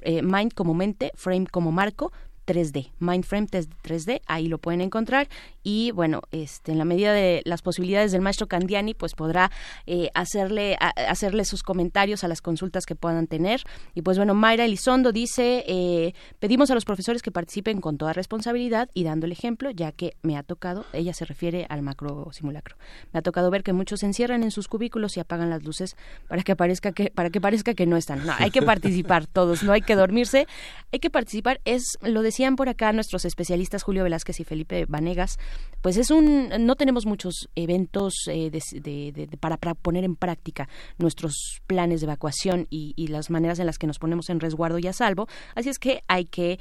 [0.01, 2.11] eh, Mind como mente, Frame como marco,
[2.45, 5.27] 3D, Mindframe 3D, ahí lo pueden encontrar
[5.63, 9.49] y bueno, este, en la medida de las posibilidades del maestro Candiani, pues podrá
[9.87, 13.63] eh, hacerle, hacerle sus comentarios a las consultas que puedan tener.
[13.95, 18.11] Y pues bueno, Mayra Elizondo dice, eh, pedimos a los profesores que participen con toda
[18.11, 22.27] responsabilidad y dando el ejemplo, ya que me ha tocado, ella se refiere al macro
[22.33, 22.75] simulacro,
[23.13, 25.95] me ha tocado ver que muchos se encierran en sus cubículos y apagan las luces
[26.27, 28.25] para que parezca que, para que parezca que no están.
[28.25, 30.45] No, hay que participar todos, no hay que dormirse,
[30.91, 34.86] hay que participar, es lo de decían por acá nuestros especialistas Julio Velázquez y Felipe
[34.88, 35.38] Vanegas,
[35.84, 38.49] pues es un, no tenemos muchos eventos eh,
[39.39, 40.67] para, poner en práctica
[40.97, 44.79] nuestros planes de evacuación y, y las maneras en las que nos ponemos en resguardo
[44.79, 46.59] y a salvo, así es que hay que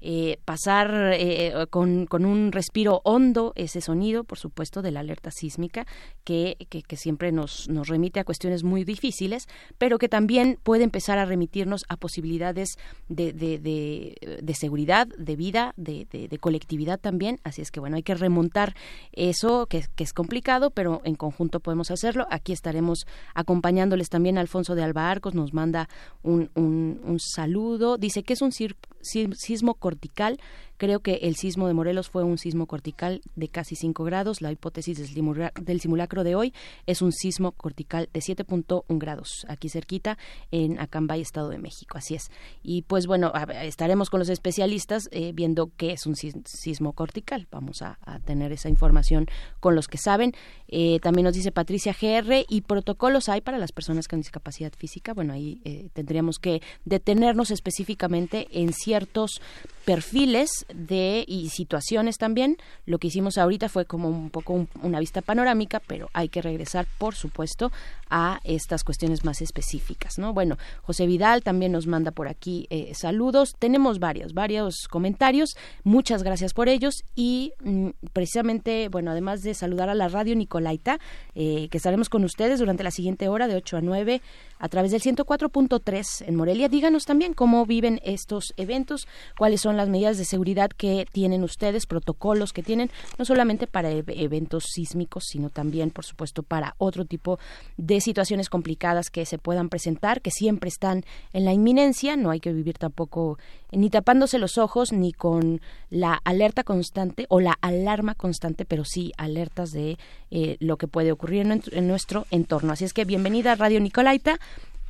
[0.00, 5.30] eh, pasar eh, con, con, un respiro hondo ese sonido, por supuesto, de la alerta
[5.30, 5.86] sísmica,
[6.24, 9.46] que, que, siempre nos, nos, remite a cuestiones muy difíciles,
[9.76, 12.76] pero que también puede empezar a remitirnos a posibilidades
[13.08, 17.40] de, de, de, seguridad, de vida, de, colectividad también.
[17.42, 18.74] Así es que, bueno, hay que remontar
[19.12, 22.26] eso, que, que, es complicado, pero en conjunto podemos hacerlo.
[22.30, 24.38] Aquí estaremos acompañándoles también.
[24.38, 25.88] Alfonso de Alba Arcos nos manda
[26.22, 27.98] un, un, un saludo.
[27.98, 30.38] Dice que es un sismo cortical
[30.78, 34.40] Creo que el sismo de Morelos fue un sismo cortical de casi 5 grados.
[34.40, 36.54] La hipótesis del simulacro de hoy
[36.86, 40.18] es un sismo cortical de 7.1 grados, aquí cerquita,
[40.52, 41.98] en Acambay, Estado de México.
[41.98, 42.30] Así es.
[42.62, 47.48] Y pues bueno, estaremos con los especialistas eh, viendo qué es un sismo cortical.
[47.50, 49.26] Vamos a, tener esa información
[49.60, 50.32] con los que saben.
[50.68, 55.12] Eh, también nos dice Patricia GR y protocolos hay para las personas con discapacidad física.
[55.12, 59.40] Bueno, ahí eh, tendríamos que detenernos específicamente en ciertos
[59.84, 62.56] perfiles de y situaciones también.
[62.86, 66.86] Lo que hicimos ahorita fue como un poco una vista panorámica, pero hay que regresar,
[66.98, 67.72] por supuesto,
[68.10, 70.32] a estas cuestiones más específicas, ¿no?
[70.32, 73.54] Bueno, José Vidal también nos manda por aquí eh, saludos.
[73.58, 75.56] Tenemos varios, varios comentarios.
[75.84, 80.98] Muchas gracias por ellos y mm, precisamente, bueno, además de saludar a la radio Nicolaita,
[81.34, 84.22] eh, que estaremos con ustedes durante la siguiente hora de 8 a 9
[84.58, 86.68] a través del 104.3 en Morelia.
[86.68, 89.06] Díganos también cómo viven estos eventos,
[89.36, 93.90] cuáles son las medidas de seguridad que tienen ustedes, protocolos que tienen, no solamente para
[93.90, 97.38] eventos sísmicos, sino también, por supuesto, para otro tipo
[97.76, 102.16] de situaciones complicadas que se puedan presentar, que siempre están en la inminencia.
[102.16, 103.38] No hay que vivir tampoco
[103.72, 109.12] ni tapándose los ojos ni con la alerta constante o la alarma constante, pero sí
[109.16, 109.98] alertas de
[110.30, 112.72] eh, lo que puede ocurrir en, nuestro entorno.
[112.72, 114.38] Así es que bienvenida a Radio Nicolaita.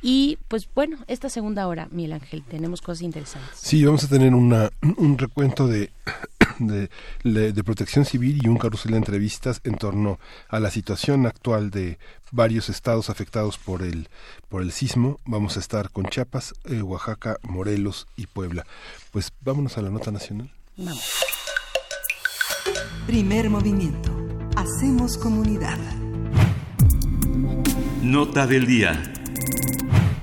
[0.01, 3.51] Y pues bueno, esta segunda hora, Miguel Ángel, tenemos cosas interesantes.
[3.55, 5.91] Sí, vamos a tener una, un recuento de,
[6.59, 6.89] de,
[7.23, 11.99] de, protección civil y un carrusel de entrevistas en torno a la situación actual de
[12.31, 14.07] varios estados afectados por el,
[14.47, 15.19] por el sismo.
[15.25, 18.65] Vamos a estar con Chiapas, eh, Oaxaca, Morelos y Puebla.
[19.11, 20.49] Pues vámonos a la nota nacional.
[20.77, 21.03] Vamos.
[23.05, 24.15] Primer movimiento.
[24.55, 25.77] Hacemos comunidad.
[28.01, 29.13] Nota del día.
[29.39, 30.18] あっ。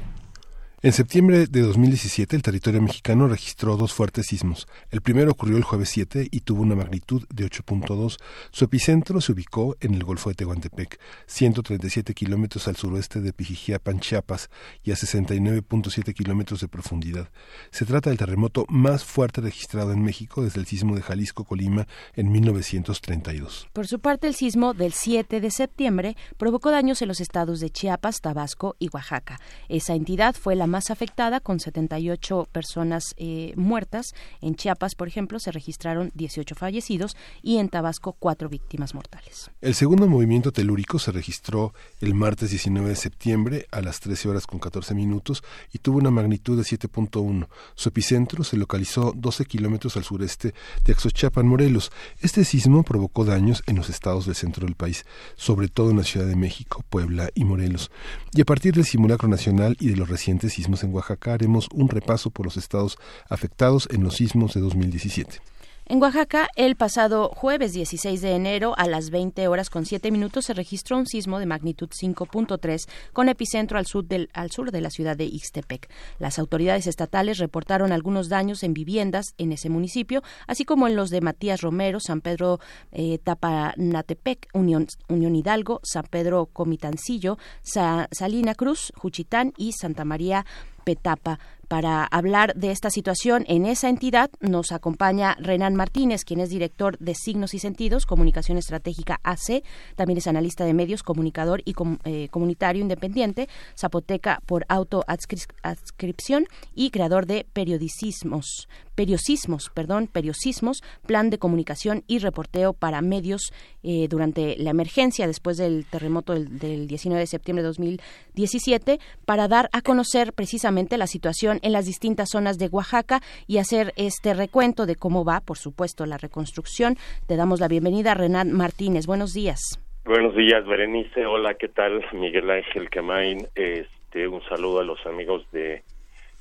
[0.87, 4.69] En septiembre de 2017, el territorio mexicano registró dos fuertes sismos.
[4.93, 8.19] El primero ocurrió el jueves 7 y tuvo una magnitud de 8.2.
[8.53, 13.99] Su epicentro se ubicó en el Golfo de Tehuantepec, 137 kilómetros al suroeste de Pijijiapan,
[13.99, 14.49] Chiapas,
[14.85, 17.31] y a 69.7 kilómetros de profundidad.
[17.73, 22.31] Se trata del terremoto más fuerte registrado en México desde el sismo de Jalisco-Colima en
[22.31, 23.71] 1932.
[23.73, 27.71] Por su parte, el sismo del 7 de septiembre provocó daños en los estados de
[27.71, 29.41] Chiapas, Tabasco y Oaxaca.
[29.69, 34.15] Esa entidad fue la más afectada, con 78 personas eh, muertas.
[34.41, 39.51] En Chiapas, por ejemplo, se registraron 18 fallecidos y en Tabasco cuatro víctimas mortales.
[39.61, 44.47] El segundo movimiento telúrico se registró el martes 19 de septiembre a las 13 horas
[44.47, 45.43] con 14 minutos
[45.73, 47.49] y tuvo una magnitud de 7.1.
[47.75, 50.55] Su epicentro se localizó 12 kilómetros al sureste
[50.85, 51.91] de Axochapan, Morelos.
[52.21, 55.05] Este sismo provocó daños en los estados del centro del país,
[55.37, 57.91] sobre todo en la Ciudad de México, Puebla y Morelos.
[58.33, 61.89] Y a partir del simulacro nacional y de los recientes sismos en Oaxaca haremos un
[61.89, 62.99] repaso por los estados
[63.29, 65.41] afectados en los sismos de 2017.
[65.89, 70.47] En Oaxaca, el pasado jueves 16 de enero a las 20 horas con 7 minutos
[70.47, 74.81] se registró un sismo de magnitud 5.3 con epicentro al sur, del, al sur de
[74.81, 75.89] la ciudad de Ixtepec.
[76.19, 81.11] Las autoridades estatales reportaron algunos daños en viviendas en ese municipio, así como en los
[81.11, 82.59] de Matías Romero, San Pedro
[82.91, 90.45] eh, Tapanatepec, Unión, Unión, Hidalgo, San Pedro Comitancillo, Salina Cruz, Juchitán y Santa María
[90.87, 91.41] Petapa.
[91.69, 96.97] Para hablar de esta situación en esa entidad nos acompaña Renan Martínez, quien es director
[96.99, 99.65] de Signos y Sentidos, Comunicación Estratégica AC,
[99.97, 101.75] también es analista de medios, comunicador y
[102.05, 111.39] eh, comunitario independiente, zapoteca por autoadscripción y creador de periodicismos, periosismos, perdón, periosismos, plan de
[111.39, 113.53] comunicación y reporteo para medios
[113.83, 119.49] eh, durante la emergencia después del terremoto del, del 19 de septiembre de 2017 para
[119.49, 124.35] dar a conocer precisamente la situación en las distintas zonas de Oaxaca y hacer este
[124.35, 126.97] recuento de cómo va, por supuesto, la reconstrucción.
[127.27, 129.07] Te damos la bienvenida, Renan Martínez.
[129.07, 129.61] Buenos días.
[130.05, 131.27] Buenos días, Berenice.
[131.27, 132.05] Hola, ¿qué tal?
[132.13, 133.47] Miguel Ángel Camain.
[133.55, 135.83] Este, un saludo a los amigos de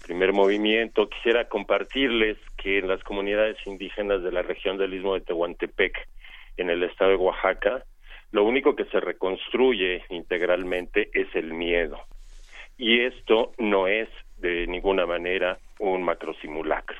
[0.05, 1.09] Primer Movimiento.
[1.09, 5.97] Quisiera compartirles que en las comunidades indígenas de la región del Istmo de Tehuantepec,
[6.57, 7.83] en el estado de Oaxaca,
[8.31, 11.97] lo único que se reconstruye integralmente es el miedo.
[12.77, 16.97] Y esto no es de ninguna manera un macrosimulacro.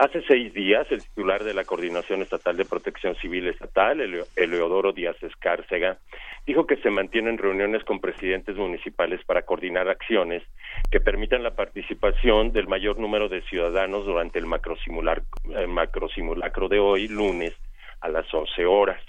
[0.00, 4.00] Hace seis días, el titular de la Coordinación Estatal de Protección Civil Estatal,
[4.34, 5.98] Eleodoro Díaz Escárcega,
[6.46, 10.42] dijo que se mantienen reuniones con presidentes municipales para coordinar acciones
[10.90, 16.78] que permitan la participación del mayor número de ciudadanos durante el macrosimulacro, el macrosimulacro de
[16.78, 17.54] hoy, lunes,
[18.00, 19.02] a las 11 horas.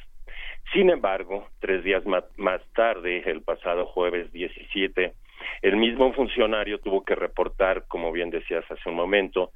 [0.73, 5.13] Sin embargo, tres días más tarde, el pasado jueves 17,
[5.61, 9.51] el mismo funcionario tuvo que reportar, como bien decías hace un momento,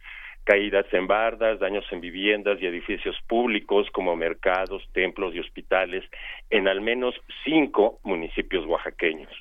[0.45, 6.03] caídas en bardas, daños en viviendas y edificios públicos como mercados, templos y hospitales
[6.49, 9.31] en al menos cinco municipios oaxaqueños.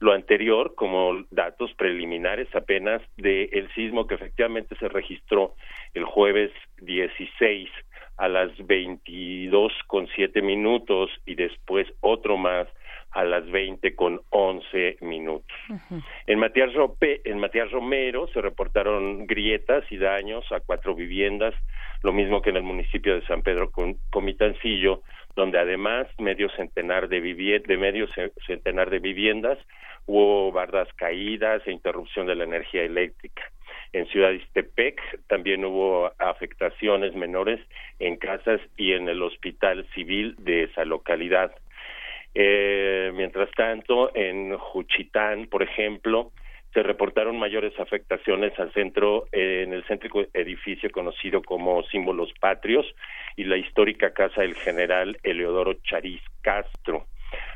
[0.00, 5.54] Lo anterior como datos preliminares apenas del el sismo que efectivamente se registró
[5.94, 7.68] el jueves 16
[8.16, 12.68] a las 22 con siete minutos y después otro más
[13.18, 15.56] a las 20 con 11 minutos.
[16.28, 16.70] en, Matías
[17.24, 21.52] en Matías Romero se reportaron grietas y daños a cuatro viviendas,
[22.04, 23.72] lo mismo que en el municipio de San Pedro
[24.10, 25.02] Comitancillo,
[25.34, 28.06] donde además medio centenar de, de medio
[28.46, 29.58] centenar de viviendas
[30.06, 33.42] hubo bardas caídas e interrupción de la energía eléctrica.
[33.92, 37.60] En Ciudad Istepec también hubo afectaciones menores
[37.98, 41.52] en casas y en el hospital civil de esa localidad.
[42.34, 46.32] Eh, mientras tanto, en Juchitán, por ejemplo,
[46.74, 52.86] se reportaron mayores afectaciones al centro, eh, en el céntrico edificio conocido como Símbolos Patrios
[53.36, 57.06] y la histórica casa del general Eleodoro Chariz Castro.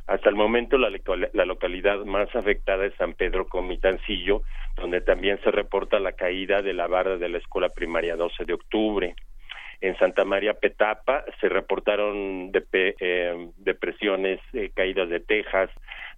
[0.06, 0.90] Hasta el momento la,
[1.32, 4.42] la, localidad más afectada es San Pedro Comitancillo,
[4.76, 8.54] donde también se reporta la caída de la barra de la escuela primaria 12 de
[8.54, 9.14] octubre.
[9.82, 15.70] En Santa María Petapa se reportaron eh, depresiones, eh, caídas de tejas,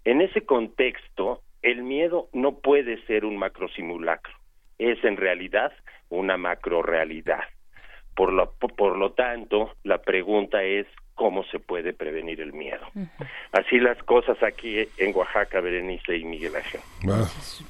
[0.04, 4.34] En ese contexto, el miedo no puede ser un macro simulacro,
[4.78, 5.72] es en realidad
[6.10, 7.44] una macro realidad.
[8.14, 12.84] Por lo, por lo tanto, la pregunta es cómo se puede prevenir el miedo.
[13.52, 16.80] Así las cosas aquí en Oaxaca, Berenice y Miguel Ángel.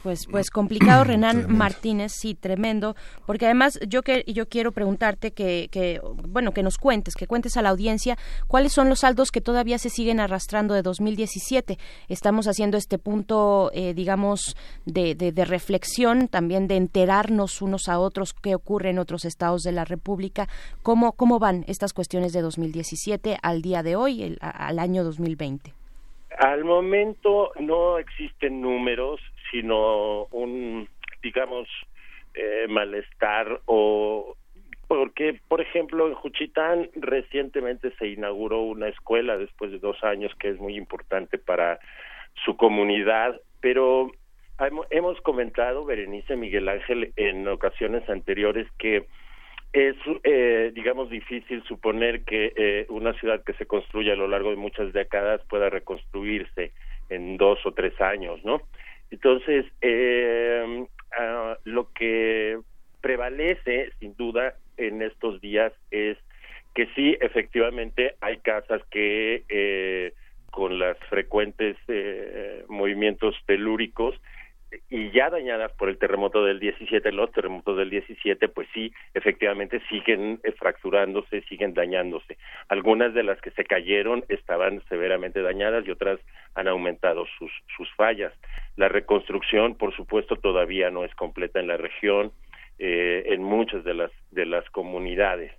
[0.02, 2.96] Pues, pues complicado, Renan Martínez, sí, tremendo,
[3.26, 7.56] porque además yo que yo quiero preguntarte que, que, bueno, que nos cuentes, que cuentes
[7.56, 8.16] a la audiencia
[8.46, 11.76] cuáles son los saldos que todavía se siguen arrastrando de 2017.
[12.08, 14.56] Estamos haciendo este punto, eh, digamos,
[14.86, 19.62] de, de, de reflexión, también de enterarnos unos a otros qué ocurre en otros estados
[19.62, 20.48] de la República,
[20.82, 25.72] cómo, cómo van estas cuestiones de 2017 al día de hoy, al año 2020?
[26.38, 29.20] Al momento no existen números,
[29.50, 30.88] sino un,
[31.22, 31.68] digamos,
[32.34, 34.36] eh, malestar o
[34.86, 40.50] porque, por ejemplo, en Juchitán recientemente se inauguró una escuela después de dos años que
[40.50, 41.80] es muy importante para
[42.44, 44.10] su comunidad, pero
[44.90, 49.06] hemos comentado, Berenice Miguel Ángel, en ocasiones anteriores que
[49.74, 54.50] es, eh, digamos, difícil suponer que eh, una ciudad que se construye a lo largo
[54.50, 56.70] de muchas décadas pueda reconstruirse
[57.10, 58.62] en dos o tres años, ¿no?
[59.10, 60.86] Entonces, eh,
[61.18, 62.56] ah, lo que
[63.00, 66.18] prevalece, sin duda, en estos días es
[66.74, 70.12] que sí, efectivamente, hay casas que eh,
[70.52, 74.14] con las frecuentes eh, movimientos telúricos
[74.90, 79.80] y ya dañadas por el terremoto del 17, los terremotos del 17, pues sí, efectivamente
[79.88, 82.36] siguen fracturándose, siguen dañándose.
[82.68, 86.20] Algunas de las que se cayeron estaban severamente dañadas y otras
[86.54, 88.32] han aumentado sus, sus fallas.
[88.76, 92.32] La reconstrucción, por supuesto, todavía no es completa en la región,
[92.78, 95.52] eh, en muchas de las, de las comunidades.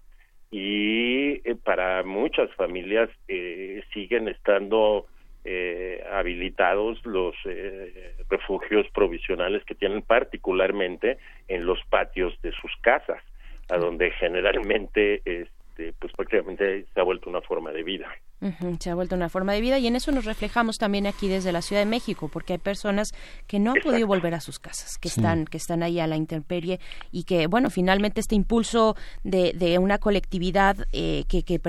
[0.52, 5.08] Y eh, para muchas familias eh, siguen estando
[5.46, 13.22] eh, habilitados los eh, refugios provisionales que tienen particularmente en los patios de sus casas,
[13.70, 18.08] a donde generalmente este, pues prácticamente se ha vuelto una forma de vida.
[18.80, 21.52] Se ha vuelto una forma de vida y en eso nos reflejamos también aquí desde
[21.52, 23.12] la Ciudad de México, porque hay personas
[23.48, 26.18] que no han podido volver a sus casas, que están que están ahí a la
[26.18, 26.80] intemperie
[27.12, 31.60] y que bueno finalmente este impulso de, de una colectividad eh, que, que,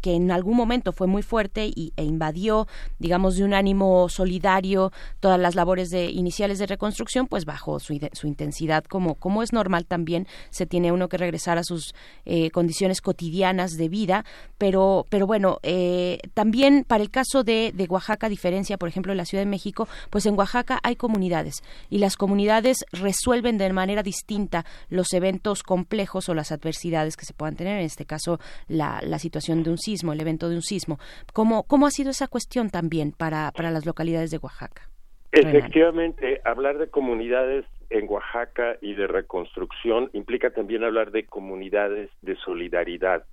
[0.00, 2.68] que, en algún momento fue muy fuerte y, e invadió
[2.98, 7.98] digamos de un ánimo solidario todas las labores de iniciales de reconstrucción, pues bajo su,
[8.12, 11.94] su intensidad como como es normal también se tiene uno que regresar a sus
[12.24, 14.24] eh, condiciones cotidianas de vida,
[14.58, 19.16] pero pero bueno eh, también para el caso de, de Oaxaca, diferencia, por ejemplo, de
[19.16, 24.02] la Ciudad de México, pues en Oaxaca hay comunidades y las comunidades resuelven de manera
[24.02, 28.38] distinta los eventos complejos o las adversidades que se puedan tener, en este caso
[28.68, 30.98] la, la situación de un sismo, el evento de un sismo.
[31.32, 34.88] ¿Cómo, cómo ha sido esa cuestión también para, para las localidades de Oaxaca?
[35.32, 42.36] Efectivamente, hablar de comunidades en Oaxaca y de reconstrucción implica también hablar de comunidades de
[42.36, 43.24] solidaridad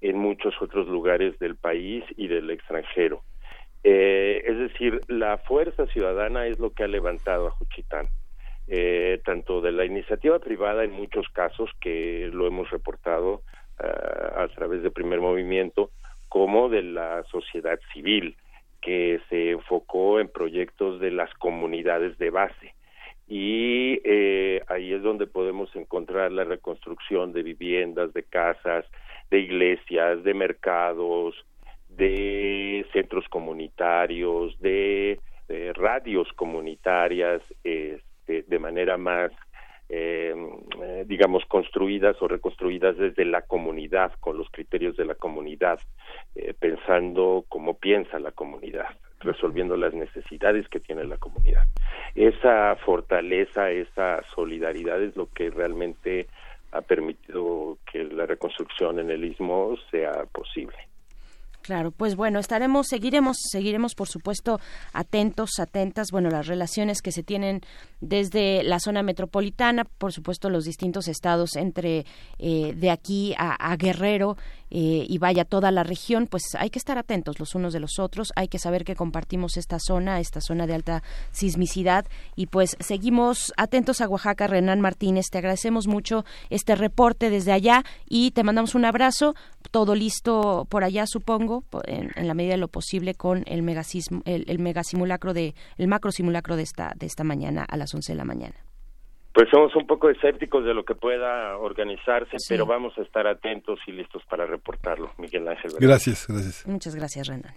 [0.00, 3.22] en muchos otros lugares del país y del extranjero.
[3.82, 8.08] Eh, es decir, la fuerza ciudadana es lo que ha levantado a Juchitán,
[8.68, 13.42] eh, tanto de la iniciativa privada en muchos casos, que lo hemos reportado
[13.80, 15.90] uh, a través de primer movimiento,
[16.28, 18.36] como de la sociedad civil,
[18.80, 22.74] que se enfocó en proyectos de las comunidades de base.
[23.26, 28.84] Y eh, ahí es donde podemos encontrar la reconstrucción de viviendas, de casas,
[29.30, 31.34] de iglesias, de mercados,
[31.88, 35.18] de centros comunitarios, de,
[35.74, 39.32] radios comunitarias, este, de manera más
[39.92, 40.32] eh,
[40.80, 45.80] eh, digamos, construidas o reconstruidas desde la comunidad, con los criterios de la comunidad,
[46.36, 48.86] eh, pensando como piensa la comunidad,
[49.18, 51.64] resolviendo las necesidades que tiene la comunidad.
[52.14, 56.28] Esa fortaleza, esa solidaridad es lo que realmente
[56.72, 60.76] ha permitido que la reconstrucción en el istmo sea posible.
[61.62, 64.58] Claro, pues bueno, estaremos, seguiremos, seguiremos por supuesto
[64.94, 67.60] atentos, atentas, bueno, las relaciones que se tienen
[68.00, 72.06] desde la zona metropolitana, por supuesto los distintos estados entre
[72.38, 74.36] eh, de aquí a Guerrero
[74.70, 77.98] eh, y vaya toda la región, pues hay que estar atentos los unos de los
[77.98, 81.02] otros, hay que saber que compartimos esta zona, esta zona de alta
[81.32, 82.06] sismicidad
[82.36, 87.84] y pues seguimos atentos a Oaxaca, Renan Martínez, te agradecemos mucho este reporte desde allá
[88.08, 89.34] y te mandamos un abrazo,
[89.70, 93.60] todo listo por allá supongo, en, la medida de lo posible con el
[94.24, 98.12] el, el megasimulacro de, el macro simulacro de esta, de esta mañana a las 11
[98.12, 98.69] de la mañana.
[99.32, 103.78] Pues somos un poco escépticos de lo que pueda organizarse, pero vamos a estar atentos
[103.86, 105.70] y listos para reportarlo, Miguel Ángel.
[105.78, 106.66] Gracias, gracias.
[106.66, 107.54] Muchas gracias, Renan.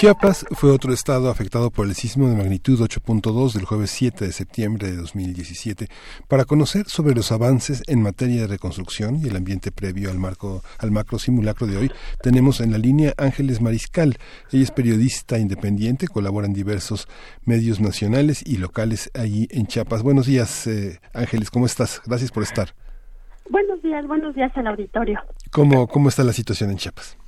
[0.00, 4.30] Chiapas fue otro estado afectado por el sismo de magnitud 8.2 del jueves 7 de
[4.30, 5.88] septiembre de 2017.
[6.28, 10.62] Para conocer sobre los avances en materia de reconstrucción y el ambiente previo al, marco,
[10.78, 11.90] al macro simulacro de hoy,
[12.22, 14.18] tenemos en la línea Ángeles Mariscal.
[14.52, 17.08] Ella es periodista independiente, colabora en diversos
[17.44, 20.04] medios nacionales y locales allí en Chiapas.
[20.04, 22.02] Buenos días, eh, Ángeles, ¿cómo estás?
[22.06, 22.68] Gracias por estar.
[23.50, 25.18] Buenos días, buenos días al auditorio.
[25.50, 27.18] ¿Cómo, cómo está la situación en Chiapas?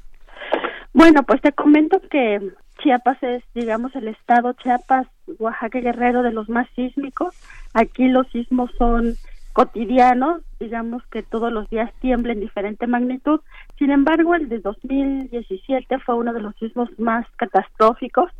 [0.92, 5.06] Bueno, pues te comento que Chiapas es, digamos, el estado Chiapas,
[5.38, 7.34] Oaxaca Guerrero de los más sísmicos.
[7.74, 9.14] Aquí los sismos son
[9.52, 13.40] cotidianos, digamos que todos los días tiembla en diferente magnitud.
[13.78, 18.30] Sin embargo, el de 2017 fue uno de los sismos más catastróficos.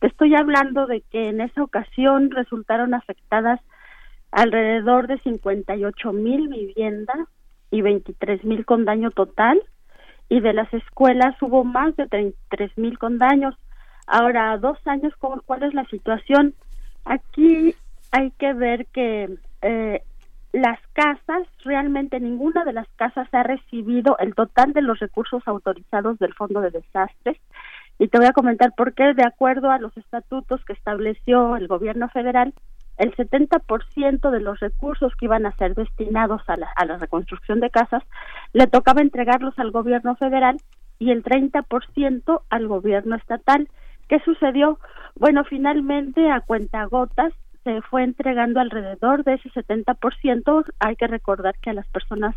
[0.00, 3.60] Te estoy hablando de que en esa ocasión resultaron afectadas
[4.30, 7.28] alrededor de 58 mil viviendas
[7.70, 9.60] y 23 mil con daño total
[10.28, 13.54] y de las escuelas hubo más de 33 mil con daños.
[14.08, 16.54] Ahora, dos años, ¿cuál es la situación?
[17.04, 17.74] Aquí
[18.10, 20.02] hay que ver que eh,
[20.52, 26.18] las casas, realmente ninguna de las casas ha recibido el total de los recursos autorizados
[26.18, 27.36] del Fondo de Desastres.
[27.98, 31.66] Y te voy a comentar por qué, de acuerdo a los estatutos que estableció el
[31.66, 32.54] gobierno federal,
[32.96, 37.60] el 70% de los recursos que iban a ser destinados a la, a la reconstrucción
[37.60, 38.02] de casas
[38.52, 40.56] le tocaba entregarlos al gobierno federal
[40.98, 43.68] y el 30% al gobierno estatal.
[44.08, 44.78] ¿Qué sucedió?
[45.16, 47.32] Bueno, finalmente a cuentagotas
[47.64, 50.64] se fue entregando alrededor de ese 70%.
[50.80, 52.34] Hay que recordar que a las personas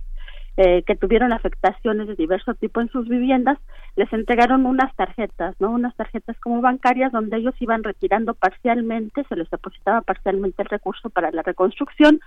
[0.57, 3.57] eh, que tuvieron afectaciones de diverso tipo en sus viviendas,
[3.95, 5.71] les entregaron unas tarjetas, ¿no?
[5.71, 11.09] Unas tarjetas como bancarias donde ellos iban retirando parcialmente, se les depositaba parcialmente el recurso
[11.09, 12.19] para la reconstrucción,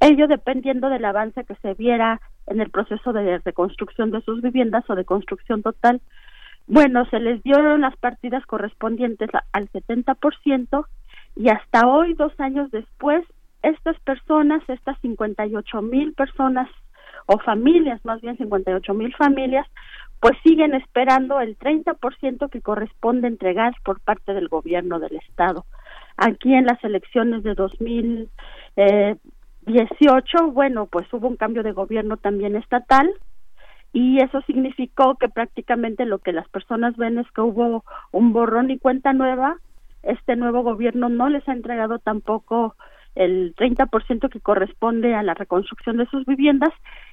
[0.00, 4.84] ello dependiendo del avance que se viera en el proceso de reconstrucción de sus viviendas
[4.90, 6.02] o de construcción total.
[6.72, 10.86] Bueno, se les dieron las partidas correspondientes al 70%
[11.36, 13.22] y hasta hoy, dos años después,
[13.62, 16.70] estas personas, estas 58 mil personas
[17.26, 19.66] o familias, más bien 58 mil familias,
[20.18, 25.66] pues siguen esperando el 30% que corresponde entregar por parte del gobierno del Estado.
[26.16, 33.12] Aquí en las elecciones de 2018, bueno, pues hubo un cambio de gobierno también estatal
[33.92, 38.70] y eso significó que prácticamente lo que las personas ven es que hubo un borrón
[38.70, 39.58] y cuenta nueva.
[40.02, 42.74] Este nuevo gobierno no les ha entregado tampoco
[43.14, 46.70] el 30% que corresponde a la reconstrucción de sus viviendas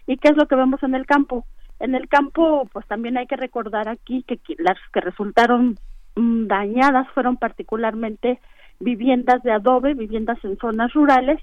[0.08, 1.46] y qué es lo que vemos en el campo.
[1.80, 5.78] En el campo, pues también hay que recordar aquí que las que resultaron
[6.16, 8.40] mm, dañadas fueron particularmente
[8.80, 11.42] viviendas de adobe, viviendas en zonas rurales,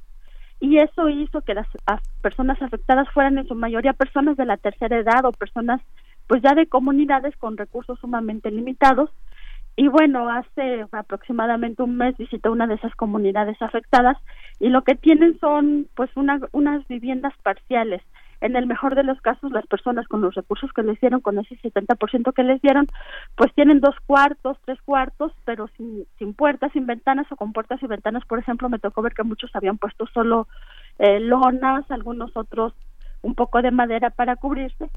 [0.61, 1.67] y eso hizo que las
[2.23, 5.81] personas afectadas fueran en su mayoría personas de la tercera edad o personas
[6.27, 9.11] pues ya de comunidades con recursos sumamente limitados
[9.77, 14.17] y bueno, hace aproximadamente un mes visité una de esas comunidades afectadas
[14.59, 18.03] y lo que tienen son pues una, unas viviendas parciales.
[18.47, 21.37] En el mejor de los casos, las personas con los recursos que les dieron, con
[21.39, 22.87] ese 70% que les dieron,
[23.35, 27.89] pues tienen dos cuartos, tres cuartos, pero sin, puertas, sin ventanas o con puertas y
[27.89, 28.25] ventanas.
[28.25, 30.47] Por ejemplo, me tocó ver que muchos habían puesto solo
[31.01, 32.73] eh, lonas, algunos otros
[33.23, 34.89] un poco de madera para cubrirse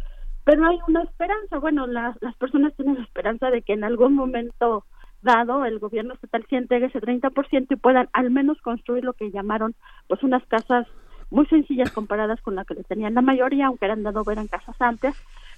[0.45, 1.59] pero hay una esperanza.
[1.59, 4.83] Bueno, las personas tienen la esperanza de que en algún momento
[5.21, 9.31] dado el gobierno estatal sí entregue ese 30% y puedan al menos construir lo que
[9.31, 9.75] llamaron
[10.07, 10.87] pues unas casas
[11.31, 14.75] muy sencillas comparadas con la que le tenían la mayoría, aunque eran dado eran casas
[14.81, 15.15] amplias,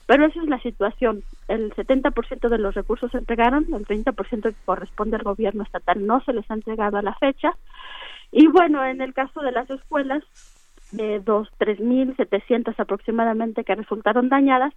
[0.08, 1.24] Pero esa es la situación.
[1.48, 6.22] El 70% de los recursos se entregaron, el 30% que corresponde al gobierno estatal no
[6.22, 7.52] se les ha entregado a la fecha.
[8.32, 10.24] Y bueno, en el caso de las escuelas,
[10.92, 14.74] de dos, tres mil setecientas aproximadamente que resultaron dañadas,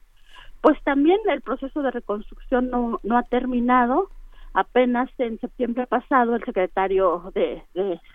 [0.60, 4.08] pues también el proceso de reconstrucción no, no ha terminado.
[4.52, 7.62] Apenas en septiembre pasado el secretario de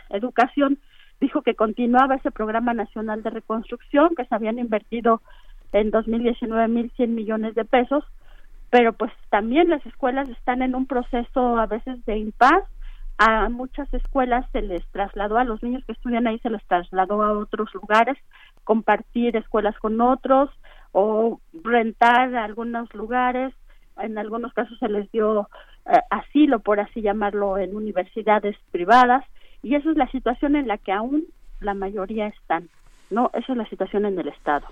[0.10, 0.80] Educación
[1.20, 5.22] dijo que continuaba ese programa nacional de reconstrucción, que se habían invertido
[5.72, 8.04] en 2019 1.100 millones de pesos,
[8.70, 12.64] pero pues también las escuelas están en un proceso a veces de impas.
[13.18, 17.22] A muchas escuelas se les trasladó, a los niños que estudian ahí se les trasladó
[17.22, 18.18] a otros lugares,
[18.64, 20.50] compartir escuelas con otros
[20.94, 23.54] o rentar algunos lugares.
[23.98, 25.50] En algunos casos se les dio
[25.86, 29.26] eh, asilo, por así llamarlo, en universidades privadas.
[29.64, 31.26] Y esa es la situación en la que aún
[31.60, 32.70] la mayoría están.
[33.10, 34.68] No, esa es la situación en el Estado.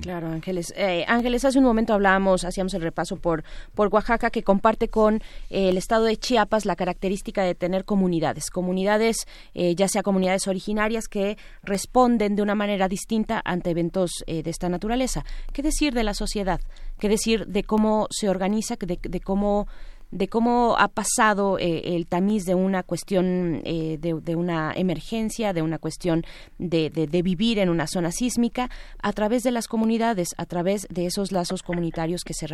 [0.00, 0.72] Claro, Ángeles.
[0.76, 3.44] Eh, Ángeles, hace un momento hablábamos, hacíamos el repaso por,
[3.74, 5.16] por Oaxaca, que comparte con
[5.50, 10.48] eh, el estado de Chiapas la característica de tener comunidades, comunidades, eh, ya sea comunidades
[10.48, 15.22] originarias que responden de una manera distinta ante eventos de esta naturaleza.
[15.52, 16.60] ¿Qué decir de la sociedad?
[16.98, 19.68] ¿Qué decir de cómo se organiza, de, de cómo
[20.12, 25.62] de cómo ha pasado eh, el tamiz de una cuestión eh, de, una emergencia, de
[25.62, 26.22] una cuestión
[26.58, 28.68] de, de, vivir en una zona sísmica,
[29.02, 32.46] a través de las comunidades, a través de esos lazos comunitarios que se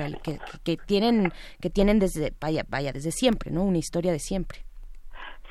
[0.63, 3.65] que, tienen que tienen desde vaya, vaya desde siempre, ¿no?
[3.65, 4.61] Una historia de siempre.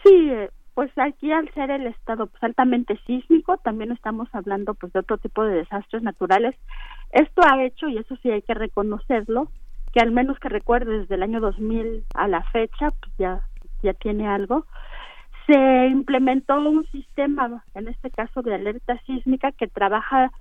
[0.04, 0.32] Sí,
[0.74, 5.18] pues aquí al ser el estado pues, altamente sísmico, también estamos hablando pues de otro
[5.18, 6.56] tipo de desastres naturales.
[7.12, 9.52] Esto ha hecho y eso sí hay que reconocerlo
[9.98, 13.42] que al menos que recuerde desde el año 2000 a la fecha, pues ya,
[13.82, 14.68] ya tiene algo,
[15.48, 20.32] se implementó un sistema, en este caso de alerta sísmica, que trabaja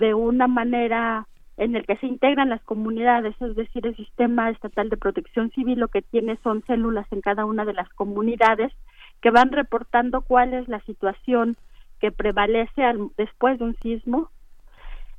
[0.00, 4.90] de una manera en el que se integran las comunidades, es decir, el sistema estatal
[4.90, 8.72] de protección civil lo que tiene son células en cada una de las comunidades
[9.22, 11.56] que van reportando cuál es la situación
[12.00, 12.82] que prevalece
[13.16, 14.30] después de un sismo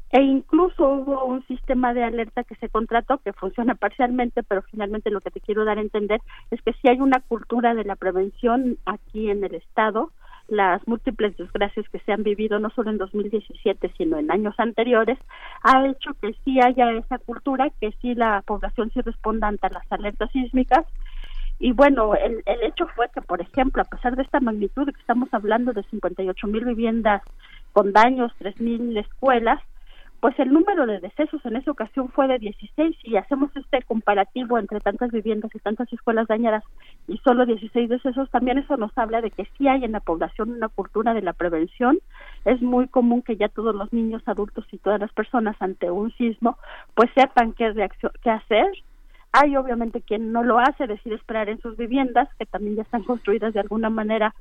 [0.10, 5.12] e incluso hubo un sistema de alerta que se contrató que funciona parcialmente, pero finalmente
[5.12, 7.96] lo que te quiero dar a entender es que si hay una cultura de la
[7.96, 10.12] prevención aquí en el Estado,
[10.48, 15.18] las múltiples desgracias que se han vivido no solo en 2017, sino en años anteriores,
[15.62, 19.92] ha hecho que sí haya esa cultura, que sí la población sí responda ante las
[19.92, 20.86] alertas sísmicas.
[21.60, 25.02] Y bueno, el, el hecho fue que, por ejemplo, a pesar de esta magnitud, que
[25.02, 27.24] estamos hablando de 58 mil viviendas
[27.74, 29.60] con daños, 3 mil escuelas,
[30.20, 34.58] pues el número de decesos en esa ocasión fue de 16 y hacemos este comparativo
[34.58, 36.64] entre tantas viviendas y tantas escuelas dañadas
[37.08, 40.52] y solo 16 decesos, también eso nos habla de que sí hay en la población
[40.52, 42.00] una cultura de la prevención.
[42.46, 46.12] Es muy común que ya todos los niños, adultos y todas las personas ante un
[46.14, 46.58] sismo
[46.96, 48.66] pues sepan qué reacción qué hacer.
[49.34, 53.04] Hay obviamente quien no lo hace, decide esperar en sus viviendas, que también ya están
[53.04, 54.34] construidas de alguna manera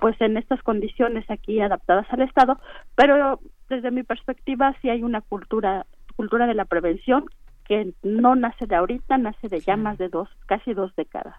[0.00, 2.58] pues en estas condiciones aquí adaptadas al Estado,
[2.94, 3.40] pero
[3.74, 5.86] desde mi perspectiva sí hay una cultura
[6.16, 7.26] cultura de la prevención
[7.66, 11.34] que no nace de ahorita, nace de ya más de dos, casi dos décadas.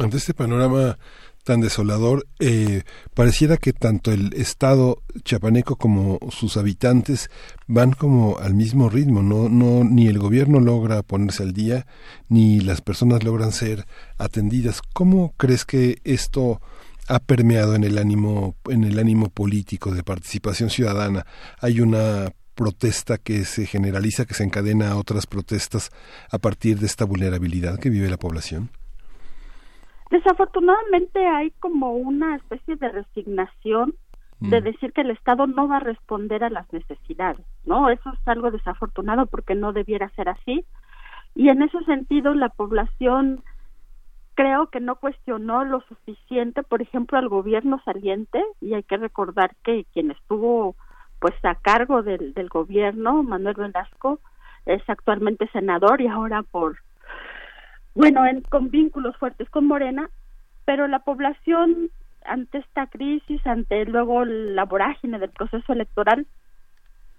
[0.00, 0.96] Ante este panorama
[1.42, 2.82] tan desolador, eh,
[3.14, 7.30] pareciera que tanto el Estado chapaneco como sus habitantes
[7.66, 11.86] van como al mismo ritmo, no, no, ni el gobierno logra ponerse al día,
[12.28, 13.86] ni las personas logran ser
[14.18, 14.82] atendidas.
[14.92, 16.60] ¿Cómo crees que esto
[17.08, 21.24] ha permeado en el ánimo en el ánimo político de participación ciudadana
[21.60, 25.90] hay una protesta que se generaliza que se encadena a otras protestas
[26.30, 28.70] a partir de esta vulnerabilidad que vive la población
[30.10, 33.94] desafortunadamente hay como una especie de resignación
[34.40, 34.64] de mm.
[34.64, 37.88] decir que el Estado no va a responder a las necesidades, ¿no?
[37.88, 40.64] Eso es algo desafortunado porque no debiera ser así.
[41.34, 43.42] Y en ese sentido la población
[44.36, 49.56] creo que no cuestionó lo suficiente, por ejemplo, al gobierno saliente, y hay que recordar
[49.64, 50.76] que quien estuvo
[51.18, 54.20] pues a cargo del, del gobierno, Manuel Velasco,
[54.66, 56.76] es actualmente senador y ahora por,
[57.94, 60.10] bueno, en, con vínculos fuertes con Morena,
[60.66, 61.90] pero la población
[62.24, 66.26] ante esta crisis, ante luego la vorágine del proceso electoral,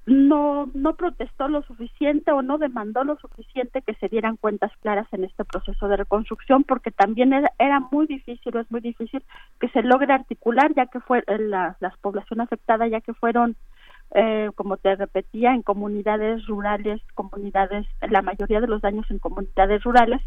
[0.08, 5.06] no, no protestó lo suficiente o no demandó lo suficiente que se dieran cuentas claras
[5.12, 9.22] en este proceso de reconstrucción, porque también era, muy difícil o es muy difícil
[9.60, 13.58] que se logre articular, ya que fue eh, la, las población afectada, ya que fueron,
[14.16, 19.84] eh, como te repetía, en comunidades rurales, comunidades, la mayoría de los daños en comunidades
[19.84, 20.22] rurales.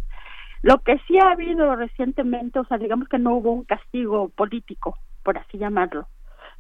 [0.61, 4.99] Lo que sí ha habido recientemente, o sea, digamos que no hubo un castigo político,
[5.23, 6.07] por así llamarlo.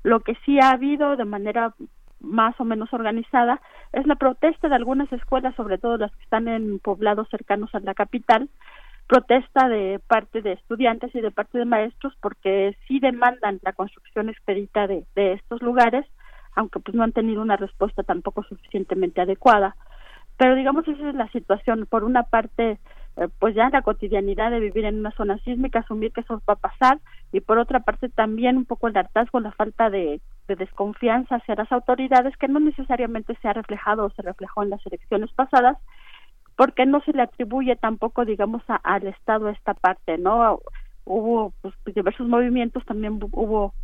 [0.02, 1.74] Lo que sí ha habido de manera
[2.20, 3.60] más o menos organizada
[3.92, 7.80] es la protesta de algunas escuelas, sobre todo las que están en poblados cercanos a
[7.80, 8.48] la capital,
[9.06, 14.28] protesta de parte de estudiantes y de parte de maestros porque sí demandan la construcción
[14.28, 16.06] expedita de, de estos lugares,
[16.54, 19.74] aunque pues no han tenido una respuesta tampoco suficientemente adecuada.
[20.36, 21.86] Pero digamos esa es la situación.
[21.90, 22.78] Por una parte,
[23.16, 26.54] eh, pues ya la cotidianidad de vivir en una zona sísmica, asumir que eso va
[26.54, 26.98] a pasar,
[27.32, 31.54] y por otra parte también un poco el hartazgo, la falta de, de desconfianza hacia
[31.54, 35.78] las autoridades, que no necesariamente se ha reflejado o se reflejó en las elecciones pasadas,
[36.56, 40.60] porque no se le atribuye tampoco, digamos, al Estado esta parte, ¿no?
[41.04, 43.74] Hubo pues, diversos movimientos, también hubo,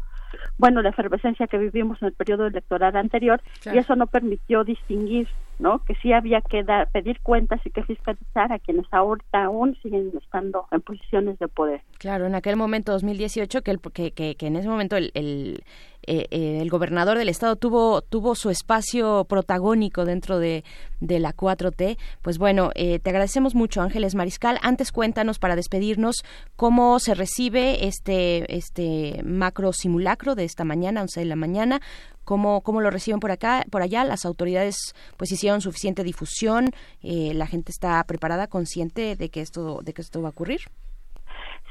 [0.59, 5.28] bueno, la efervescencia que vivimos en el periodo electoral anterior, y eso no permitió distinguir
[5.59, 5.82] ¿no?
[5.84, 10.12] Que sí había que dar, pedir cuentas y que fiscalizar a quienes ahorita aún siguen
[10.22, 11.80] estando en posiciones de poder.
[11.98, 15.64] Claro, en aquel momento 2018 que, el, que, que, que en ese momento el, el,
[16.07, 20.65] eh, eh, el gobernador del estado tuvo tuvo su espacio protagónico dentro de,
[21.01, 21.99] de la 4T.
[22.23, 24.59] Pues bueno, eh, te agradecemos mucho, Ángeles Mariscal.
[24.62, 26.16] Antes cuéntanos para despedirnos
[26.57, 31.81] cómo se recibe este este macro simulacro de esta mañana, 11 de la mañana,
[32.27, 34.05] cómo, cómo lo reciben por acá, por allá.
[34.05, 36.73] Las autoridades pues hicieron suficiente difusión,
[37.03, 40.61] eh, la gente está preparada, consciente de que esto, de que esto va a ocurrir.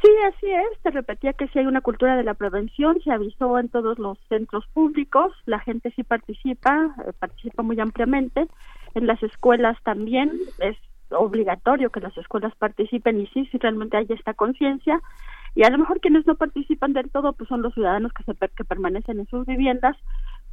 [0.06, 0.80] Sí, así es.
[0.84, 4.20] Te repetía que sí hay una cultura de la prevención, se avisó en todos los
[4.30, 8.48] centros públicos, la gente sí participa, eh, participa muy ampliamente.
[8.94, 10.78] En las escuelas también es
[11.10, 15.02] obligatorio que las escuelas participen y sí, si realmente hay esta conciencia.
[15.56, 18.34] Y a lo mejor quienes no participan del todo, pues son los ciudadanos que, se,
[18.50, 19.98] que permanecen en sus viviendas,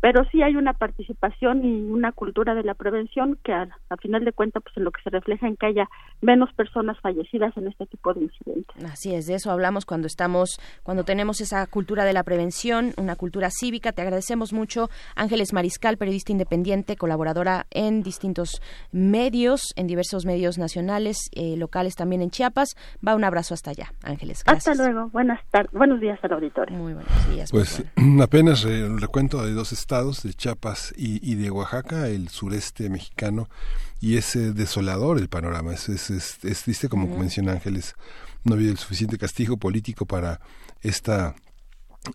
[0.02, 3.68] pero sí hay una participación y una cultura de la prevención que a,
[4.00, 5.88] final de cuentas pues en lo que se refleja en que haya
[6.20, 8.84] menos personas fallecidas en este tipo de incidentes.
[8.84, 13.14] Así es, de eso hablamos cuando estamos cuando tenemos esa cultura de la prevención, una
[13.14, 13.92] cultura cívica.
[13.92, 18.60] Te agradecemos mucho Ángeles Mariscal, periodista independiente, colaboradora en distintos
[18.90, 22.74] medios, en diversos medios nacionales, eh, locales también en Chiapas.
[23.06, 24.42] Va un abrazo hasta allá, Ángeles.
[24.46, 25.10] Hasta luego.
[25.10, 25.70] Buenas tardes.
[25.70, 26.76] Buenos días al auditorio.
[26.76, 27.52] Muy buenos días.
[27.52, 27.84] Pues
[28.20, 33.50] apenas el recuento de dos estados de Chiapas y, de Oaxaca, el sureste mexicano,
[34.00, 35.74] y es eh, desolador el panorama.
[35.74, 37.94] Es, es, es, triste, como menciona Ángeles,
[38.42, 40.40] no había el suficiente castigo político para
[40.80, 41.34] esta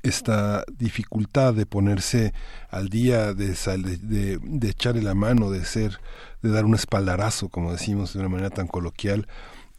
[0.04, 2.34] esta dificultad de ponerse
[2.70, 6.02] al día, de, de, de, echarle la mano, de ser,
[6.42, 9.28] de dar un espaldarazo, como decimos de una manera tan coloquial,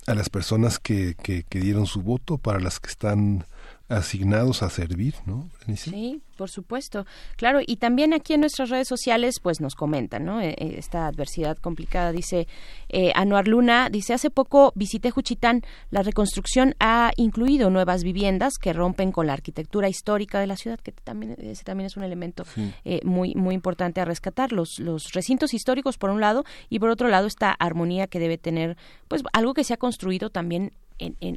[0.06, 3.44] a las personas que, que, que dieron su voto, para las que están
[3.90, 5.50] asignados a servir, ¿no?
[5.76, 7.04] Sí, por supuesto.
[7.36, 10.40] Claro, y también aquí en nuestras redes sociales, pues nos comentan, ¿no?
[10.40, 12.12] E, e, esta adversidad complicada.
[12.12, 12.46] Dice
[12.88, 15.62] eh, Anuar Luna, dice, hace poco visité Juchitán.
[15.90, 20.78] La reconstrucción ha incluido nuevas viviendas que rompen con la arquitectura histórica de la ciudad,
[20.78, 22.44] que también, ese también es un elemento
[22.84, 24.52] eh, muy, muy importante a rescatar.
[24.52, 28.38] Los, los recintos históricos, por un lado, y por otro lado, esta armonía que debe
[28.38, 28.76] tener,
[29.08, 30.72] pues, algo que se ha construido también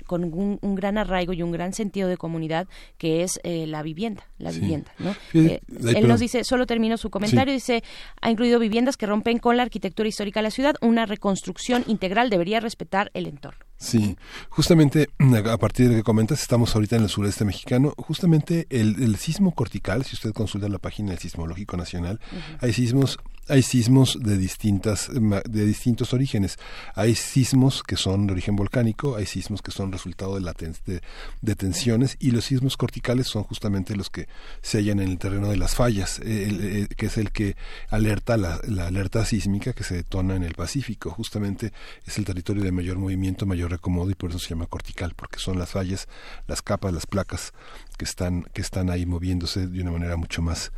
[0.05, 2.67] con un, gran arraigo y un gran sentido de comunidad
[2.97, 4.90] que es eh, la vivienda, la vivienda.
[4.99, 5.15] ¿No?
[5.33, 5.61] Eh,
[5.95, 7.83] él nos dice, solo termino su comentario, dice,
[8.21, 12.29] ha incluido viviendas que rompen con la arquitectura histórica de la ciudad, una reconstrucción integral
[12.29, 13.59] debería respetar el entorno.
[13.77, 14.15] Sí,
[14.49, 17.95] justamente a partir de lo que comentas, estamos ahorita en el sureste mexicano.
[17.97, 22.19] Justamente el, sismo cortical, si usted consulta la página del Sismológico Nacional,
[22.59, 23.17] hay sismos
[23.51, 26.57] hay sismos de distintas de distintos orígenes.
[26.95, 31.55] Hay sismos que son de origen volcánico, hay sismos que son resultado de, la de,
[31.55, 34.29] tensiones y los sismos corticales son justamente los que
[34.61, 37.57] se hallan en el terreno de las fallas, eh, que es el que
[37.89, 41.11] alerta la, la, alerta sísmica que se detona en el Pacífico.
[41.11, 41.73] Justamente
[42.05, 45.39] es el territorio de mayor movimiento, mayor recomodo y por eso se llama cortical, porque
[45.39, 46.07] son las fallas,
[46.47, 47.53] las capas, las placas
[47.97, 50.71] que están que están ahí moviéndose de una manera mucho más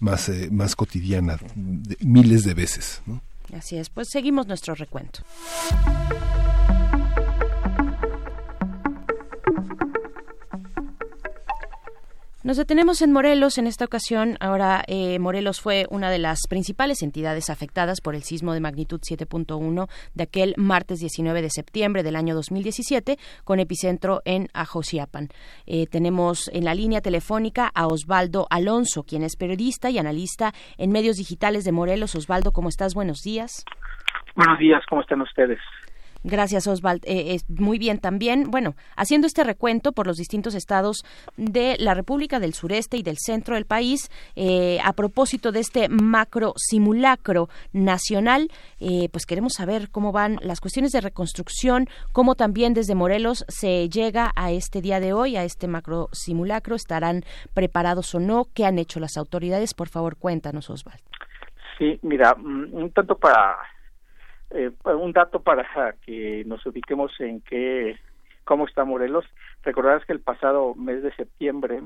[0.00, 1.38] más, eh, más cotidiana,
[2.00, 3.02] miles de veces.
[3.56, 5.20] Así es, pues seguimos nuestro recuento.
[12.44, 14.36] Nos detenemos en Morelos en esta ocasión.
[14.38, 19.00] Ahora, eh, Morelos fue una de las principales entidades afectadas por el sismo de magnitud
[19.00, 25.30] 7.1 de aquel martes 19 de septiembre del año 2017, con epicentro en Ajosiapan.
[25.66, 30.92] Eh, tenemos en la línea telefónica a Osvaldo Alonso, quien es periodista y analista en
[30.92, 32.14] medios digitales de Morelos.
[32.14, 32.94] Osvaldo, ¿cómo estás?
[32.94, 33.64] Buenos días.
[34.36, 35.58] Buenos días, ¿cómo están ustedes?
[36.28, 37.00] Gracias, Oswald.
[37.06, 38.50] Eh, muy bien también.
[38.50, 41.02] Bueno, haciendo este recuento por los distintos estados
[41.38, 45.88] de la República del Sureste y del centro del país, eh, a propósito de este
[45.88, 52.74] macro simulacro nacional, eh, pues queremos saber cómo van las cuestiones de reconstrucción, cómo también
[52.74, 57.24] desde Morelos se llega a este día de hoy, a este macro simulacro, estarán
[57.54, 59.72] preparados o no, qué han hecho las autoridades.
[59.72, 61.00] Por favor, cuéntanos, Oswald.
[61.78, 63.56] Sí, mira, mm, un tanto para
[64.50, 67.96] eh, un dato para que nos ubiquemos en qué
[68.44, 69.26] cómo está Morelos.
[69.62, 71.82] Recordarás que el pasado mes de septiembre,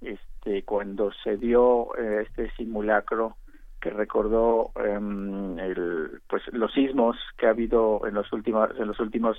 [0.00, 3.36] este, cuando se dio eh, este simulacro
[3.80, 8.98] que recordó em, el, pues los sismos que ha habido en los últimos en los
[9.00, 9.36] últimos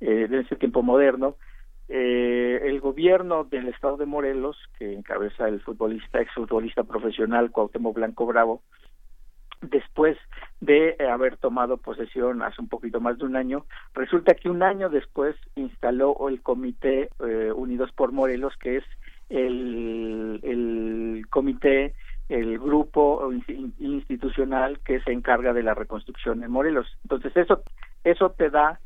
[0.00, 1.36] eh, en este tiempo moderno,
[1.88, 8.26] eh, el gobierno del estado de Morelos, que encabeza el futbolista, exfutbolista profesional Cuauhtémoc Blanco
[8.26, 8.62] Bravo,
[9.62, 10.18] después
[10.60, 13.64] de haber tomado posesión hace un poquito más de un año,
[13.94, 18.84] resulta que un año después instaló el Comité eh, Unidos por Morelos, que es
[19.28, 21.94] el, el comité,
[22.28, 23.30] el grupo
[23.78, 26.86] institucional que se encarga de la reconstrucción en Morelos.
[27.02, 27.62] Entonces eso,
[28.04, 28.78] eso te da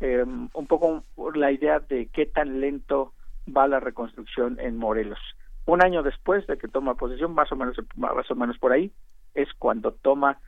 [0.00, 1.04] eh, un poco
[1.34, 3.12] la idea de qué tan lento
[3.54, 5.18] va la reconstrucción en Morelos.
[5.64, 8.92] Un año después de que toma posesión, más o menos, más o menos por ahí,
[9.34, 10.38] es cuando toma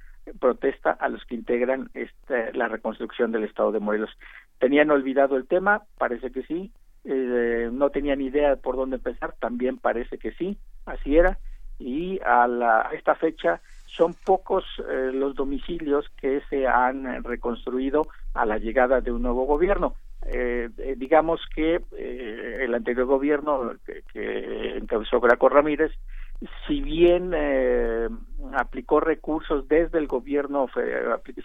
[0.40, 4.10] protesta a los que integran este, la reconstrucción del Estado de Morelos.
[4.58, 5.82] ¿Tenían olvidado el tema?
[5.98, 6.72] Parece que sí.
[7.04, 10.56] Eh, no tenían idea por dónde empezar, también parece que sí,
[10.86, 11.38] así era.
[11.78, 18.46] Y a, la, esta fecha son pocos eh, los domicilios que se han reconstruido a
[18.46, 19.94] la llegada de un nuevo gobierno.
[20.26, 25.92] Eh, digamos que el anterior gobierno que, que encabezó Graco Ramírez
[26.66, 28.08] si bien eh,
[28.54, 30.68] aplicó recursos desde el gobierno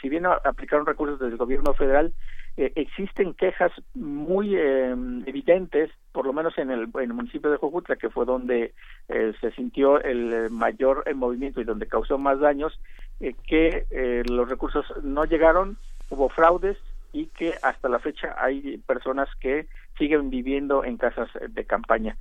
[0.02, 2.14] si bien aplicaron recursos desde el gobierno federal,
[2.58, 4.96] eh, existen quejas muy eh,
[5.26, 8.74] evidentes, por lo menos en el, en el municipio de Jojutla, que fue donde
[9.08, 12.80] se sintió el mayor movimiento y donde causó más daños,
[13.48, 15.78] que los recursos no llegaron,
[16.10, 16.78] hubo fraudes
[17.12, 19.68] y que hasta la fecha hay personas que
[19.98, 22.18] siguen viviendo en casas de campaña.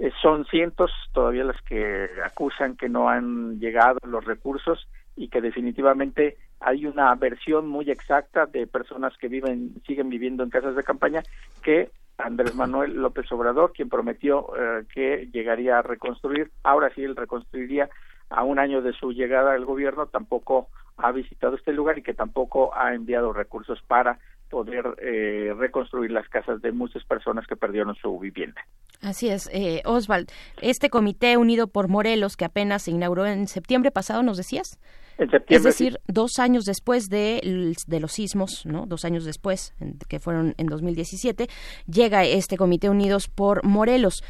[0.00, 5.40] Eh, son cientos todavía las que acusan que no han llegado los recursos y que
[5.40, 10.84] definitivamente hay una versión muy exacta de personas que viven siguen viviendo en casas de
[10.84, 11.22] campaña
[11.62, 17.14] que Andrés Manuel López Obrador, quien prometió eh, que llegaría a reconstruir, ahora sí él
[17.14, 17.88] reconstruiría
[18.30, 22.14] a un año de su llegada al gobierno, tampoco ha visitado este lugar y que
[22.14, 24.18] tampoco ha enviado recursos para
[24.48, 28.60] poder eh, reconstruir las casas de muchas personas que perdieron su vivienda.
[29.00, 30.28] Así es, eh, Oswald.
[30.60, 34.78] Este comité unido por Morelos, que apenas se inauguró en septiembre pasado, ¿nos decías?
[35.18, 35.56] En septiembre.
[35.56, 38.86] Es decir, dos años después de, de los sismos, ¿no?
[38.86, 39.74] Dos años después,
[40.08, 41.48] que fueron en 2017,
[41.86, 44.22] llega este comité unidos por Morelos.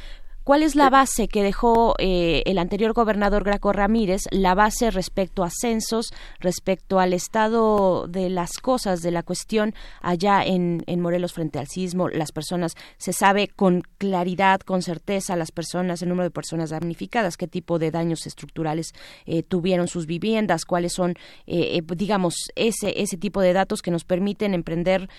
[0.48, 5.44] ¿Cuál es la base que dejó eh, el anterior gobernador Graco Ramírez, la base respecto
[5.44, 6.10] a censos,
[6.40, 12.08] respecto al estado de las cosas, de la cuestión allá en, Morelos frente al sismo?
[12.08, 17.36] Las personas, se sabe con claridad, con certeza, las personas, el número de personas damnificadas,
[17.36, 18.94] qué tipo de daños estructurales
[19.26, 21.16] eh, tuvieron sus viviendas, cuáles son,
[21.46, 25.10] eh, digamos, ese, ese tipo de datos que nos permiten emprender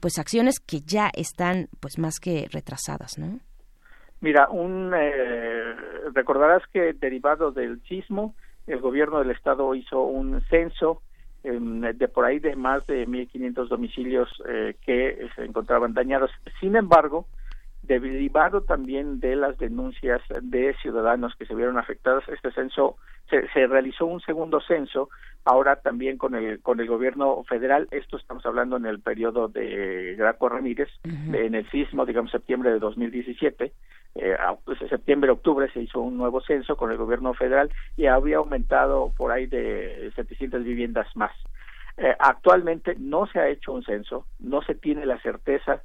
[0.00, 3.40] pues acciones que ya están pues más que retrasadas, ¿no?
[4.24, 5.74] Mira, un, eh,
[6.14, 8.34] recordarás que derivado del sismo,
[8.66, 11.02] el gobierno del estado hizo un censo
[11.42, 16.30] em, de por ahí de más de 1.500 domicilios eh, que se encontraban dañados.
[16.58, 17.26] Sin embargo,
[17.82, 22.96] derivado también de las denuncias de ciudadanos que se vieron afectados, este censo
[23.28, 25.10] se, se, realizó un segundo censo,
[25.44, 27.88] ahora también con el con el gobierno federal.
[27.90, 32.78] Esto estamos hablando en el periodo de Graco Ramírez, en el sismo, digamos septiembre de
[32.78, 33.70] 2017
[34.14, 38.36] eh, pues, septiembre, octubre se hizo un nuevo censo con el gobierno federal y había
[38.36, 41.32] aumentado por ahí de 700 viviendas más.
[41.96, 45.82] Eh, actualmente no se ha hecho un censo, no se tiene la certeza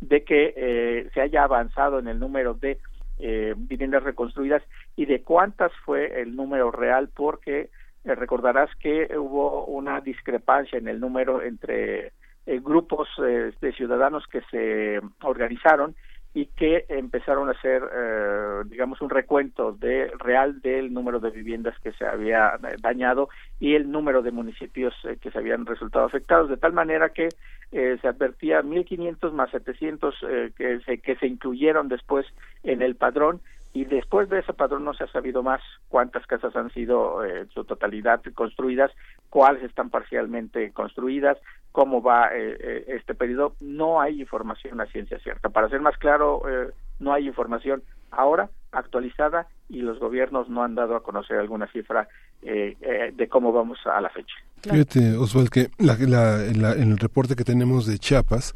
[0.00, 2.78] de que eh, se haya avanzado en el número de
[3.18, 4.62] eh, viviendas reconstruidas
[4.94, 7.70] y de cuántas fue el número real porque
[8.04, 12.12] recordarás que hubo una discrepancia en el número entre
[12.46, 15.94] grupos de ciudadanos que se organizaron
[16.34, 21.78] y que empezaron a hacer, eh, digamos, un recuento de real del número de viviendas
[21.80, 23.28] que se había dañado
[23.58, 27.28] y el número de municipios eh, que se habían resultado afectados, de tal manera que
[27.72, 30.14] eh, se advertía 1.500 más 700
[30.56, 32.26] que, se, que se incluyeron después
[32.62, 33.40] en el padrón
[33.72, 37.48] y después de ese padrón no se ha sabido más cuántas casas han sido en
[37.50, 38.90] su totalidad construidas,
[39.28, 41.38] cuáles están parcialmente construidas,
[41.72, 45.48] cómo va eh, eh, este periodo, no hay información a ciencia cierta.
[45.48, 50.74] Para ser más claro, eh, no hay información ahora actualizada y los gobiernos no han
[50.74, 52.08] dado a conocer alguna cifra
[52.40, 54.34] de cómo vamos a la fecha.
[54.62, 58.54] Fíjate, Oswald, que en el reporte que tenemos de Chiapas,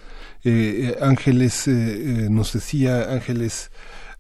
[1.00, 1.66] Ángeles
[2.30, 3.72] nos decía, Ángeles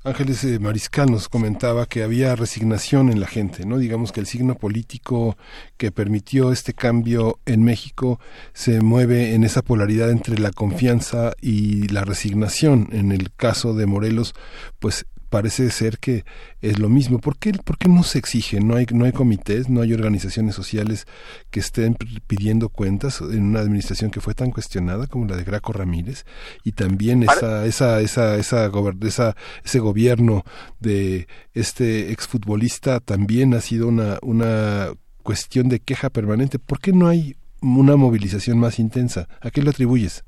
[0.04, 3.78] Ángeles eh, Mariscal nos comentaba que había resignación en la gente, ¿no?
[3.78, 5.36] Digamos que el signo político
[5.76, 8.18] que permitió este cambio en México
[8.52, 12.88] se mueve en esa polaridad entre la confianza y la resignación.
[12.90, 14.34] En el caso de Morelos,
[14.80, 16.26] pues parece ser que
[16.60, 17.18] es lo mismo.
[17.18, 18.60] ¿Por qué, ¿Por qué no se exige?
[18.60, 21.06] No hay, no hay comités, no hay organizaciones sociales
[21.50, 21.96] que estén
[22.26, 26.26] pidiendo cuentas en una administración que fue tan cuestionada como la de Graco Ramírez
[26.64, 29.34] y también esa, esa, esa, esa, esa,
[29.64, 30.44] ese gobierno
[30.80, 34.88] de este exfutbolista también ha sido una, una
[35.22, 36.58] cuestión de queja permanente.
[36.58, 39.28] ¿Por qué no hay una movilización más intensa?
[39.40, 40.24] ¿A qué lo atribuyes?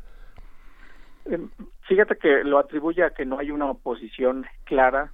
[1.87, 5.13] Fíjate que lo atribuye a que no hay una oposición clara,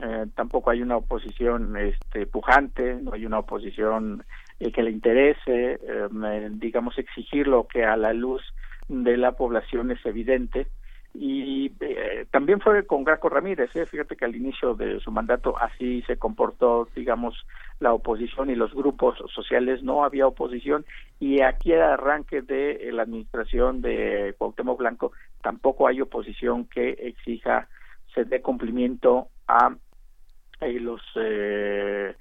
[0.00, 4.24] eh, tampoco hay una oposición este, pujante, no hay una oposición
[4.60, 8.42] eh, que le interese, eh, digamos, exigir lo que a la luz
[8.88, 10.68] de la población es evidente
[11.14, 13.86] y eh, también fue con Graco Ramírez, ¿eh?
[13.86, 17.46] fíjate que al inicio de su mandato así se comportó, digamos,
[17.78, 20.84] la oposición y los grupos sociales, no había oposición
[21.20, 27.68] y aquí al arranque de la administración de Cuauhtémoc Blanco tampoco hay oposición que exija
[28.12, 29.76] se dé cumplimiento a
[30.60, 32.14] eh, los eh,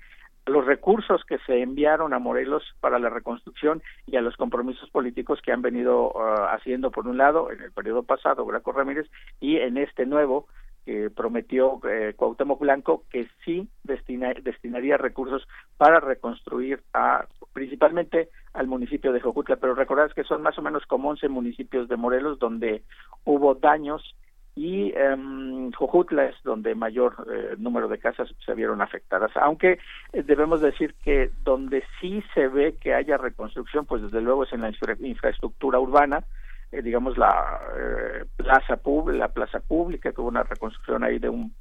[0.46, 5.42] los recursos que se enviaron a Morelos para la reconstrucción y a los compromisos políticos
[5.42, 9.10] que han venido uh, haciendo por un lado en el periodo pasado Graco Ramírez
[9.40, 10.48] y en este nuevo
[10.86, 15.48] que prometió eh, Cuauhtémoc Blanco que sí destina, destinaría recursos
[15.78, 20.86] para reconstruir a principalmente al municipio de Jojutla, pero recordad que son más o menos
[20.86, 22.84] como 11 municipios de Morelos donde
[23.24, 24.16] hubo daños
[24.56, 29.32] y um, Jojutla es donde mayor eh, número de casas se vieron afectadas.
[29.36, 29.80] Aunque
[30.12, 34.54] eh, debemos decir que donde sí se ve que haya reconstrucción, pues desde luego es
[34.54, 36.24] en la infraestructura urbana,
[36.72, 37.60] eh, digamos la
[38.36, 41.56] plaza pub la plaza pública tuvo una reconstrucción ahí de un,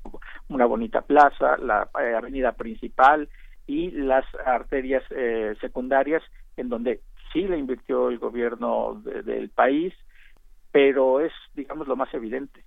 [0.49, 3.29] una bonita plaza, la avenida principal
[3.67, 5.03] y las arterias
[5.61, 6.23] secundarias
[6.57, 7.01] en donde
[7.33, 9.95] sí le invirtió el gobierno del país,
[10.71, 12.65] pero es digamos lo más evidente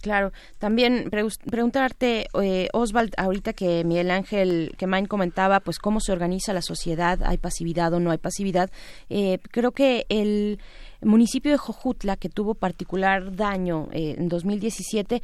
[0.00, 6.52] claro, también preguntarte, eh, Oswald, ahorita que Miguel Ángel Quemain comentaba, pues cómo se organiza
[6.52, 8.70] la sociedad, hay pasividad o no hay pasividad.
[9.10, 10.58] Eh, creo que el
[11.02, 15.22] municipio de Jojutla, que tuvo particular daño eh, en 2017,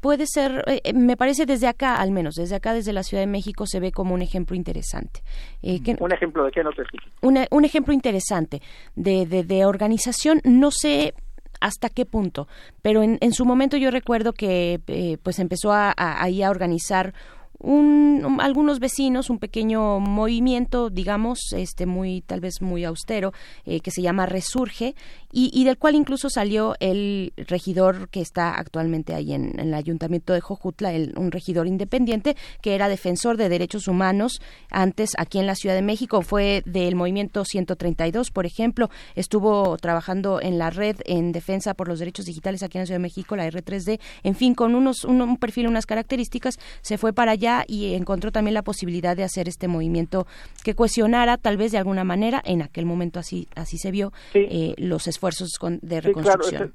[0.00, 3.28] puede ser, eh, me parece desde acá, al menos, desde acá, desde la Ciudad de
[3.28, 5.20] México, se ve como un ejemplo interesante.
[5.62, 6.82] ¿Un ejemplo de qué no te
[7.20, 8.60] un ejemplo interesante
[8.96, 11.14] de, de, de organización, no sé
[11.62, 12.48] hasta qué punto.
[12.82, 17.14] Pero en, en su momento yo recuerdo que eh, pues empezó a, a, a organizar
[17.62, 23.32] un, algunos vecinos, un pequeño movimiento, digamos, este muy tal vez muy austero,
[23.64, 24.94] eh, que se llama Resurge
[25.34, 30.42] y, del cual incluso salió el regidor que está actualmente ahí en, el ayuntamiento de
[30.42, 35.54] Jojutla, el, un regidor independiente que era defensor de derechos humanos antes aquí en la
[35.54, 41.32] Ciudad de México, fue del movimiento 132, por ejemplo, estuvo trabajando en la red en
[41.32, 44.54] defensa por los derechos digitales aquí en la Ciudad de México, la R3D, en fin,
[44.54, 48.62] con unos un, un perfil, unas características, se fue para allá y encontró también la
[48.62, 50.26] posibilidad de hacer este movimiento
[50.64, 54.74] que cuestionara tal vez de alguna manera, en aquel momento así, así se vio, eh,
[54.78, 56.74] los esfuerzos de reconstrucción.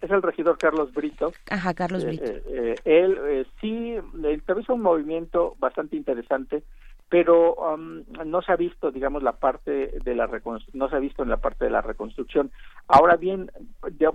[0.00, 1.32] es, el, regidor Carlos Brito.
[1.50, 2.32] Ajá, Carlos eh, Brito.
[2.48, 6.62] Eh, él sí encabeza un movimiento bastante interesante
[7.12, 10.30] pero um, no se ha visto, digamos, la parte de la
[10.72, 12.50] no se ha visto en la parte de la reconstrucción.
[12.88, 13.50] Ahora bien,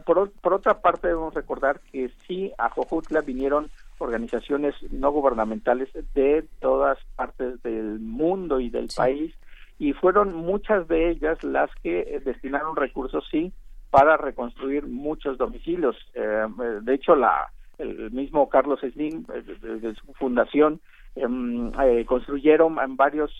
[0.03, 3.69] por, por, otra parte debemos recordar que sí a Jojutla vinieron
[3.99, 9.31] organizaciones no gubernamentales de todas partes del mundo y del país
[9.77, 13.53] y fueron muchas de ellas las que eh, destinaron recursos sí
[13.91, 15.95] para reconstruir muchos domicilios.
[16.15, 16.47] Eh,
[16.81, 20.81] de hecho, la el mismo Carlos Slim, eh, su fundación,
[21.19, 21.71] em,
[22.05, 23.31] construyeron varios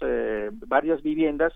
[0.68, 1.54] varias viviendas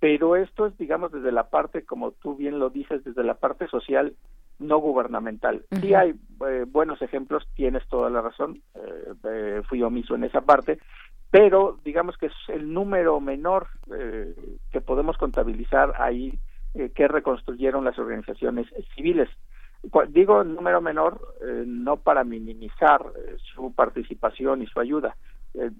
[0.00, 3.68] pero esto es digamos desde la parte como tú bien lo dices desde la parte
[3.68, 4.14] social
[4.62, 5.64] no gubernamental.
[5.80, 6.14] Sí hay
[6.48, 10.78] eh, buenos ejemplos, tienes toda la razón, eh, eh, fui omiso en esa parte,
[11.30, 13.68] pero digamos que es el número menor
[14.70, 16.38] que podemos contabilizar ahí
[16.94, 19.28] que reconstruyeron las organizaciones civiles.
[20.08, 21.20] Digo número menor
[21.66, 23.02] no para minimizar
[23.54, 25.16] su participación y su ayuda,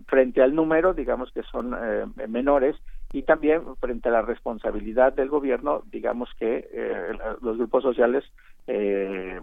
[0.07, 1.75] frente al número, digamos que son
[2.29, 2.77] menores,
[3.13, 7.13] y también frente a la responsabilidad del gobierno, digamos que eh,
[7.43, 8.25] los grupos sociales
[8.67, 9.39] eh,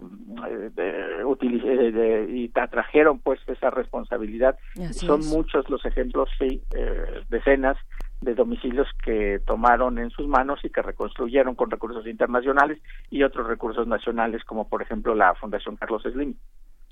[0.74, 4.58] de, y atrajeron pues esa responsabilidad.
[4.90, 7.76] Son muchos los ejemplos, sí, eh, decenas
[8.20, 12.78] de domicilios que tomaron en sus manos y que reconstruyeron con recursos internacionales
[13.08, 16.34] y otros recursos nacionales, como por ejemplo la Fundación Carlos Slim.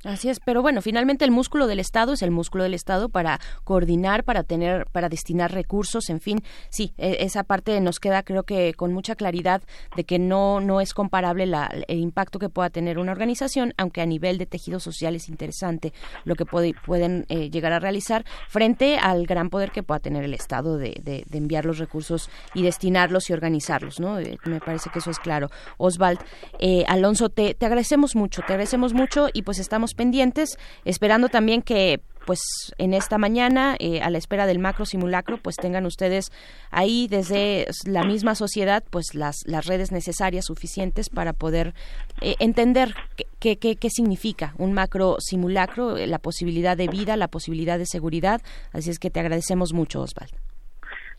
[0.04, 3.40] Así es, pero bueno, finalmente el músculo del Estado es el músculo del Estado para
[3.64, 8.44] coordinar, para tener, para destinar recursos, en fin, sí, e, esa parte nos queda creo
[8.44, 9.60] que con mucha claridad
[9.96, 14.00] de que no no es comparable la, el impacto que pueda tener una organización, aunque
[14.00, 15.92] a nivel de tejido social es interesante
[16.24, 20.22] lo que puede, pueden eh, llegar a realizar frente al gran poder que pueda tener
[20.22, 24.20] el Estado de, de, enviar los recursos y destinarlos y organizarlos, ¿no?
[24.20, 25.50] Eh, me parece que eso es claro.
[25.76, 26.20] Oswald,
[26.60, 31.62] eh, Alonso, te, te agradecemos mucho, te agradecemos mucho y pues estamos pendientes, esperando también
[31.62, 32.40] que pues
[32.76, 36.30] en esta mañana, eh, a la espera del macro simulacro, pues tengan ustedes
[36.70, 41.72] ahí desde la misma sociedad, pues las, las redes necesarias, suficientes para poder
[42.20, 42.94] eh, entender
[43.40, 47.86] qué, qué, qué, significa un macro simulacro, eh, la posibilidad de vida, la posibilidad de
[47.86, 48.42] seguridad.
[48.74, 50.36] Así es que te agradecemos mucho, Osvaldo.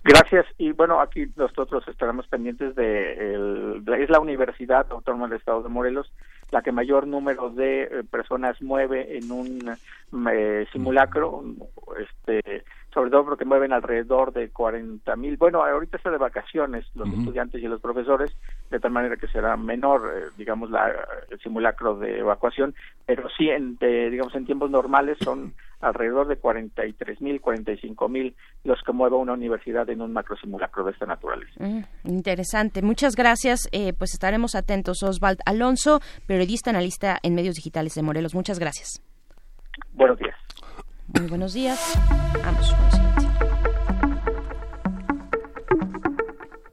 [0.04, 0.46] Gracias.
[0.60, 5.70] Y bueno, aquí nosotros estaremos pendientes de, el, es la Universidad Autónoma del Estado de
[5.70, 6.12] Morelos
[6.52, 9.78] la que mayor número de eh, personas mueve en un
[10.32, 11.44] eh, simulacro,
[12.00, 12.64] este,
[12.94, 15.38] sobre todo porque mueven alrededor de 40 mil.
[15.38, 18.36] Bueno, ahorita está de vacaciones los estudiantes y los profesores,
[18.70, 20.92] de tal manera que será menor, eh, digamos, la,
[21.30, 22.74] el simulacro de evacuación,
[23.06, 28.82] pero sí, en, digamos, en tiempos normales son alrededor de 43 mil, 45 mil los
[28.84, 31.52] que mueve una universidad en un macro simulacro de esta naturaleza.
[31.60, 32.82] Mm, interesante.
[32.82, 33.70] Muchas gracias.
[33.72, 35.04] Eh, pues estaremos atentos.
[35.04, 38.36] Oswald Alonso, periodista, analista en medios digitales de Morelos.
[38.36, 39.02] Muchas gracias.
[39.94, 40.36] Buenos días.
[41.18, 41.80] Muy buenos días.
[42.44, 42.90] Vamos con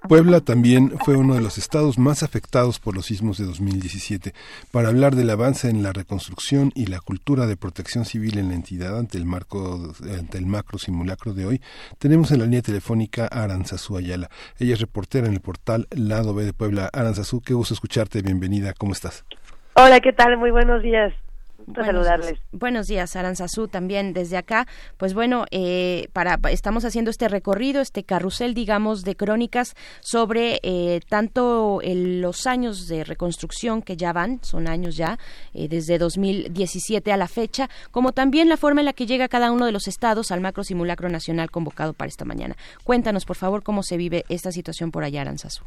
[0.08, 4.34] Puebla también fue uno de los estados más afectados por los sismos de 2017.
[4.70, 8.54] Para hablar del avance en la reconstrucción y la cultura de protección civil en la
[8.54, 11.60] entidad ante el marco ante el macro simulacro de hoy,
[11.98, 14.30] tenemos en la línea telefónica a Aranzazú Ayala.
[14.60, 16.88] Ella es reportera en el portal Lado B de Puebla.
[16.92, 18.22] Aranzazú, qué gusto escucharte.
[18.22, 18.74] Bienvenida.
[18.78, 19.24] ¿Cómo estás?
[19.74, 20.36] Hola, ¿qué tal?
[20.36, 21.12] Muy buenos días
[21.66, 22.38] buenos, saludarles.
[22.52, 24.66] Buenos días, Aranzazú, también desde acá.
[24.96, 31.00] Pues bueno, eh, para estamos haciendo este recorrido, este carrusel, digamos, de crónicas sobre eh,
[31.08, 35.18] tanto los años de reconstrucción que ya van, son años ya,
[35.54, 39.52] eh, desde 2017 a la fecha, como también la forma en la que llega cada
[39.52, 42.56] uno de los estados al macro simulacro nacional convocado para esta mañana.
[42.84, 45.64] Cuéntanos, por favor, cómo se vive esta situación por allá, Aranzazú.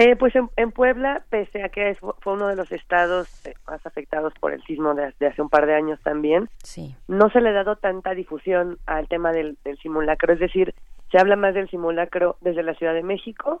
[0.00, 4.32] Eh, pues en, Puebla, pese a que fue uno de los estados eh, más afectados
[4.38, 6.94] por el sismo de, hace un par de años también, sí.
[7.08, 10.32] no se le ha dado tanta difusión al tema del, simulacro.
[10.32, 10.72] Es decir,
[11.10, 13.60] se habla más del simulacro desde la Ciudad de México,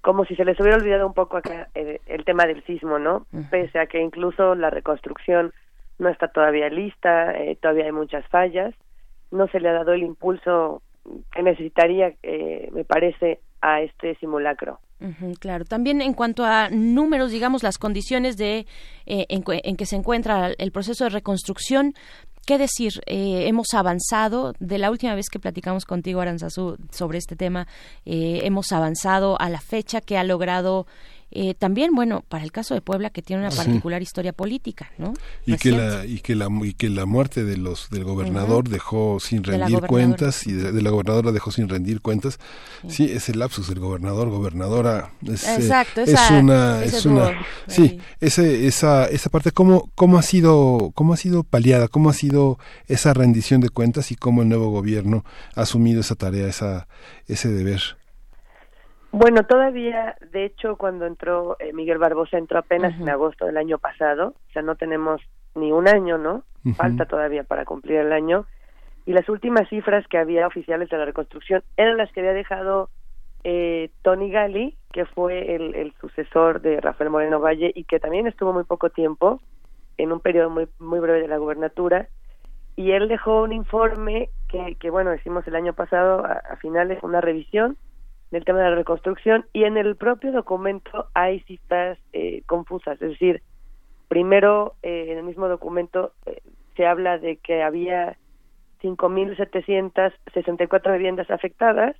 [0.00, 3.26] como si se les hubiera olvidado un poco acá eh, el tema del sismo, ¿no?
[3.50, 5.52] Pese a que incluso la reconstrucción
[5.98, 8.76] no está todavía lista, todavía hay muchas fallas,
[9.32, 10.82] no se le ha dado el impulso
[11.32, 14.78] que necesitaría, me parece, a este simulacro
[15.38, 15.64] claro.
[15.64, 18.66] También en cuanto a números, digamos, las condiciones de
[19.06, 21.94] eh, en, que se encuentra el proceso de reconstrucción,
[22.46, 23.00] ¿Qué decir?
[23.06, 27.66] Eh, hemos avanzado, de la última vez que platicamos contigo, Aranzazú, sobre este tema,
[28.04, 30.86] eh, hemos avanzado a la fecha que ha logrado
[31.36, 35.14] eh, también, bueno, para el caso de Puebla, que tiene una particular historia política, ¿no?
[35.44, 39.18] Y que, la, y, que la, y que la muerte de los del gobernador dejó
[39.18, 42.38] sin rendir cuentas, y de, la gobernadora dejó sin rendir cuentas.
[42.88, 46.84] Sí, ese lapsus del gobernador, gobernadora, es, eh, Exacto, es una...
[46.84, 47.32] es una
[47.66, 51.88] sí, ese, esa, esa parte, ¿cómo, ¿cómo ha sido cómo ha sido paliada?
[51.88, 55.24] ¿Cómo ha sido esa rendición de cuentas y cómo el nuevo gobierno
[55.56, 56.86] ha asumido esa tarea, esa,
[57.26, 57.96] ese deber?
[59.16, 63.78] Bueno, todavía, de hecho, cuando entró eh, Miguel Barbosa, entró apenas en agosto del año
[63.78, 65.22] pasado, o sea, no tenemos
[65.54, 66.42] ni un año, ¿no?
[66.76, 68.44] Falta todavía para cumplir el año.
[69.06, 72.90] Y las últimas cifras que había oficiales de la reconstrucción eran las que había dejado
[73.44, 78.26] eh, Tony Gali, que fue el, el, sucesor de Rafael Moreno Valle y que también
[78.26, 79.40] estuvo muy poco tiempo,
[79.96, 82.08] en un periodo muy, muy breve de la gubernatura.
[82.74, 86.98] Y él dejó un informe que, que bueno, decimos el año pasado, a, a finales,
[87.04, 87.76] una revisión
[88.34, 93.10] del tema de la reconstrucción y en el propio documento hay citas eh, confusas, es
[93.10, 93.42] decir,
[94.08, 96.40] primero eh, en el mismo documento eh,
[96.76, 98.18] se habla de que había
[98.82, 101.94] 5.764 viviendas afectadas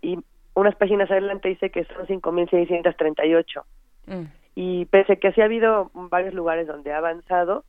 [0.00, 0.20] y
[0.54, 3.64] unas páginas adelante dice que son 5.638.
[4.06, 4.26] Mm.
[4.54, 7.64] Y pese a que sí ha habido varios lugares donde ha avanzado,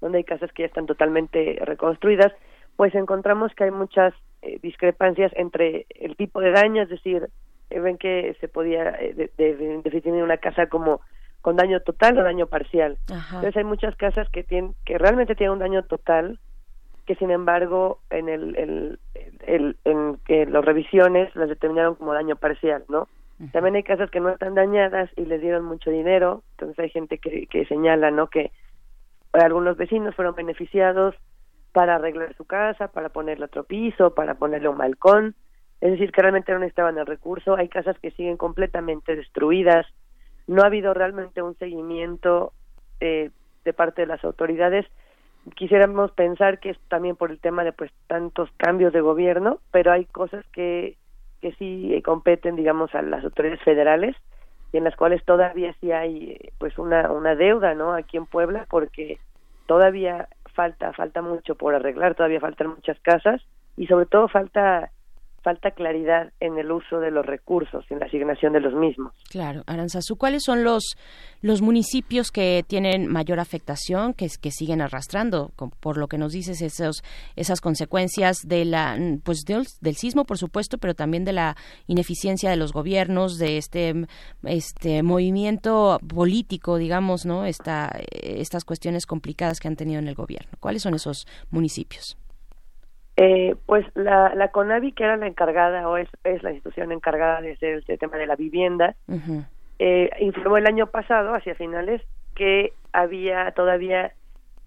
[0.00, 2.32] donde hay casas que ya están totalmente reconstruidas,
[2.74, 4.14] pues encontramos que hay muchas
[4.62, 7.28] discrepancias entre el tipo de daño, es decir,
[7.72, 11.00] eh, ven que se podía eh, definir una casa como
[11.40, 12.98] con daño total o daño parcial.
[13.08, 16.38] Entonces hay muchas casas que tienen que realmente tienen un daño total
[17.06, 18.98] que sin embargo en el, el,
[19.46, 23.08] el en que las revisiones las determinaron como daño parcial, ¿no?
[23.50, 27.18] También hay casas que no están dañadas y les dieron mucho dinero, entonces hay gente
[27.18, 28.28] que, que señala, ¿no?
[28.28, 28.52] Que
[29.32, 31.16] algunos vecinos fueron beneficiados
[31.72, 35.34] para arreglar su casa, para ponerle otro piso, para ponerle un balcón,
[35.82, 39.84] es decir, que realmente no necesitaban el recurso, hay casas que siguen completamente destruidas,
[40.46, 42.52] no ha habido realmente un seguimiento
[43.00, 43.30] eh,
[43.64, 44.86] de parte de las autoridades.
[45.56, 49.90] Quisiéramos pensar que es también por el tema de pues tantos cambios de gobierno, pero
[49.90, 50.96] hay cosas que,
[51.40, 54.14] que sí competen, digamos, a las autoridades federales
[54.72, 57.92] y en las cuales todavía sí hay pues una, una deuda, ¿no?
[57.92, 59.18] Aquí en Puebla, porque
[59.66, 63.42] todavía falta, falta mucho por arreglar, todavía faltan muchas casas
[63.76, 64.92] y sobre todo falta
[65.42, 69.12] falta claridad en el uso de los recursos, en la asignación de los mismos.
[69.30, 70.96] Claro, Aranzazú, ¿cuáles son los
[71.42, 75.50] los municipios que tienen mayor afectación, que, que siguen arrastrando,
[75.80, 77.02] por lo que nos dices esos
[77.34, 81.56] esas consecuencias de la pues del, sismo, por supuesto, pero también de la
[81.88, 84.06] ineficiencia de los gobiernos, de este
[84.44, 87.44] este movimiento político, digamos, ¿no?
[87.44, 90.52] Esta, estas cuestiones complicadas que han tenido en el gobierno.
[90.60, 92.16] ¿Cuáles son esos municipios?
[93.16, 97.40] Eh, pues la, la CONAVI, que era la encargada o es, es la institución encargada
[97.40, 98.96] de hacer este tema de la vivienda,
[99.78, 102.00] eh, informó el año pasado, hacia finales,
[102.34, 104.12] que había todavía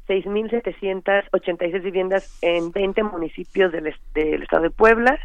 [0.07, 5.19] 6.786 viviendas en 20 municipios del, del estado de Puebla.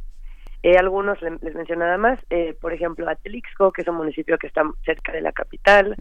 [0.63, 4.47] Eh, algunos les, les menciono más, eh, por ejemplo, Atlixco, que es un municipio que
[4.47, 5.97] está cerca de la capital,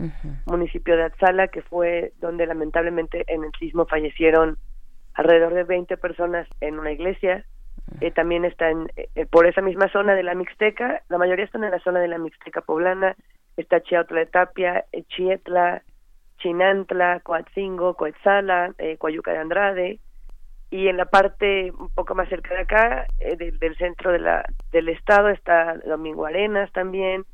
[0.46, 4.58] municipio de Atzala, que fue donde lamentablemente en el sismo fallecieron
[5.14, 7.46] alrededor de 20 personas en una iglesia.
[8.02, 11.72] Eh, también están eh, por esa misma zona de la Mixteca, la mayoría están en
[11.72, 13.16] la zona de la Mixteca poblana,
[13.58, 15.82] está Chiautla de Tapia, eh, Chietla,
[16.38, 20.00] Chinantla, Coatzingo, Coetzala, eh, Coayuca de Andrade,
[20.72, 24.88] y en la parte un poco más cerca de acá, del centro de la, del
[24.90, 27.26] estado, está Domingo Arenas también,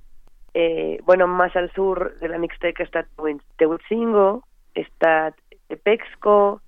[1.03, 3.05] bueno, más al sur de la Mixteca está
[3.57, 5.35] Tehuitzingo, está
[5.67, 6.61] Tepexco,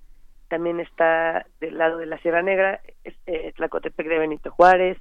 [0.48, 4.98] también está del lado de la Sierra Negra, eh, Tlacotepec de Benito Juárez,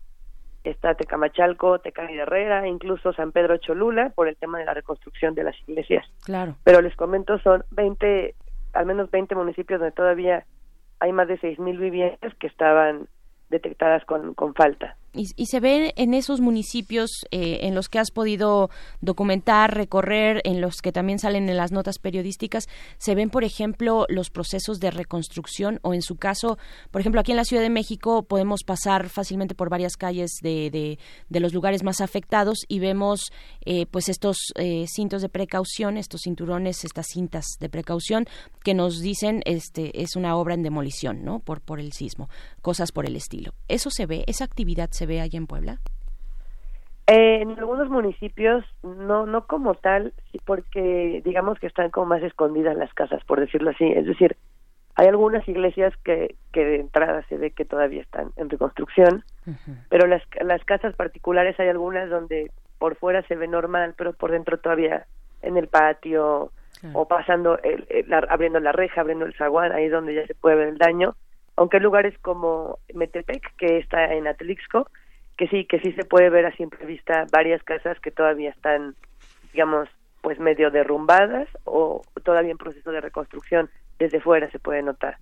[0.64, 5.34] está Tecamachalco, Tecani de Herrera, incluso San Pedro Cholula, por el tema de la reconstrucción
[5.36, 6.06] de las iglesias.
[6.26, 6.56] Claro.
[6.64, 8.36] Pero les comento, son 20,
[8.74, 10.46] al menos 20 municipios donde todavía
[11.00, 13.08] hay más de 6.000 viviendas que estaban
[13.50, 14.98] detectadas con, con falta.
[15.18, 18.70] Y, se ve en esos municipios eh, en los que has podido
[19.02, 22.68] documentar, recorrer, en los que también salen en las notas periodísticas,
[22.98, 26.58] se ven, por ejemplo, los procesos de reconstrucción o en su caso,
[26.92, 30.70] por ejemplo, aquí en la Ciudad de México podemos pasar fácilmente por varias calles de,
[31.30, 33.32] de, los lugares más afectados y vemos
[33.66, 38.26] eh, pues estos eh, cintos de precaución, estos cinturones, estas cintas de precaución
[38.64, 41.40] que nos dicen este es una obra en demolición, ¿no?
[41.40, 42.30] Por, por el sismo,
[42.62, 43.54] cosas por el estilo.
[43.68, 44.24] ¿Eso se ve?
[44.28, 45.80] ¿Esa actividad se ve allá en Puebla?
[47.08, 50.14] Eh, en algunos municipios no no como tal,
[50.46, 53.86] porque digamos que están como más escondidas las casas, por decirlo así.
[53.86, 54.36] Es decir,
[54.96, 59.24] hay algunas iglesias que, que de entrada se ve que todavía están en reconstrucción,
[59.90, 64.32] pero las, las casas particulares hay algunas donde por fuera se ve normal, pero por
[64.32, 65.06] dentro todavía
[65.42, 66.52] en el patio
[66.94, 70.58] o pasando, el, abriendo la reja, abriendo el zaguán, ahí es donde ya se puede
[70.58, 71.16] ver el daño.
[71.58, 74.90] Aunque hay lugares como Metepec, que está en Atlixco,
[75.38, 78.96] que sí, que sí se puede ver a simple vista varias casas que todavía están,
[79.52, 79.90] digamos,
[80.22, 83.70] pues medio derrumbadas o todavía en proceso de reconstrucción
[84.00, 85.18] desde fuera se puede notar.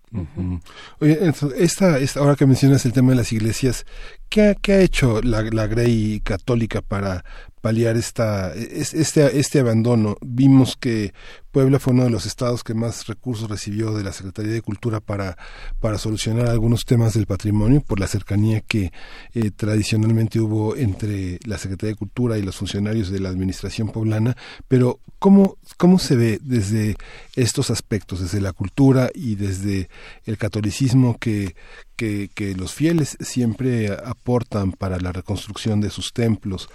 [1.00, 1.18] Oye,
[1.58, 3.86] esta, esta, ahora que mencionas el tema de las iglesias,
[4.30, 7.24] ¿qué, qué ha hecho la Grey católica para
[7.66, 10.18] paliar esta, este, este abandono?
[10.22, 11.16] Vimos que
[11.50, 15.00] Puebla fue uno de los estados que más recursos recibió de la Secretaría de Cultura
[15.00, 15.36] para,
[15.80, 18.92] para solucionar algunos temas del patrimonio por la cercanía que
[19.34, 24.38] eh, tradicionalmente hubo entre la Secretaría de Cultura y los funcionarios de la administración poblana,
[24.68, 26.98] pero ¿cómo, cómo se ve desde
[27.36, 29.90] estos aspectos, desde la cultura y desde
[30.26, 31.56] el catolicismo que,
[31.96, 36.70] que, que los fieles siempre aportan para la reconstrucción de sus templos?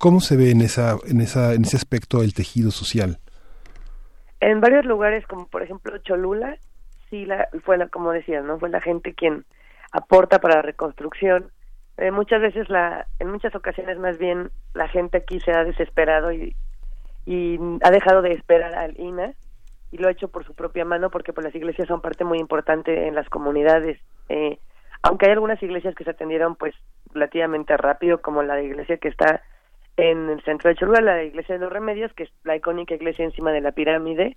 [0.00, 3.18] ¿Cómo se ve en, esa, en, esa, en ese aspecto el tejido social?
[4.40, 6.56] En varios lugares, como por ejemplo Cholula,
[7.10, 8.58] sí la, fue la, como decías, ¿no?
[8.58, 9.44] Fue la gente quien
[9.92, 11.50] aporta para la reconstrucción.
[11.98, 16.32] Eh, muchas veces, la, en muchas ocasiones más bien, la gente aquí se ha desesperado
[16.32, 16.56] y,
[17.82, 19.34] ha dejado de esperar al INA
[19.92, 22.38] y lo ha hecho por su propia mano porque pues las iglesias son parte muy
[22.38, 24.00] importante en las comunidades.
[24.30, 24.58] Eh,
[25.02, 26.74] aunque hay algunas iglesias que se atendieron pues
[27.12, 29.42] relativamente rápido, como la iglesia que está
[30.00, 33.24] en el centro de Cholula, la iglesia de los Remedios, que es la icónica iglesia
[33.24, 34.36] encima de la pirámide.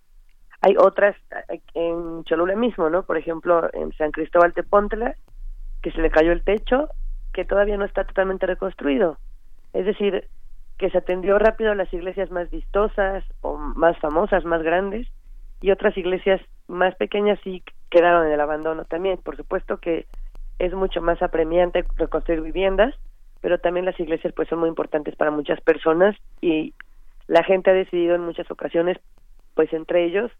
[0.62, 1.16] Hay otras
[1.50, 3.04] eh, en Cholula mismo, ¿no?
[3.04, 5.16] Por ejemplo, en San Cristóbal de Póntela,
[5.82, 6.90] que se le cayó el techo,
[7.34, 9.18] que todavía no está totalmente reconstruido.
[9.74, 10.28] Es decir,
[10.78, 15.08] que se atendió rápido a las iglesias más vistosas o más famosas, más grandes,
[15.62, 19.18] y otras iglesias más pequeñas sí quedaron en el abandono también.
[19.18, 20.08] Por supuesto que
[20.60, 22.94] es mucho más apremiante reconstruir viviendas,
[23.44, 26.74] pero también las iglesias pues son muy importantes para muchas personas y
[27.28, 28.98] la gente ha decidido en muchas ocasiones,
[29.54, 30.32] pues entre ellos,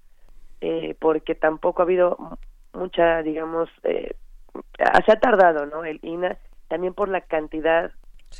[0.62, 2.18] eh, porque tampoco ha habido
[2.72, 4.16] mucha, digamos, eh,
[5.06, 5.84] se ha tardado, ¿no?
[5.84, 6.38] El INA,
[6.70, 7.92] también por la cantidad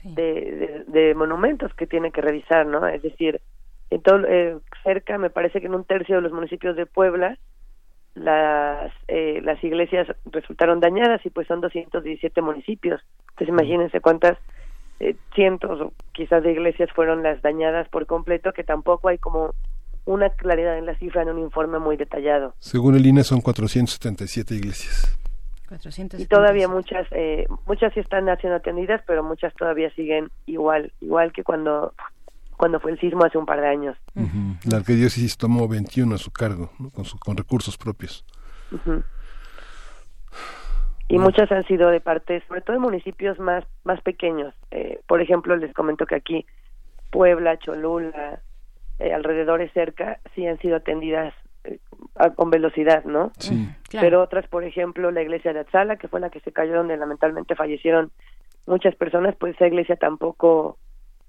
[0.06, 2.88] de, de, monumentos que tiene que revisar, ¿no?
[2.88, 3.42] Es decir,
[3.90, 7.38] en todo, eh, cerca, me parece que en un tercio de los municipios de Puebla,
[8.16, 13.02] las, eh, las iglesias resultaron dañadas y pues son 217 municipios.
[13.30, 14.38] Entonces imagínense cuántas
[15.00, 19.54] eh, cientos o quizás de iglesias fueron las dañadas por completo, que tampoco hay como
[20.06, 22.54] una claridad en la cifra en un informe muy detallado.
[22.60, 25.18] Según el INE son 477 iglesias.
[26.20, 31.32] Y todavía muchas, eh, muchas sí están siendo atendidas, pero muchas todavía siguen igual, igual
[31.34, 31.94] que cuando
[32.64, 33.98] cuando fue el sismo hace un par de años.
[34.64, 38.24] La arquidiócesis tomó 21 a su cargo, con, con recursos propios.
[41.10, 44.56] Y muchas han sido de parte, sobre todo de municipios más, más pequeños.
[44.72, 46.46] Eh, por ejemplo, les comento que aquí
[47.12, 48.40] Puebla, Cholula,
[48.98, 51.34] eh, alrededores cerca, sí han sido atendidas
[51.66, 51.80] eh,
[52.38, 53.34] con velocidad, ¿no?
[53.40, 53.68] Sí.
[53.92, 56.96] Pero otras, por ejemplo, la iglesia de Atzala, que fue la que se cayó donde
[56.96, 58.14] lamentablemente fallecieron
[58.68, 60.78] muchas personas, pues esa iglesia tampoco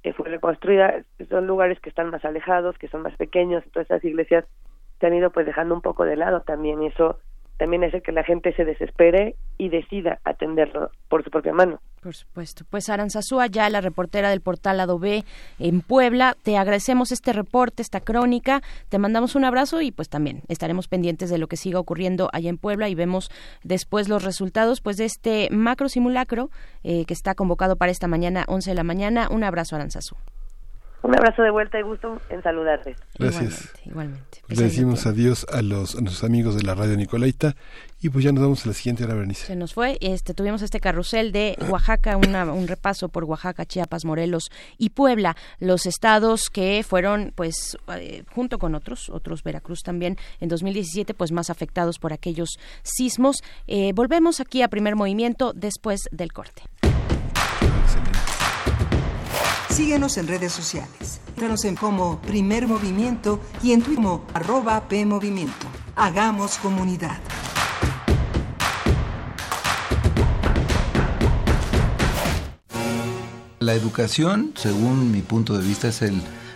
[0.05, 1.03] eh, fue reconstruida.
[1.29, 4.45] Son lugares que están más alejados, que son más pequeños, entonces esas iglesias
[5.01, 7.19] se han ido pues dejando un poco de lado también eso
[7.57, 11.81] también hace que la gente se desespere y decida atenderlo por su propia mano.
[12.03, 12.65] Por supuesto.
[12.69, 15.25] Pues Aranzazúa, ya la reportera del portal Adobe
[15.59, 20.43] en Puebla, te agradecemos este reporte, esta crónica, te mandamos un abrazo y pues también
[20.49, 23.31] estaremos pendientes de lo que siga ocurriendo allá en Puebla y vemos
[23.63, 26.51] después los resultados pues de este macro simulacro
[26.83, 29.29] eh, que está convocado para esta mañana, 11 de la mañana.
[29.31, 30.17] Un abrazo, Aranzazú.
[31.05, 32.97] Un abrazo de vuelta y gusto en saludarte.
[33.19, 33.75] Gracias.
[33.85, 33.85] Igualmente.
[33.85, 34.43] igualmente.
[34.49, 37.57] Le decimos adiós a los a nuestros amigos de la radio Nicolaita
[38.01, 39.45] y pues ya nos vamos a la siguiente hora, Bernice.
[39.45, 44.07] Se nos fue, este, tuvimos este carrusel de Oaxaca, una, un repaso por Oaxaca, Chiapas,
[44.07, 50.17] Morelos y Puebla, los estados que fueron, pues, eh, junto con otros, otros Veracruz también,
[50.41, 53.43] en 2017, pues más afectados por aquellos sismos.
[53.67, 56.63] Eh, volvemos aquí a primer movimiento después del corte.
[59.75, 61.21] Síguenos en redes sociales.
[61.31, 65.67] Encuéntranos en como Primer Movimiento y en Twitter como arroba PMovimiento.
[65.97, 67.19] Hagamos comunidad.
[73.59, 76.23] La educación, según mi punto de vista, es el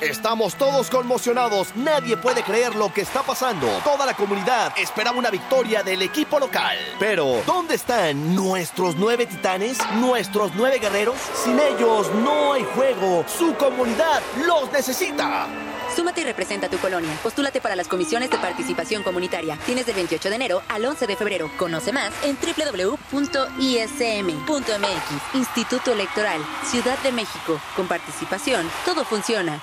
[0.00, 3.66] Estamos todos conmocionados, nadie puede creer lo que está pasando.
[3.82, 6.76] Toda la comunidad esperaba una victoria del equipo local.
[6.98, 9.78] Pero, ¿dónde están nuestros nueve titanes?
[9.94, 11.16] ¿Nuestros nueve guerreros?
[11.42, 13.24] Sin ellos no hay juego.
[13.26, 15.46] Su comunidad los necesita.
[15.94, 17.10] Súmate y representa tu colonia.
[17.22, 19.56] Postúlate para las comisiones de participación comunitaria.
[19.64, 21.50] Tienes del 28 de enero al 11 de febrero.
[21.56, 23.16] Conoce más en www.ism.mx.
[25.34, 27.58] Instituto Electoral, Ciudad de México.
[27.74, 29.62] Con participación, todo funciona.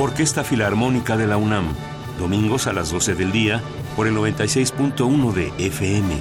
[0.00, 1.74] Orquesta Filarmónica de la UNAM,
[2.20, 3.60] domingos a las 12 del día
[3.96, 6.14] por el 96.1 de FM.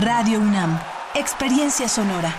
[0.00, 0.76] Radio UNAM,
[1.14, 2.34] experiencia sonora.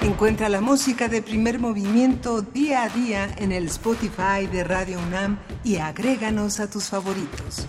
[0.00, 5.38] Encuentra la música de primer movimiento día a día en el Spotify de Radio UNAM
[5.64, 7.66] y agréganos a tus favoritos.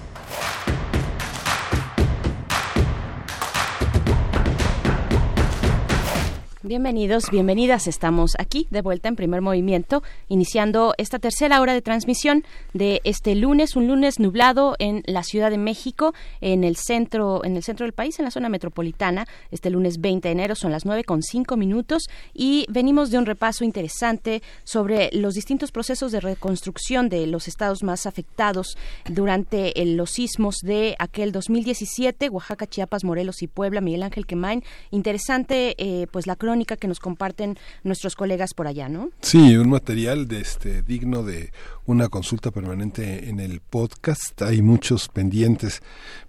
[6.64, 7.88] Bienvenidos, bienvenidas.
[7.88, 12.44] Estamos aquí de vuelta en primer movimiento, iniciando esta tercera hora de transmisión
[12.76, 17.58] de este lunes, un lunes nublado en la Ciudad de México, en el centro, en
[17.58, 19.26] el centro del país, en la zona metropolitana.
[19.50, 23.26] Este lunes 20 de enero son las nueve con cinco minutos y venimos de un
[23.26, 28.78] repaso interesante sobre los distintos procesos de reconstrucción de los estados más afectados
[29.10, 33.82] durante los sismos de aquel 2017, Oaxaca, Chiapas, Morelos y Puebla.
[33.82, 39.10] Miguel Ángel Quemain, interesante, eh, pues la que nos comparten nuestros colegas por allá, ¿no?
[39.22, 41.52] Sí, un material de este digno de
[41.86, 44.42] una consulta permanente en el podcast.
[44.42, 45.82] Hay muchos pendientes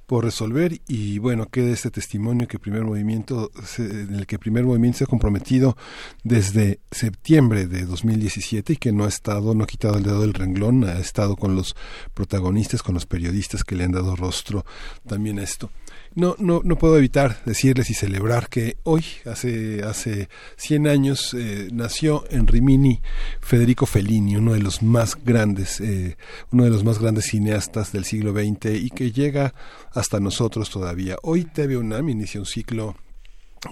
[0.07, 4.99] por resolver y bueno queda este testimonio que primer movimiento en el que primer movimiento
[4.99, 5.77] se ha comprometido
[6.23, 10.35] desde septiembre de 2017 y que no ha estado no ha quitado el dedo del
[10.35, 11.77] renglón ha estado con los
[12.12, 14.66] protagonistas con los periodistas que le han dado rostro
[15.07, 15.70] también a esto
[16.14, 21.68] no, no, no puedo evitar decirles y celebrar que hoy, hace, hace 100 años, eh,
[21.72, 23.01] nació en Rimini
[23.40, 26.16] Federico Fellini, uno de los más grandes, eh,
[26.51, 29.55] uno de los más grandes cineastas del siglo XX y que llega
[29.93, 31.16] hasta nosotros todavía.
[31.22, 32.97] Hoy TV UNAM inicia un ciclo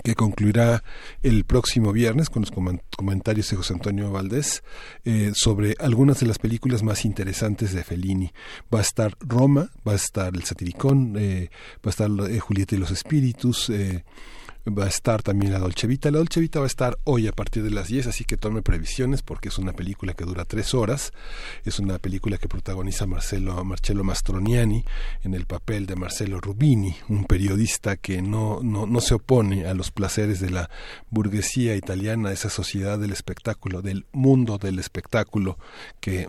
[0.05, 0.83] que concluirá
[1.23, 2.53] el próximo viernes con los
[2.97, 4.63] comentarios de José Antonio Valdés
[5.05, 8.33] eh, sobre algunas de las películas más interesantes de Fellini.
[8.73, 11.51] Va a estar Roma, va a estar El Satiricón, eh,
[11.85, 13.71] va a estar eh, Julieta y los Espíritus,
[14.67, 16.11] va a estar también la Dolce Vita.
[16.11, 18.63] La Dolce Vita va a estar hoy a partir de las 10, así que tome
[18.63, 21.13] previsiones porque es una película que dura tres horas.
[21.65, 24.85] Es una película que protagoniza Marcelo, Marcello Mastroniani
[25.23, 29.75] en el papel de Marcelo Rubini, un periodista que no, no, no se opone a
[29.75, 30.71] los placeres de la
[31.11, 35.59] burguesía italiana, esa sociedad del espectáculo, del mundo del espectáculo
[36.01, 36.29] que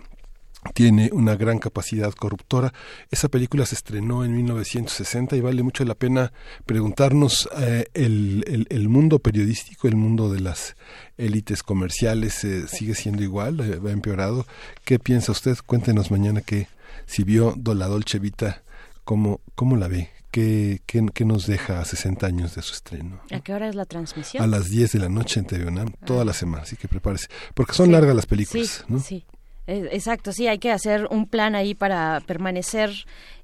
[0.74, 2.72] tiene una gran capacidad corruptora.
[3.10, 6.32] Esa película se estrenó en 1960 y vale mucho la pena
[6.66, 10.76] preguntarnos eh, el, el, mundo periodístico, el mundo de las
[11.18, 14.46] élites comerciales, eh, sigue siendo igual, eh, va empeorado.
[14.84, 15.58] ¿Qué piensa usted?
[15.66, 16.68] Cuéntenos mañana que
[17.06, 18.62] si vio La Dolce Vita,
[19.04, 20.10] ¿cómo, cómo la ve?
[20.30, 23.20] ¿Qué, qué, qué nos deja a 60 años de su estreno?
[23.30, 24.42] ¿A qué hora es la transmisión?
[24.42, 25.70] A las 10 de la noche en TV
[26.06, 26.24] toda ah.
[26.24, 27.28] la semana, así que prepárese.
[27.52, 29.00] Porque son largas las películas, sí, ¿no?
[29.00, 29.26] Sí.
[29.72, 32.90] Exacto, sí, hay que hacer un plan ahí para permanecer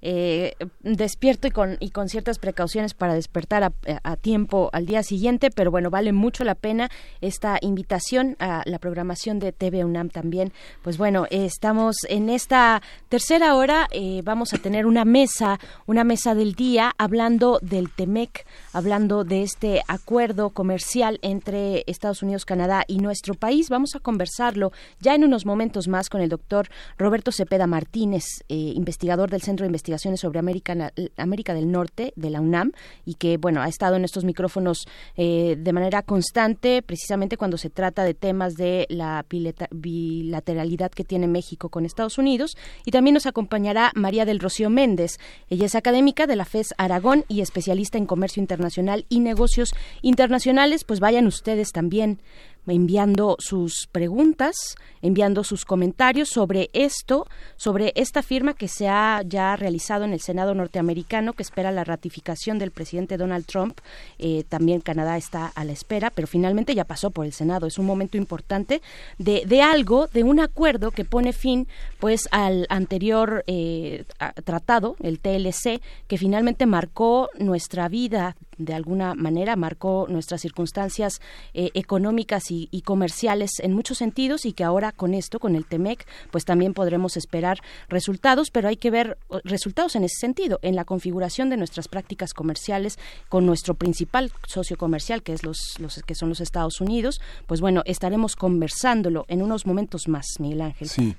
[0.02, 5.50] eh, despierto y con, y con ciertas precauciones para despertar a, tiempo al día siguiente,
[5.50, 6.90] pero bueno, vale mucho la pena
[7.20, 10.52] esta invitación a la programación de TV UNAM también.
[10.82, 16.34] Pues bueno, estamos en esta tercera hora, eh, vamos a tener una mesa, una mesa
[16.34, 22.98] del día hablando del TEMEC, hablando de este acuerdo comercial entre Estados Unidos, Canadá y
[22.98, 23.68] nuestro país.
[23.70, 28.54] Vamos a conversarlo ya en unos momentos más con el doctor Roberto Cepeda Martínez, eh,
[28.54, 32.72] investigador del Centro de investigaciones sobre América, América del Norte de la UNAM
[33.04, 34.86] y que, bueno, ha estado en estos micrófonos
[35.16, 39.24] eh, de manera constante, precisamente cuando se trata de temas de la
[39.70, 42.56] bilateralidad que tiene México con Estados Unidos.
[42.84, 45.18] Y también nos acompañará María del Rocío Méndez.
[45.48, 50.84] Ella es académica de la FES Aragón y especialista en comercio internacional y negocios internacionales.
[50.84, 52.20] Pues vayan ustedes también
[52.68, 57.26] enviando sus preguntas, enviando sus comentarios sobre esto,
[57.56, 61.84] sobre esta firma que se ha ya realizado en el Senado norteamericano, que espera la
[61.84, 63.80] ratificación del presidente Donald Trump.
[64.18, 67.66] Eh, también Canadá está a la espera, pero finalmente ya pasó por el Senado.
[67.66, 68.82] Es un momento importante
[69.18, 71.68] de, de algo, de un acuerdo que pone fin
[71.98, 74.04] pues al anterior eh,
[74.44, 81.20] tratado, el TLC, que finalmente marcó nuestra vida de alguna manera marcó nuestras circunstancias
[81.54, 86.06] eh, económicas y, comerciales en muchos sentidos y que ahora con esto, con el TEMEC,
[86.30, 90.84] pues también podremos esperar resultados, pero hay que ver resultados en ese sentido, en la
[90.84, 92.98] configuración de nuestras prácticas comerciales
[93.28, 97.20] con nuestro principal socio comercial, que es los, los que son los Estados Unidos.
[97.46, 100.88] Pues bueno, estaremos conversándolo en unos momentos más, Miguel Ángel.
[100.88, 101.14] Sí,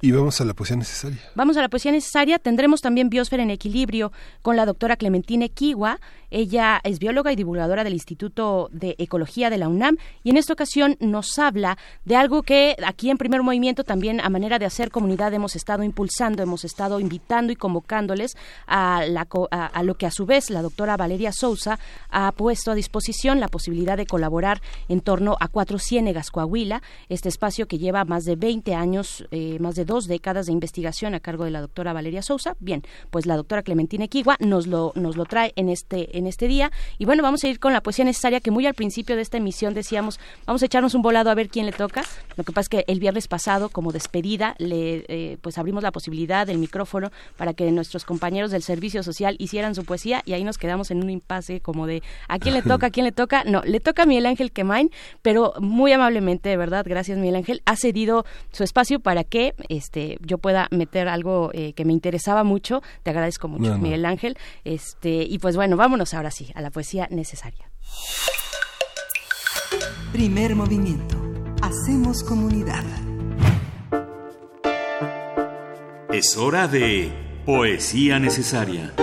[0.00, 1.20] y vamos a la poesía necesaria.
[1.34, 2.38] Vamos a la poesía necesaria.
[2.38, 4.12] Tendremos también Biosfera en Equilibrio
[4.42, 6.00] con la doctora Clementine Kiwa.
[6.30, 10.52] Ella es bióloga y divulgadora del Instituto de Ecología de la UNAM y en esta
[10.52, 14.90] ocasión nos habla de algo que aquí en Primer Movimiento también a manera de hacer
[14.90, 18.36] comunidad hemos estado impulsando, hemos estado invitando y convocándoles
[18.66, 19.02] a,
[19.50, 21.78] a, lo que a su vez la doctora Valeria Sousa
[22.10, 27.28] ha puesto a disposición la posibilidad de colaborar en torno a Cuatro Ciénegas Coahuila, este
[27.28, 31.20] espacio que lleva más de 20 años, eh, más de dos décadas de investigación a
[31.20, 32.56] cargo de la doctora Valeria Sousa.
[32.60, 36.48] Bien, pues la doctora Clementina Equigua nos lo, nos lo trae en este, en este
[36.48, 36.70] día.
[36.98, 39.36] Y bueno, vamos a ir con la poesía necesaria que muy al principio de esta
[39.36, 42.02] emisión decíamos, vamos a echarnos un volado a ver quién le toca.
[42.36, 45.92] Lo que pasa es que el viernes pasado, como despedida, le eh, pues abrimos la
[45.92, 50.44] posibilidad del micrófono para que nuestros compañeros del servicio social hicieran su poesía y ahí
[50.44, 52.88] nos quedamos en un impasse como de ¿a quién le toca?
[52.88, 53.44] ¿A quién le toca?
[53.44, 54.90] No, le toca a Miguel Ángel Quemain,
[55.22, 60.18] pero muy amablemente, de verdad, gracias Miguel Ángel, ha cedido su espacio para que este
[60.20, 62.82] yo pueda meter algo eh, que me interesaba mucho.
[63.02, 64.36] Te agradezco mucho, Miguel Ángel.
[64.64, 67.70] Este, y pues bueno, vámonos ahora sí a la poesía necesaria.
[70.12, 71.16] Primer movimiento.
[71.60, 72.84] Hacemos comunidad.
[76.10, 77.12] Es hora de
[77.44, 78.94] poesía necesaria.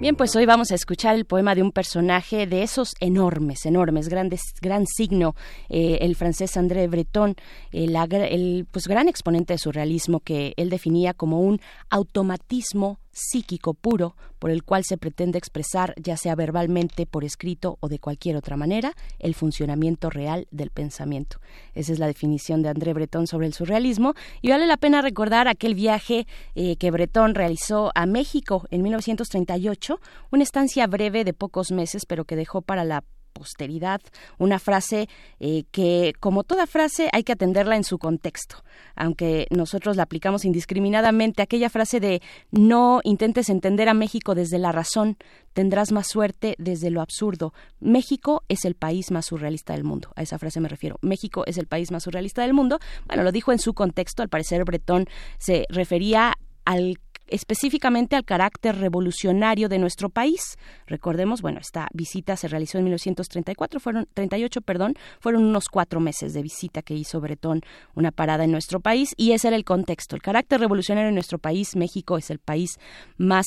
[0.00, 4.08] Bien, pues hoy vamos a escuchar el poema de un personaje de esos enormes, enormes,
[4.08, 5.34] grandes, gran signo,
[5.68, 7.34] eh, el francés André Breton,
[7.70, 14.16] el, el pues, gran exponente de surrealismo que él definía como un automatismo psíquico puro
[14.38, 18.56] por el cual se pretende expresar, ya sea verbalmente, por escrito o de cualquier otra
[18.56, 21.38] manera, el funcionamiento real del pensamiento.
[21.74, 25.48] Esa es la definición de André Breton sobre el surrealismo y vale la pena recordar
[25.48, 30.00] aquel viaje eh, que Breton realizó a México en 1938,
[30.30, 34.00] una estancia breve de pocos meses, pero que dejó para la posteridad,
[34.38, 35.08] una frase
[35.38, 38.62] eh, que, como toda frase, hay que atenderla en su contexto.
[38.96, 44.72] Aunque nosotros la aplicamos indiscriminadamente, aquella frase de no intentes entender a México desde la
[44.72, 45.16] razón,
[45.52, 47.52] tendrás más suerte desde lo absurdo.
[47.80, 50.12] México es el país más surrealista del mundo.
[50.16, 50.98] A esa frase me refiero.
[51.02, 52.78] México es el país más surrealista del mundo.
[53.06, 54.22] Bueno, lo dijo en su contexto.
[54.22, 55.06] Al parecer, Bretón
[55.38, 56.34] se refería
[56.64, 56.98] al
[57.30, 60.58] específicamente al carácter revolucionario de nuestro país.
[60.86, 66.32] Recordemos, bueno, esta visita se realizó en 1934, fueron 38, perdón, fueron unos cuatro meses
[66.32, 67.62] de visita que hizo Bretón,
[67.94, 70.16] una parada en nuestro país y ese era el contexto.
[70.16, 72.78] El carácter revolucionario de nuestro país, México es el país
[73.16, 73.46] más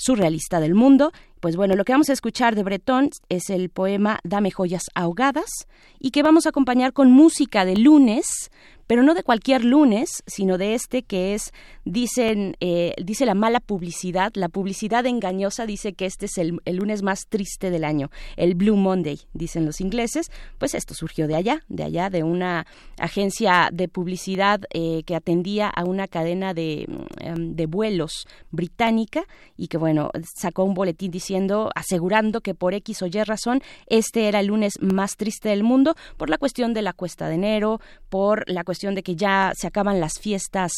[0.00, 1.12] surrealista del mundo.
[1.40, 5.50] Pues bueno, lo que vamos a escuchar de Bretón es el poema Dame joyas ahogadas
[5.98, 8.50] y que vamos a acompañar con música de lunes,
[8.90, 11.52] pero no de cualquier lunes, sino de este que es,
[11.84, 17.04] dicen, eh, dice la mala publicidad, la publicidad engañosa dice que este es el, lunes
[17.04, 21.62] más triste del año, el Blue Monday, dicen los ingleses, pues esto surgió de allá,
[21.68, 22.66] de allá, de una
[22.98, 26.88] agencia de publicidad eh, que atendía a una cadena de,
[27.20, 29.22] em, de vuelos británica
[29.56, 34.26] y que bueno, sacó un boletín diciendo, asegurando que por X o Y razón, este
[34.26, 37.80] era el lunes más triste del mundo por la cuestión de la cuesta de enero,
[38.08, 40.72] por la cuestión de que ya se acaban las fiestas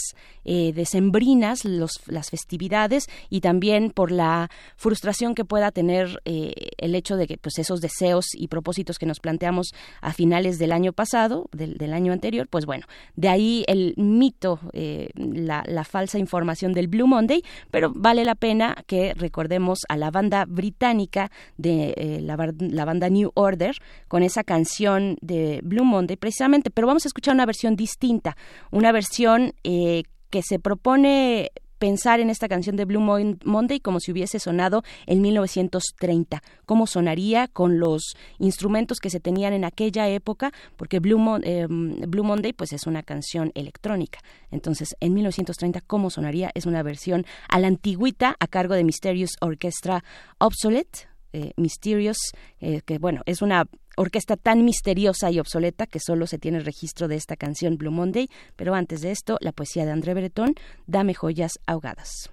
[0.45, 6.97] eh, decembrinas, los, las festividades y también por la frustración que pueda tener eh, el
[6.97, 9.69] hecho de que pues esos deseos y propósitos que nos planteamos
[10.01, 15.11] a finales del año pasado, del, año anterior, pues bueno, de ahí el mito, eh,
[15.15, 20.45] la, falsa información del Blue Monday, pero vale la pena que recordemos a la banda
[20.47, 23.77] británica de la, la banda New Order
[24.09, 28.37] con esa canción de Blue Monday precisamente, pero vamos a escuchar una versión distinta distinta,
[28.71, 34.13] una versión eh, que se propone pensar en esta canción de Blue Monday como si
[34.13, 36.41] hubiese sonado en 1930.
[36.65, 40.53] ¿Cómo sonaría con los instrumentos que se tenían en aquella época?
[40.77, 44.21] Porque Blue, em, Monday pues es una canción electrónica.
[44.53, 46.53] Entonces, en 1930, ¿cómo sonaría?
[46.55, 50.05] Es una versión a la antigüita a cargo de Mysterious Orchestra
[50.39, 52.19] Obsolete, eh, Mysterious,
[52.61, 53.67] eh, que bueno, es una
[53.97, 58.29] orquesta tan misteriosa y obsoleta que solo se tiene registro de esta canción Blue Monday,
[58.57, 60.55] pero antes de esto, la poesía de André Breton,
[60.87, 62.31] Dame joyas ahogadas.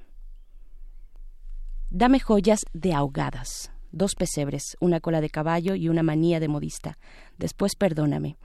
[1.89, 6.97] Dame joyas de ahogadas, dos pesebres, una cola de caballo y una manía de modista.
[7.37, 8.37] Después perdóname.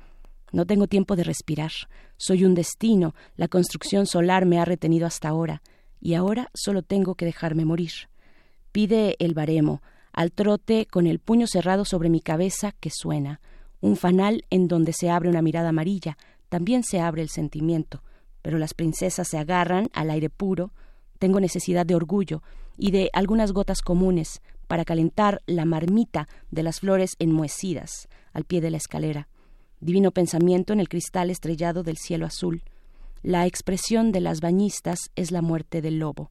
[0.52, 1.72] No tengo tiempo de respirar.
[2.16, 3.14] Soy un destino.
[3.36, 5.62] La construcción solar me ha retenido hasta ahora.
[6.00, 7.90] Y ahora solo tengo que dejarme morir.
[8.70, 9.82] Pide el baremo,
[10.14, 13.40] al trote con el puño cerrado sobre mi cabeza que suena.
[13.82, 16.16] Un fanal en donde se abre una mirada amarilla.
[16.48, 18.02] También se abre el sentimiento.
[18.40, 20.72] Pero las princesas se agarran al aire puro.
[21.18, 22.42] Tengo necesidad de orgullo
[22.78, 28.62] y de algunas gotas comunes para calentar la marmita de las flores enmohecidas al pie
[28.62, 29.28] de la escalera
[29.84, 32.62] divino pensamiento en el cristal estrellado del cielo azul.
[33.22, 36.30] La expresión de las bañistas es la muerte del lobo.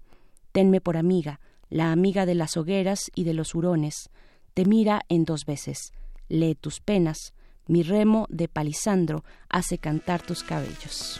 [0.52, 1.40] Tenme por amiga,
[1.74, 4.12] la amiga de las hogueras y de los hurones.
[4.54, 5.92] Te mira en dos veces.
[6.30, 7.34] Lee tus penas.
[7.66, 11.20] Mi remo de palisandro hace cantar tus cabellos.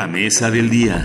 [0.00, 1.04] La mesa del día.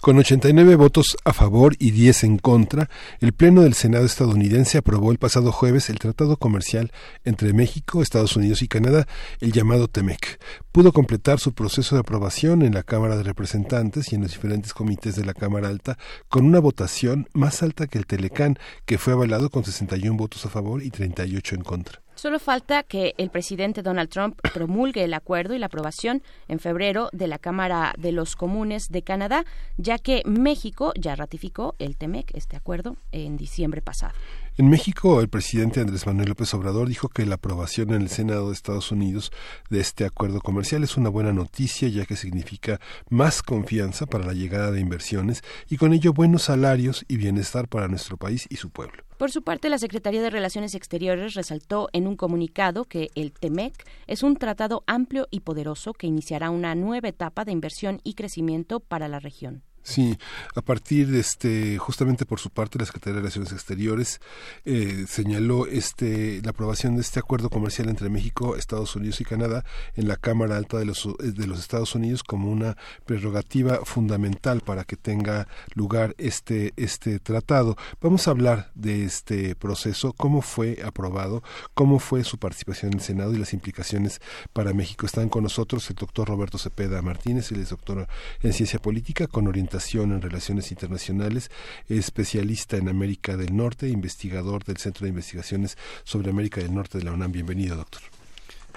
[0.00, 2.88] Con 89 votos a favor y 10 en contra,
[3.20, 6.92] el Pleno del Senado estadounidense aprobó el pasado jueves el tratado comercial
[7.24, 9.06] entre México, Estados Unidos y Canadá,
[9.40, 10.40] el llamado TEMEC.
[10.72, 14.72] Pudo completar su proceso de aprobación en la Cámara de Representantes y en los diferentes
[14.72, 15.98] comités de la Cámara Alta
[16.30, 18.56] con una votación más alta que el Telecán,
[18.86, 22.03] que fue avalado con 61 votos a favor y 38 en contra.
[22.14, 27.08] Solo falta que el presidente Donald Trump promulgue el acuerdo y la aprobación en febrero
[27.12, 29.44] de la Cámara de los Comunes de Canadá,
[29.76, 34.14] ya que México ya ratificó el TEMEC, este acuerdo, en diciembre pasado.
[34.56, 38.46] En México, el presidente Andrés Manuel López Obrador dijo que la aprobación en el Senado
[38.46, 39.32] de Estados Unidos
[39.68, 44.32] de este acuerdo comercial es una buena noticia, ya que significa más confianza para la
[44.32, 48.70] llegada de inversiones y con ello buenos salarios y bienestar para nuestro país y su
[48.70, 49.02] pueblo.
[49.18, 53.74] Por su parte, la Secretaría de Relaciones Exteriores resaltó en un comunicado que el TEMEC
[54.06, 58.78] es un tratado amplio y poderoso que iniciará una nueva etapa de inversión y crecimiento
[58.78, 59.64] para la región.
[59.86, 60.16] Sí,
[60.54, 64.18] a partir de este, justamente por su parte, la Secretaría de Relaciones Exteriores
[64.64, 69.62] eh, señaló este, la aprobación de este acuerdo comercial entre México, Estados Unidos y Canadá
[69.94, 74.84] en la Cámara Alta de los, de los Estados Unidos como una prerrogativa fundamental para
[74.84, 77.76] que tenga lugar este, este tratado.
[78.00, 81.42] Vamos a hablar de este proceso, cómo fue aprobado,
[81.74, 84.22] cómo fue su participación en el Senado y las implicaciones
[84.54, 85.04] para México.
[85.04, 88.08] Están con nosotros el doctor Roberto Cepeda Martínez, él es doctor
[88.40, 91.50] en ciencia política con orientación en Relaciones Internacionales,
[91.88, 97.04] especialista en América del Norte, investigador del Centro de Investigaciones sobre América del Norte de
[97.04, 97.32] la UNAM.
[97.32, 98.02] Bienvenido, doctor.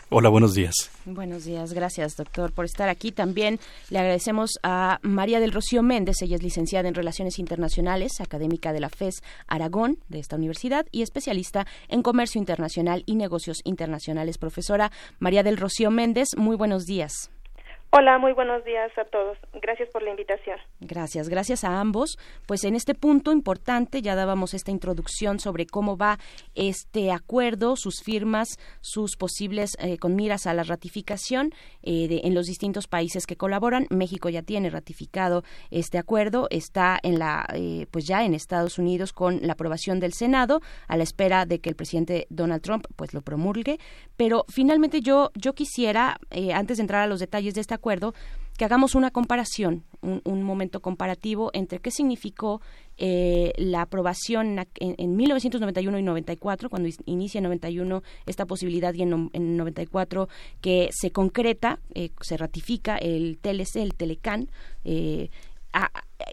[0.09, 0.89] Hola, buenos días.
[1.05, 3.11] Buenos días, gracias doctor por estar aquí.
[3.11, 3.59] También
[3.89, 8.79] le agradecemos a María del Rocío Méndez, ella es licenciada en Relaciones Internacionales, académica de
[8.79, 14.37] la FES Aragón de esta universidad y especialista en Comercio Internacional y Negocios Internacionales.
[14.37, 17.29] Profesora María del Rocío Méndez, muy buenos días.
[17.89, 19.37] Hola, muy buenos días a todos.
[19.61, 20.59] Gracias por la invitación.
[20.81, 22.19] Gracias, gracias a ambos.
[22.45, 26.19] Pues en este punto importante ya dábamos esta introducción sobre cómo va
[26.53, 32.47] este acuerdo, sus firmas, sus posibles eh, con miras a la ratificación eh, en los
[32.47, 33.87] distintos países que colaboran.
[33.89, 39.13] México ya tiene ratificado este acuerdo, está en la, eh, pues ya en Estados Unidos
[39.13, 40.59] con la aprobación del Senado
[40.89, 43.79] a la espera de que el presidente Donald Trump pues lo promulgue.
[44.17, 46.19] Pero finalmente yo yo quisiera
[46.53, 48.13] antes de entrar a los detalles de esta acuerdo,
[48.57, 52.59] que hagamos una comparación, un, momento comparativo entre qué significó
[52.97, 59.29] eh, la aprobación en, 1991 y 94, cuando inicia en 91 esta posibilidad y en,
[59.33, 60.27] en 94
[60.59, 64.49] que se concreta, eh, se ratifica el TLC, el Telecan,
[64.83, 65.29] eh,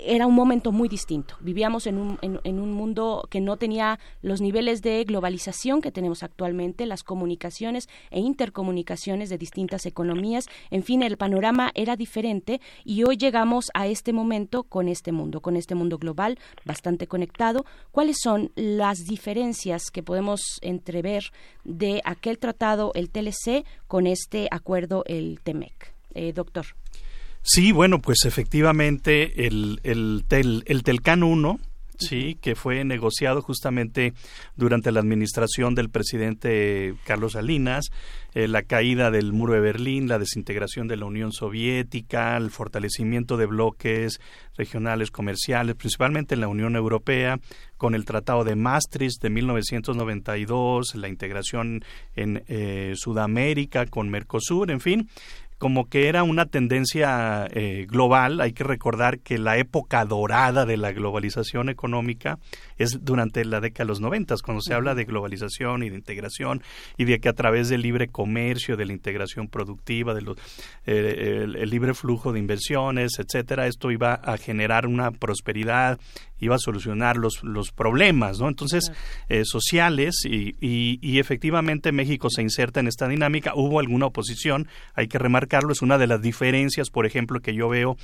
[0.00, 1.36] era un momento muy distinto.
[1.40, 6.22] Vivíamos en un, en, un mundo que no tenía los niveles de globalización que tenemos
[6.22, 10.46] actualmente, las comunicaciones e intercomunicaciones de distintas economías.
[10.70, 15.40] En fin, el panorama era diferente y hoy llegamos a este momento con este mundo,
[15.40, 17.64] con este mundo global bastante conectado.
[17.90, 21.24] ¿Cuáles son las diferencias que podemos entrever
[21.64, 25.94] de aquel tratado, el TLC, con este acuerdo, el TEMEC?
[26.14, 26.66] Eh, doctor.
[27.46, 31.60] Sí, bueno, pues efectivamente el, el, tel, el Telcan 1,
[31.98, 34.14] sí, que fue negociado justamente
[34.56, 37.90] durante la administración del presidente Carlos Salinas,
[38.32, 43.36] eh, la caída del muro de Berlín, la desintegración de la Unión Soviética, el fortalecimiento
[43.36, 44.20] de bloques
[44.56, 47.38] regionales comerciales, principalmente en la Unión Europea,
[47.76, 51.84] con el Tratado de Maastricht de 1992, la integración
[52.16, 55.08] en eh, Sudamérica con Mercosur, en fin,
[55.64, 58.42] como que era una tendencia eh, global.
[58.42, 62.38] Hay que recordar que la época dorada de la globalización económica
[62.78, 66.62] es durante la década de los noventas, cuando se habla de globalización y de integración
[66.96, 70.38] y de que a través del libre comercio, de la integración productiva, de los,
[70.86, 75.98] eh, el, libre flujo de inversiones, etcétera, esto iba a generar una prosperidad
[76.44, 78.48] iba a solucionar los, los problemas, ¿no?
[78.48, 78.92] Entonces,
[79.28, 83.52] eh, sociales y, y, efectivamente México se inserta en esta dinámica.
[83.54, 87.68] Hubo alguna oposición, hay que remarcarlo, es una de las diferencias, por ejemplo, que yo
[87.68, 87.96] veo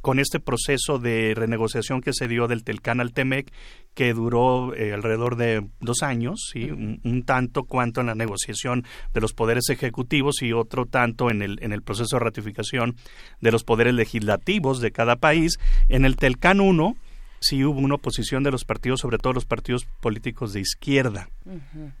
[0.00, 3.52] con este proceso de renegociación que se dio del Telcan al Temec,
[3.94, 6.70] que duró eh, alrededor de dos años, ¿sí?
[6.70, 11.58] un, tanto cuanto en la negociación de los poderes ejecutivos y otro tanto en el,
[11.62, 12.96] en el proceso de ratificación
[13.40, 15.58] de los poderes legislativos de cada país.
[15.88, 16.96] En el Telcan 1,
[17.40, 21.28] sí hubo una oposición de los partidos, sobre todo los partidos políticos de izquierda.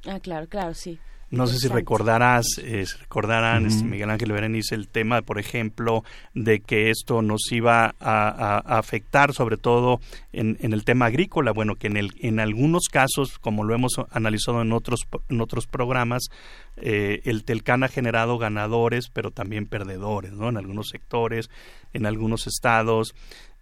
[0.06, 0.98] Ah, claro, claro, sí.
[1.30, 6.02] No sé si recordarás, eh, recordarán, este, Miguel Ángel Berenice, el tema, por ejemplo,
[6.34, 10.00] de que esto nos iba a, afectar, sobre todo
[10.32, 11.52] en, el tema agrícola.
[11.52, 15.66] Bueno, que en, el, en algunos casos, como lo hemos analizado en otros, en otros
[15.66, 16.28] programas,
[16.76, 20.48] eh, el Telcan ha generado ganadores, pero también perdedores, ¿no?
[20.48, 21.50] En algunos sectores,
[21.92, 23.14] en algunos estados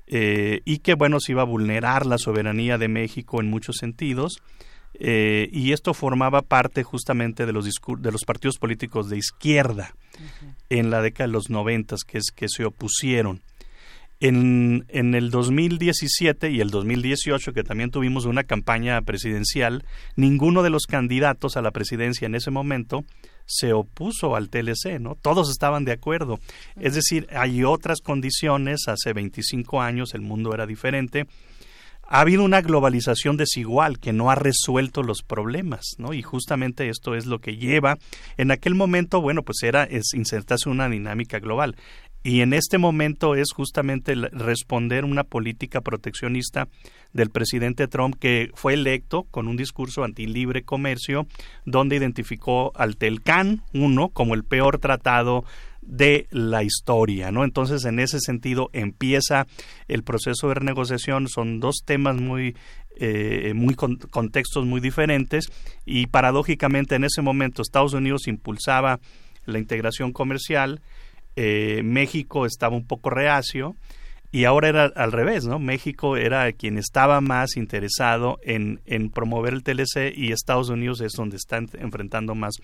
[0.07, 4.41] eh, y que, bueno, se iba a vulnerar la soberanía de México en muchos sentidos.
[4.99, 7.67] Eh, y esto formaba parte justamente de los,
[7.99, 9.95] de los partidos políticos de izquierda
[10.71, 13.43] en la década de los noventas que, es, que se opusieron.
[14.19, 19.85] En, en, el 2017 y el 2018, que también tuvimos una campaña presidencial,
[20.17, 23.05] ninguno de los candidatos a la presidencia en ese momento
[23.45, 25.17] se opuso al TLC, ¿no?
[25.17, 26.41] Todos estaban de acuerdo.
[26.77, 31.27] Es decir, hay otras condiciones, hace 25 años el mundo era diferente.
[32.09, 36.13] Ha habido una globalización desigual que no ha resuelto los problemas, ¿no?
[36.13, 37.99] Y justamente esto es lo que lleva.
[38.37, 41.75] En aquel momento, bueno, pues era es insertarse una dinámica global.
[42.23, 46.67] Y en este momento es justamente responder una política proteccionista
[47.13, 51.29] del presidente Trump que fue electo con un discurso anti libre comercio
[51.65, 55.45] donde identificó al Telcan 1 como el peor tratado
[55.87, 57.45] de la historia, ¿no?
[57.45, 59.47] Entonces, en ese sentido, empieza
[59.89, 61.29] el proceso de renegociación.
[61.29, 62.57] Son dos temas muy,
[62.97, 65.47] eh, muy contextos muy diferentes
[65.85, 69.01] y paradójicamente en ese momento Estados Unidos impulsaba
[69.45, 70.81] la integración comercial
[71.37, 73.77] eh, México estaba un poco reacio
[74.33, 75.59] y ahora era al revés, ¿no?
[75.59, 81.13] México era quien estaba más interesado en, en promover el TLC y Estados Unidos es
[81.13, 82.57] donde está enfrentando más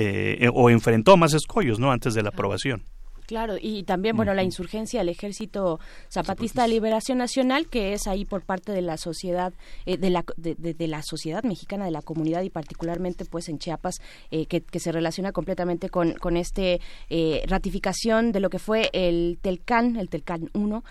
[0.00, 1.90] eh, o enfrentó más escollos, ¿no?
[1.90, 2.84] Antes de la aprobación.
[3.28, 8.24] Claro, y también, bueno, la insurgencia del Ejército Zapatista de Liberación Nacional, que es ahí
[8.24, 9.52] por parte de la sociedad,
[9.84, 13.96] eh, de, la, de, la sociedad mexicana, de la comunidad y particularmente pues en Chiapas,
[14.30, 19.38] eh, que, se relaciona completamente con, con este eh, ratificación de lo que fue el
[19.42, 20.82] Telcán, el Telcán 1.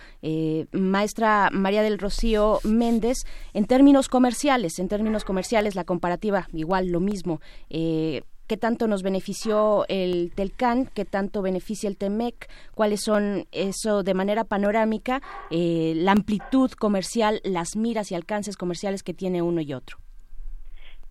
[0.74, 3.18] maestra María del Rocío Méndez,
[3.56, 7.42] en términos comerciales, en términos comerciales, la comparativa, igual, lo mismo
[8.48, 14.14] qué tanto nos benefició el Telcan, qué tanto beneficia el Temec, cuáles son eso de
[14.14, 19.74] manera panorámica, eh, la amplitud comercial, las miras y alcances comerciales que tiene uno y
[19.74, 19.98] otro.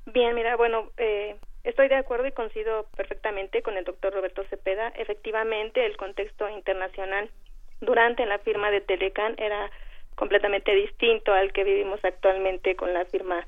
[0.06, 4.88] Bien, mira, bueno, eh, estoy de acuerdo y coincido perfectamente con el doctor Roberto Cepeda.
[4.96, 7.28] Efectivamente, el contexto internacional
[7.80, 9.70] durante la firma de Telecan era
[10.14, 13.46] completamente distinto al que vivimos actualmente con la firma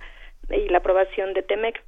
[0.50, 1.83] y la aprobación de Temec.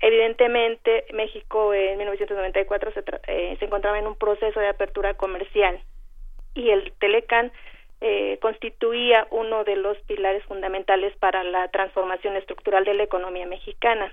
[0.00, 5.80] Evidentemente, México en 1994 se, eh, se encontraba en un proceso de apertura comercial
[6.54, 7.52] y el Telecan
[8.00, 14.12] eh, constituía uno de los pilares fundamentales para la transformación estructural de la economía mexicana.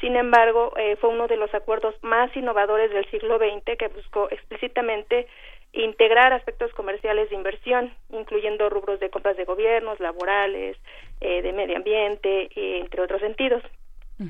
[0.00, 4.28] Sin embargo, eh, fue uno de los acuerdos más innovadores del siglo XX que buscó
[4.30, 5.28] explícitamente
[5.72, 10.76] integrar aspectos comerciales de inversión, incluyendo rubros de compras de gobiernos, laborales,
[11.20, 12.48] eh, de medio ambiente,
[12.80, 13.62] entre otros sentidos.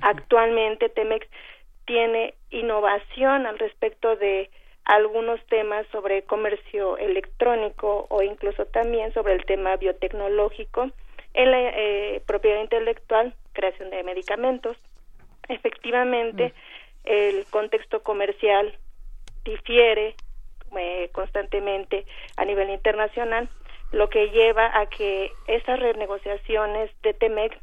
[0.01, 1.27] Actualmente Temex
[1.85, 4.51] tiene innovación al respecto de
[4.85, 10.91] algunos temas sobre comercio electrónico o incluso también sobre el tema biotecnológico
[11.33, 14.77] en la eh, propiedad intelectual, creación de medicamentos.
[15.49, 16.53] Efectivamente,
[17.05, 18.75] el contexto comercial
[19.45, 20.15] difiere
[20.77, 22.07] eh, constantemente
[22.37, 23.49] a nivel internacional,
[23.93, 27.61] lo que lleva a que esas renegociaciones de TEMEC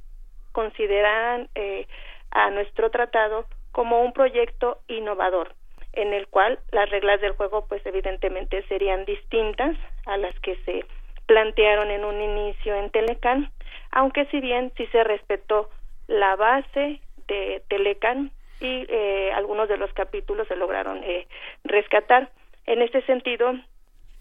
[0.52, 1.88] consideran eh,
[2.32, 5.54] a nuestro tratado como un proyecto innovador
[5.94, 10.86] en el cual las reglas del juego pues evidentemente serían distintas a las que se
[11.26, 13.52] plantearon en un inicio en Telecan,
[13.92, 15.70] aunque si bien sí se respetó
[16.08, 21.28] la base de Telecan y eh, algunos de los capítulos se lograron eh,
[21.64, 22.30] rescatar.
[22.66, 23.54] En este sentido,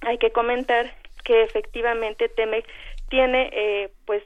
[0.00, 0.92] hay que comentar
[1.24, 2.66] que efectivamente Temec
[3.08, 4.22] tiene eh, pues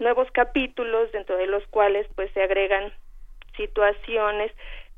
[0.00, 2.92] nuevos capítulos dentro de los cuales pues se agregan
[3.56, 4.52] situaciones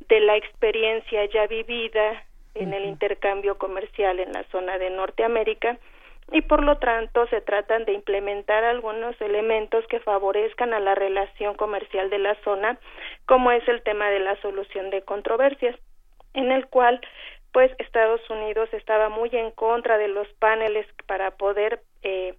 [0.09, 2.25] de la experiencia ya vivida
[2.55, 5.79] en el intercambio comercial en la zona de Norteamérica
[6.31, 11.55] y por lo tanto se tratan de implementar algunos elementos que favorezcan a la relación
[11.55, 12.79] comercial de la zona
[13.27, 15.77] como es el tema de la solución de controversias
[16.35, 17.01] en el cual
[17.53, 22.35] pues Estados Unidos estaba muy en contra de los paneles para poder eh,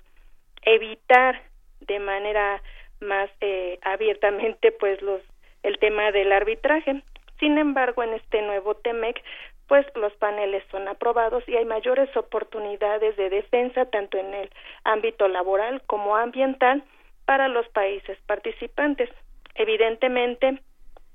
[0.64, 1.42] evitar
[1.88, 2.62] de manera
[3.00, 5.22] más eh, abiertamente pues los
[5.64, 7.02] el tema del arbitraje.
[7.40, 9.22] Sin embargo, en este nuevo TEMEC,
[9.68, 14.50] pues los paneles son aprobados y hay mayores oportunidades de defensa tanto en el
[14.84, 16.84] ámbito laboral como ambiental
[17.26, 19.10] para los países participantes.
[19.56, 20.62] Evidentemente,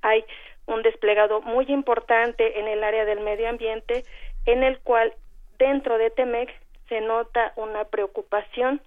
[0.03, 0.25] hay
[0.67, 4.05] un desplegado muy importante en el área del medio ambiente
[4.47, 5.13] en el cual
[5.59, 6.51] dentro de TEMEC
[6.89, 8.81] se nota una preocupación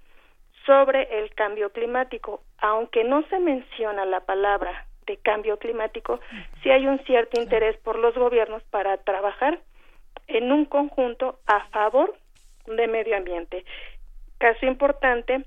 [0.66, 6.20] sobre el cambio climático, aunque no se menciona la palabra de cambio climático,
[6.62, 9.60] sí hay un cierto interés por los gobiernos para trabajar
[10.28, 12.16] en un conjunto a favor
[12.68, 13.66] de medio ambiente.
[14.38, 15.44] caso importante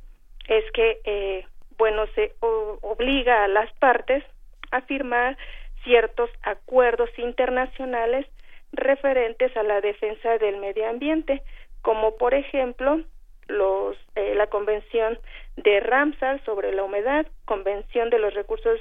[0.49, 1.47] es que, eh,
[1.79, 4.23] bueno, se obliga a las partes
[4.71, 5.37] a firmar
[5.83, 8.27] ciertos acuerdos internacionales
[8.73, 11.43] referentes a la defensa del medio ambiente,
[11.83, 13.01] como por ejemplo
[13.49, 15.19] los, eh, la Convención
[15.57, 18.81] de Ramsar sobre la humedad, Convención de los Recursos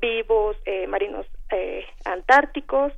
[0.00, 2.92] Vivos eh, Marinos eh, Antárticos,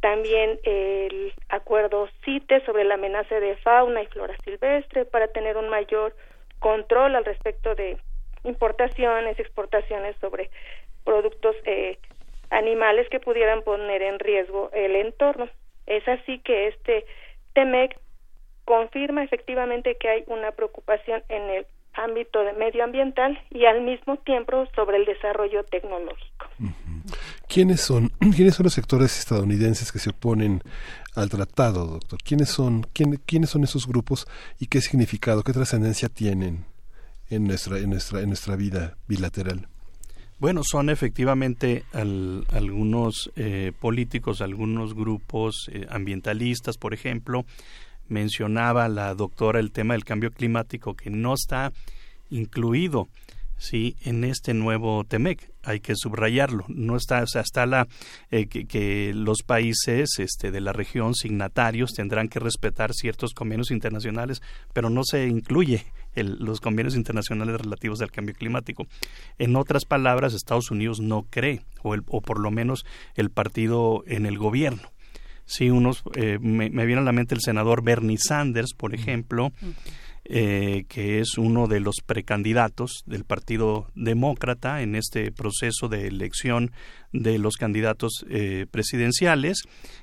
[0.00, 5.68] también el acuerdo CITES sobre la amenaza de fauna y flora silvestre para tener un
[5.68, 6.14] mayor
[6.60, 7.98] control al respecto de
[8.44, 10.50] importaciones, exportaciones sobre
[11.04, 11.98] productos eh,
[12.50, 15.48] animales que pudieran poner en riesgo el entorno.
[15.86, 17.04] Es así que este
[17.54, 17.98] TEMEC
[18.68, 24.66] confirma efectivamente que hay una preocupación en el ámbito de medioambiental y al mismo tiempo
[24.76, 26.46] sobre el desarrollo tecnológico.
[27.48, 30.60] ¿Quiénes son, ¿Quiénes son los sectores estadounidenses que se oponen
[31.14, 32.18] al tratado, doctor?
[32.22, 34.26] ¿Quiénes son, quiénes son esos grupos
[34.60, 36.66] y qué significado, qué trascendencia tienen
[37.30, 39.66] en nuestra, en nuestra, en nuestra vida bilateral?
[40.38, 47.46] Bueno, son efectivamente algunos eh, políticos, algunos grupos eh, ambientalistas, por ejemplo.
[48.08, 51.72] Mencionaba la doctora el tema del cambio climático que no está
[52.30, 53.08] incluido
[53.58, 55.52] sí en este nuevo TEMEC.
[55.64, 56.64] Hay que subrayarlo.
[56.68, 57.86] No está o sea está la
[58.30, 64.40] eh, que, los países este de la región signatarios tendrán que respetar ciertos convenios internacionales
[64.72, 68.86] pero no se incluye los convenios internacionales relativos al cambio climático.
[69.38, 74.02] En otras palabras Estados Unidos no cree o, el, o por lo menos el partido
[74.06, 74.90] en el gobierno
[75.48, 79.52] sí unos eh, me, me, viene a la mente el senador Bernie Sanders por ejemplo
[80.30, 86.70] eh, que es uno de los precandidatos del Partido Demócrata en este proceso de elección
[87.14, 89.62] de los candidatos eh, presidenciales,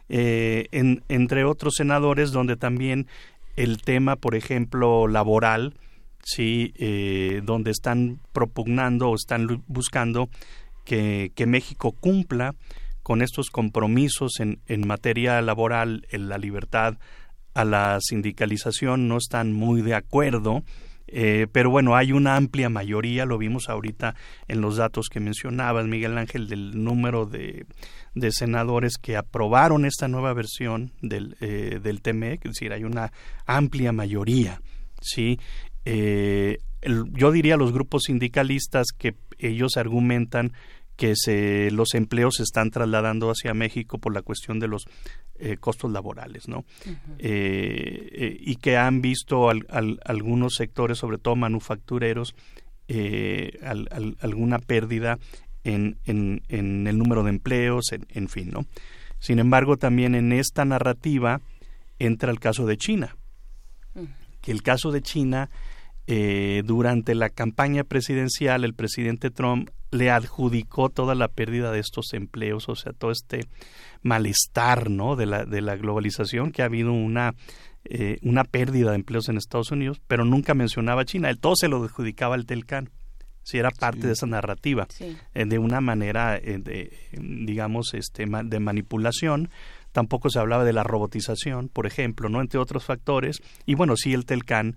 [0.09, 3.05] eh, entre otros senadores donde también
[3.55, 5.75] el tema, por ejemplo, laboral,
[6.23, 6.73] sí,
[7.43, 10.27] donde están propugnando o están buscando
[10.85, 12.55] que, que México cumpla
[13.05, 16.97] con estos compromisos en, en materia laboral, en la libertad
[17.53, 20.63] a la sindicalización no están muy de acuerdo,
[21.05, 24.15] eh, pero bueno, hay una amplia mayoría, lo vimos ahorita
[24.47, 27.67] en los datos que mencionabas, Miguel Ángel, del número de,
[28.15, 33.11] de senadores que aprobaron esta nueva versión del, eh, del TMEC, es decir, hay una
[33.45, 34.63] amplia mayoría,
[34.99, 35.39] ¿sí?
[35.85, 36.57] Eh,
[37.13, 40.53] yo diría los grupos sindicalistas que ellos argumentan
[40.95, 44.85] que se, los empleos se están trasladando hacia México por la cuestión de los
[45.37, 46.63] eh, costos laborales, ¿no?
[47.19, 52.35] Eh, eh, y que han visto algunos sectores, sobre todo manufactureros,
[54.21, 55.17] alguna pérdida
[55.63, 58.65] en, en, el número de empleos, en, fin, ¿no?
[59.19, 61.41] Sin embargo, también en esta narrativa
[61.99, 63.17] entra el caso de China,
[64.41, 65.49] que el caso de China
[66.07, 72.69] durante la campaña presidencial el presidente Trump le adjudicó toda la pérdida de estos empleos,
[72.69, 73.47] o sea, todo este
[74.01, 75.15] malestar, ¿no?
[75.15, 77.33] De la, de la globalización, que ha habido una,
[77.85, 81.29] eh, una pérdida de empleos en Estados Unidos, pero nunca mencionaba a China.
[81.29, 82.91] Él todo se lo adjudicaba al Telcán.
[83.43, 88.59] Si era parte de esa narrativa, eh, de una manera, eh, de, digamos, este, de
[88.59, 89.49] manipulación.
[89.91, 92.41] Tampoco se hablaba de la robotización, por ejemplo, ¿no?
[92.41, 93.41] Entre otros factores.
[93.67, 94.75] Y bueno, sí, el Telcán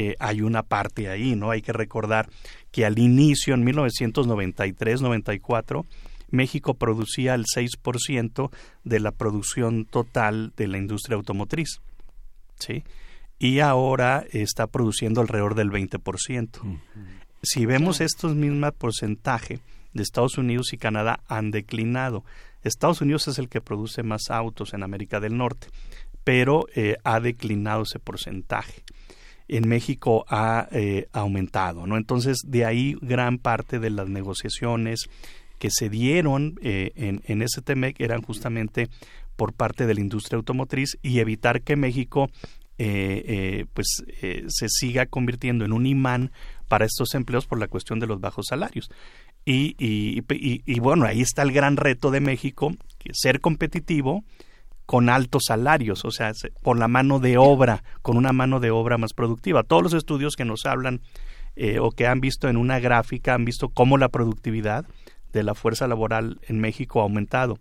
[0.00, 1.50] eh, hay una parte ahí, ¿no?
[1.50, 2.28] Hay que recordar
[2.70, 5.84] que al inicio, en 1993-94,
[6.30, 8.52] México producía el 6%
[8.84, 11.80] de la producción total de la industria automotriz,
[12.60, 12.84] ¿sí?
[13.40, 16.80] Y ahora está produciendo alrededor del 20%.
[17.42, 19.58] Si vemos estos mismos porcentajes
[19.94, 22.22] de Estados Unidos y Canadá han declinado.
[22.62, 25.66] Estados Unidos es el que produce más autos en América del Norte,
[26.22, 28.84] pero eh, ha declinado ese porcentaje
[29.48, 31.96] en México ha eh, aumentado, ¿no?
[31.96, 35.08] Entonces, de ahí gran parte de las negociaciones
[35.58, 38.88] que se dieron eh, en, en ese TEMEC eran justamente
[39.36, 42.30] por parte de la industria automotriz y evitar que México
[42.80, 44.04] eh, pues
[44.46, 46.30] se siga convirtiendo en un imán
[46.68, 48.90] para estos empleos por la cuestión de los bajos salarios.
[49.44, 54.22] Y, y, y, y bueno, ahí está el gran reto de México, que ser competitivo,
[54.88, 58.96] con altos salarios, o sea, por la mano de obra, con una mano de obra
[58.96, 59.62] más productiva.
[59.62, 61.02] Todos los estudios que nos hablan
[61.56, 64.86] eh, o que han visto en una gráfica han visto cómo la productividad
[65.30, 67.58] de la fuerza laboral en México ha aumentado,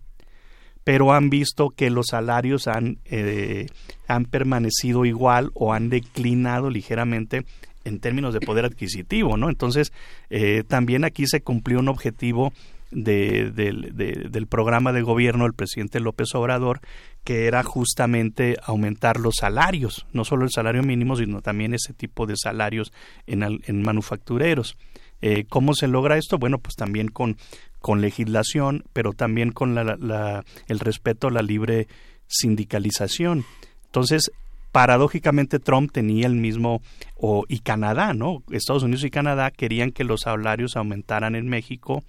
[0.86, 3.68] pero han visto que los salarios han, eh,
[4.08, 7.44] han permanecido igual o han declinado ligeramente
[7.84, 9.50] en términos de poder adquisitivo, ¿no?
[9.50, 9.92] Entonces,
[10.30, 12.54] eh, también aquí se cumplió un objetivo
[12.92, 16.82] de, del programa de gobierno del presidente López Obrador,
[17.24, 22.26] que era justamente aumentar los salarios, no solo el salario mínimo, sino también ese tipo
[22.26, 22.94] de salarios
[23.26, 24.78] en, en manufactureros.
[25.22, 26.38] Eh, ¿Cómo se logra esto?
[26.38, 27.38] Bueno, pues también con,
[27.80, 31.88] con legislación, pero también con la, el respeto a la libre
[32.28, 33.46] sindicalización.
[33.86, 34.32] Entonces,
[34.72, 36.82] paradójicamente Trump tenía el mismo
[37.16, 38.44] o y Canadá, ¿no?
[38.52, 42.04] Estados Unidos y Canadá querían que los salarios aumentaran en México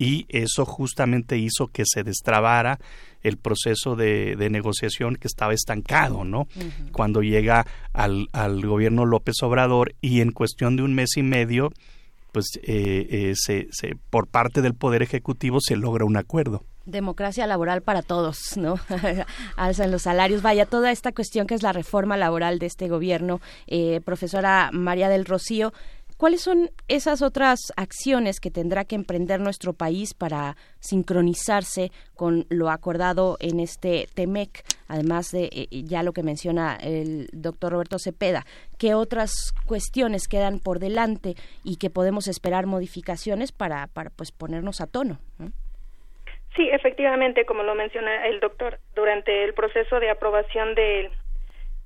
[0.00, 2.80] y eso justamente hizo que se destrabara
[3.22, 6.48] el proceso de, negociación que estaba estancado, ¿no?
[6.90, 11.70] Cuando llega al, al gobierno López Obrador y en cuestión de un mes y medio
[12.32, 16.64] pues eh, eh, se, se, por parte del Poder Ejecutivo se logra un acuerdo.
[16.86, 18.76] Democracia laboral para todos, ¿no?
[19.56, 20.40] Alzan los salarios.
[20.40, 25.08] Vaya, toda esta cuestión que es la reforma laboral de este gobierno, eh, profesora María
[25.08, 25.72] del Rocío,
[26.20, 32.68] ¿Cuáles son esas otras acciones que tendrá que emprender nuestro país para sincronizarse con lo
[32.68, 34.50] acordado en este TEMEC?
[34.86, 38.44] Además de eh, eh, ya lo que menciona el doctor Roberto Cepeda,
[38.78, 44.86] ¿qué otras cuestiones quedan por delante y que podemos esperar modificaciones para, pues ponernos a
[44.86, 45.20] tono?
[46.54, 51.10] Sí, efectivamente, como lo menciona el doctor, durante el proceso de aprobación de,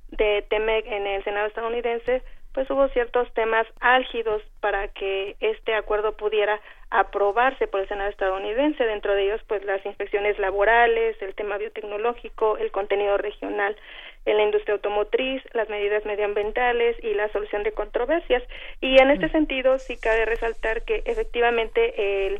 [0.09, 2.21] de TEMEC en el Senado estadounidense,
[2.55, 8.81] pues hubo ciertos temas álgidos para que este acuerdo pudiera aprobarse por el Senado estadounidense,
[8.85, 13.75] dentro de ellos pues las inspecciones laborales, el tema biotecnológico, el contenido regional
[14.23, 18.41] en la industria automotriz, las medidas medioambientales y la solución de controversias.
[18.79, 22.39] Y en este sentido sí cabe resaltar que efectivamente el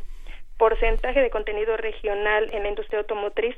[0.56, 3.54] porcentaje de contenido regional en la industria automotriz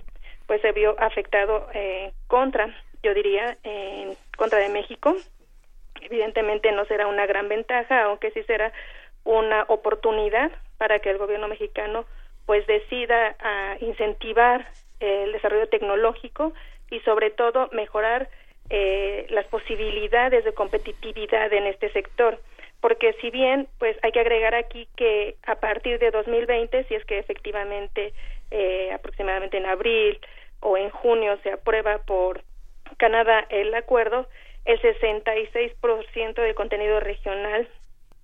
[0.49, 5.15] pues se vio afectado eh, contra, yo diría, en contra de México,
[6.01, 8.73] Evidentemente no será una gran ventaja, aunque sí será
[9.25, 12.07] una oportunidad para que el gobierno mexicano
[12.47, 14.68] pues decida a incentivar
[15.01, 16.55] el desarrollo tecnológico
[16.91, 18.28] y sobre todo mejorar
[18.70, 22.41] eh, las posibilidades de competitividad en este sector.
[22.81, 27.05] Porque si bien pues hay que agregar aquí que a partir de 2020 si es
[27.05, 28.12] que efectivamente
[28.51, 30.18] eh, aproximadamente en abril
[30.60, 32.43] o en junio se aprueba por
[32.97, 34.27] Canadá el acuerdo
[34.69, 37.67] el 66% del contenido regional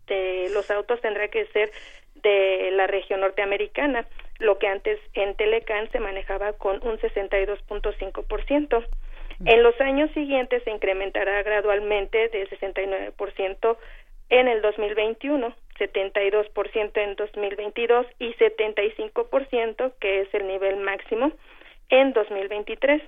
[0.07, 1.73] de los autos tendrá que ser
[2.17, 4.07] de la región norteamericana,
[4.39, 8.87] lo que antes en Telecan se manejaba con un 62.5%.
[9.47, 13.77] En los años siguientes se incrementará gradualmente de 69%
[14.29, 21.33] en el 2021, 72% en 2022 y 75%, que es el nivel máximo,
[21.89, 23.03] en 2023.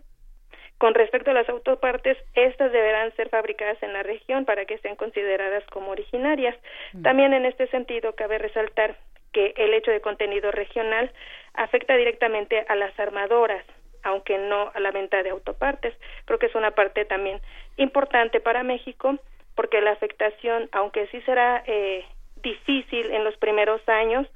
[0.78, 4.96] Con respecto a las autopartes, estas deberán ser fabricadas en la región para que sean
[4.96, 6.54] consideradas como originarias.
[6.92, 7.02] Mm.
[7.02, 8.96] También en este sentido cabe resaltar
[9.32, 11.10] que el hecho de contenido regional
[11.54, 13.64] afecta directamente a las armadoras,
[14.02, 15.94] aunque no a la venta de autopartes.
[16.26, 17.40] Creo que es una parte también
[17.76, 19.18] importante para México
[19.54, 22.04] porque la afectación, aunque sí será eh,
[22.42, 24.26] difícil en los primeros años,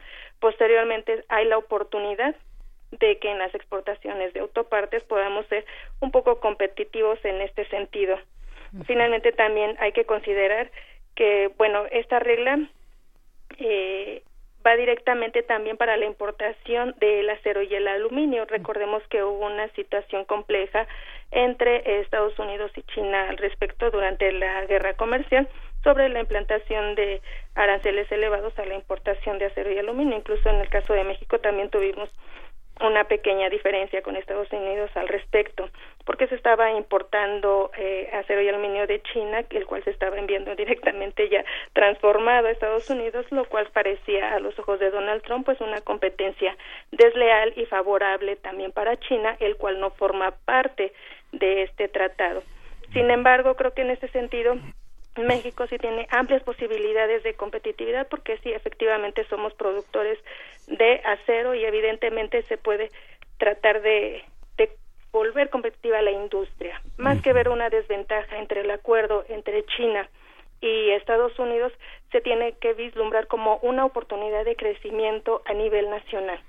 [0.40, 2.34] posteriormente hay la oportunidad
[2.90, 5.64] de que en las exportaciones de autopartes podamos ser
[6.00, 8.18] un poco competitivos en este sentido.
[8.86, 10.70] Finalmente también hay que considerar
[11.14, 12.68] que, bueno, esta regla
[13.58, 14.22] eh,
[14.64, 18.44] va directamente también para la importación del acero y el aluminio.
[18.44, 20.86] Recordemos que hubo una situación compleja
[21.30, 25.48] entre Estados Unidos y China al respecto durante la guerra comercial
[25.82, 27.22] sobre la implantación de
[27.54, 30.16] aranceles elevados a la importación de acero y aluminio.
[30.16, 32.10] Incluso en el caso de México también tuvimos
[32.86, 35.68] una pequeña diferencia con Estados Unidos al respecto,
[36.04, 40.54] porque se estaba importando eh, acero y aluminio de China, el cual se estaba enviando
[40.56, 45.46] directamente ya transformado a Estados Unidos, lo cual parecía a los ojos de Donald Trump
[45.46, 46.56] pues una competencia
[46.90, 50.92] desleal y favorable también para China, el cual no forma parte
[51.32, 52.42] de este tratado.
[52.92, 54.56] Sin embargo, creo que en este sentido
[55.16, 60.18] México sí tiene amplias posibilidades de competitividad porque sí, efectivamente somos productores
[60.66, 62.90] de acero y evidentemente se puede
[63.38, 64.22] tratar de,
[64.56, 64.70] de
[65.12, 66.80] volver competitiva la industria.
[66.96, 70.08] Más que ver una desventaja entre el acuerdo entre China
[70.60, 71.72] y Estados Unidos,
[72.12, 76.40] se tiene que vislumbrar como una oportunidad de crecimiento a nivel nacional.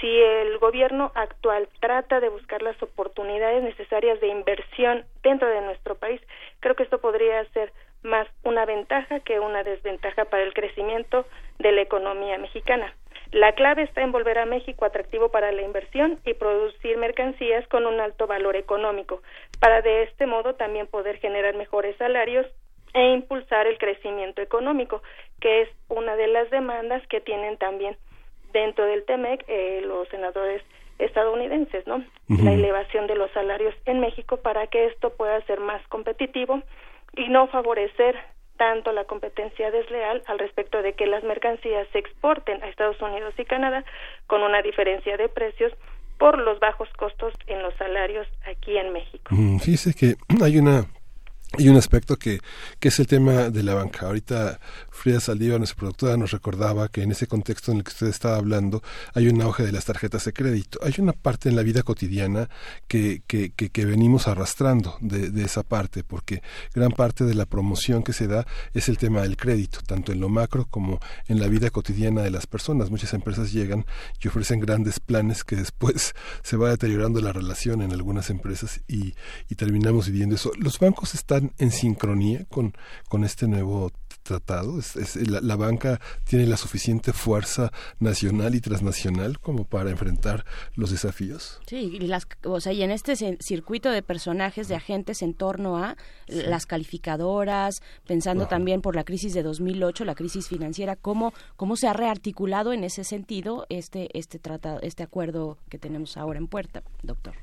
[0.00, 5.94] Si el gobierno actual trata de buscar las oportunidades necesarias de inversión dentro de nuestro
[5.96, 6.20] país,
[6.60, 7.70] creo que esto podría ser
[8.02, 11.26] más una ventaja que una desventaja para el crecimiento
[11.58, 12.94] de la economía mexicana.
[13.32, 17.86] La clave está en volver a México atractivo para la inversión y producir mercancías con
[17.86, 19.22] un alto valor económico,
[19.60, 22.46] para de este modo también poder generar mejores salarios
[22.92, 25.02] e impulsar el crecimiento económico,
[25.40, 27.96] que es una de las demandas que tienen también
[28.52, 30.62] dentro del TEMEC eh, los senadores
[30.98, 32.04] estadounidenses, ¿no?
[32.28, 36.62] La elevación de los salarios en México para que esto pueda ser más competitivo
[37.16, 38.16] y no favorecer
[38.56, 43.32] tanto la competencia desleal al respecto de que las mercancías se exporten a Estados Unidos
[43.38, 43.84] y Canadá
[44.26, 45.72] con una diferencia de precios
[46.18, 49.34] por los bajos costos en los salarios aquí en México.
[49.64, 50.84] fíjese que hay una
[51.58, 52.40] hay un aspecto que,
[52.78, 54.06] que es el tema de la banca.
[54.06, 58.06] Ahorita Frida Saldívar, nuestra productora, nos recordaba que en ese contexto en el que usted
[58.06, 60.78] estaba hablando hay un auge de las tarjetas de crédito.
[60.84, 62.48] Hay una parte en la vida cotidiana
[62.86, 66.40] que, que, que, venimos arrastrando de, de, esa parte, porque
[66.72, 70.20] gran parte de la promoción que se da es el tema del crédito, tanto en
[70.20, 72.90] lo macro como en la vida cotidiana de las personas.
[72.90, 73.86] Muchas empresas llegan
[74.22, 76.14] y ofrecen grandes planes que después
[76.44, 79.14] se va deteriorando la relación en algunas empresas y,
[79.48, 80.52] y terminamos viviendo eso.
[80.56, 82.74] Los bancos están en sincronía con,
[83.08, 83.90] con este nuevo
[84.22, 84.78] tratado?
[84.78, 90.44] ¿Es, la, banca tiene la suficiente fuerza nacional y transnacional como para enfrentar
[90.74, 91.60] los desafíos?
[91.66, 95.78] Sí, y, las, o sea, y en este circuito de personajes, de agentes en torno
[95.78, 95.96] a
[96.26, 101.88] las calificadoras, pensando también por la crisis de 2008, la crisis financiera, ¿cómo, cómo se
[101.88, 106.82] ha rearticulado en ese sentido este, este, tratado, este acuerdo que tenemos ahora en puerta,
[107.02, 107.34] doctor?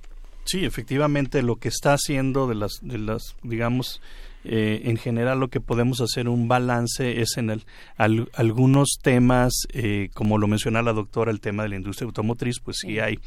[0.47, 4.01] Sí, efectivamente, lo que está haciendo de las, de las digamos,
[4.45, 7.65] eh, en general lo que podemos hacer un balance es en el,
[7.97, 12.77] algunos temas, eh, como lo menciona la doctora, el tema de la industria automotriz, pues
[12.79, 13.19] sí hay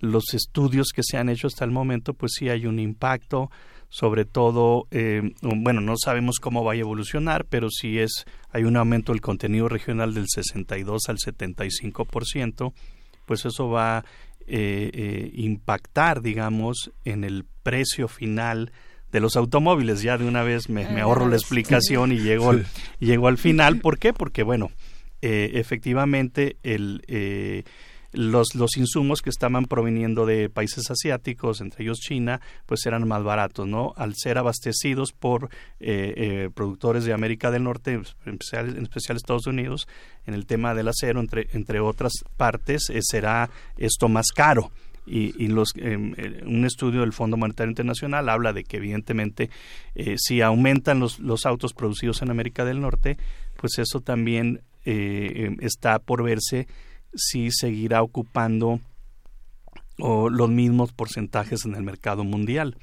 [0.00, 3.50] los estudios que se han hecho hasta el momento, pues sí hay un impacto,
[3.88, 8.76] sobre todo, eh, bueno, no sabemos cómo va a evolucionar, pero sí es, hay un
[8.76, 12.74] aumento del contenido regional del 62 al 75%,
[13.24, 14.04] pues eso va
[14.48, 18.72] eh, eh, impactar, digamos, en el precio final
[19.12, 20.02] de los automóviles.
[20.02, 22.66] Ya de una vez me, ah, ahorro la explicación y llego, al,
[22.98, 23.78] llego al final.
[23.82, 24.12] ¿Por qué?
[24.12, 24.70] Porque, bueno,
[25.22, 27.64] eh, efectivamente el, eh,
[28.12, 33.22] los, los insumos que estaban proviniendo de países asiáticos, entre ellos China, pues eran más
[33.22, 33.92] baratos, ¿no?
[33.96, 39.16] Al ser abastecidos por eh, eh, productores de América del Norte, en especial, en especial,
[39.16, 39.88] Estados Unidos,
[40.26, 44.70] en el tema del acero, entre, entre otras partes, eh, será esto más caro.
[45.06, 46.14] Y, y los, em,
[46.44, 49.48] un estudio del Fondo Monetario Internacional habla de que evidentemente
[50.16, 53.16] si aumentan los, los autos producidos en América del Norte,
[53.56, 56.68] pues eso también está por verse
[57.14, 58.80] si seguirá ocupando
[59.98, 62.76] los mismos porcentajes en el mercado mundial.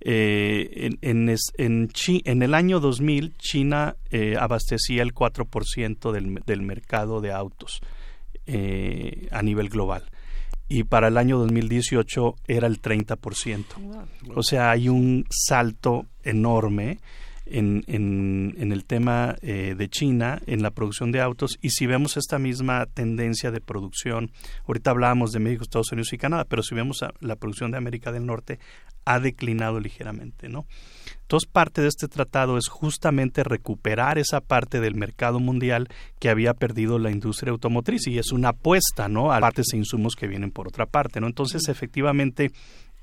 [0.00, 7.20] Eh, en, en, en, el año 2000, China eh, abastecía el 4% del, del mercado
[7.20, 7.80] de autos
[8.46, 10.04] eh, a nivel global.
[10.68, 13.64] Y para el año 2018 era el 30%.
[14.34, 16.98] O sea, hay un salto enorme
[17.50, 21.86] en, en, en el tema eh, de China, en la producción de autos, y si
[21.86, 24.30] vemos esta misma tendencia de producción,
[24.66, 28.12] ahorita hablábamos de México, Estados Unidos y Canadá, pero si vemos la producción de América
[28.12, 28.58] del Norte,
[29.04, 30.66] ha declinado ligeramente, ¿no?
[31.22, 36.52] Entonces, parte de este tratado es justamente recuperar esa parte del mercado mundial que había
[36.52, 39.32] perdido la industria automotriz y es una apuesta, ¿no?
[39.32, 41.26] A partes e insumos que vienen por otra parte, ¿no?
[41.26, 42.52] Entonces, efectivamente,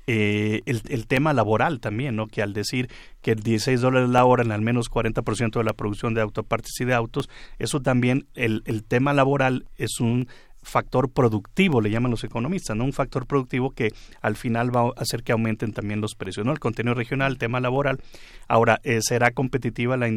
[0.06, 2.28] eh, el, el, tema laboral también, ¿no?
[2.28, 2.88] Que al decir
[3.22, 6.84] que 16 dólares la hora en al menos 40% de la producción de autopartes y
[6.84, 7.28] de autos,
[7.58, 10.28] eso también, el, el tema laboral es un
[10.66, 12.84] factor productivo, le llaman los economistas, ¿no?
[12.84, 16.52] Un factor productivo que al final va a hacer que aumenten también los precios, ¿no?
[16.52, 18.00] El contenido regional, el tema laboral.
[18.48, 20.08] Ahora, eh, ¿será competitiva la,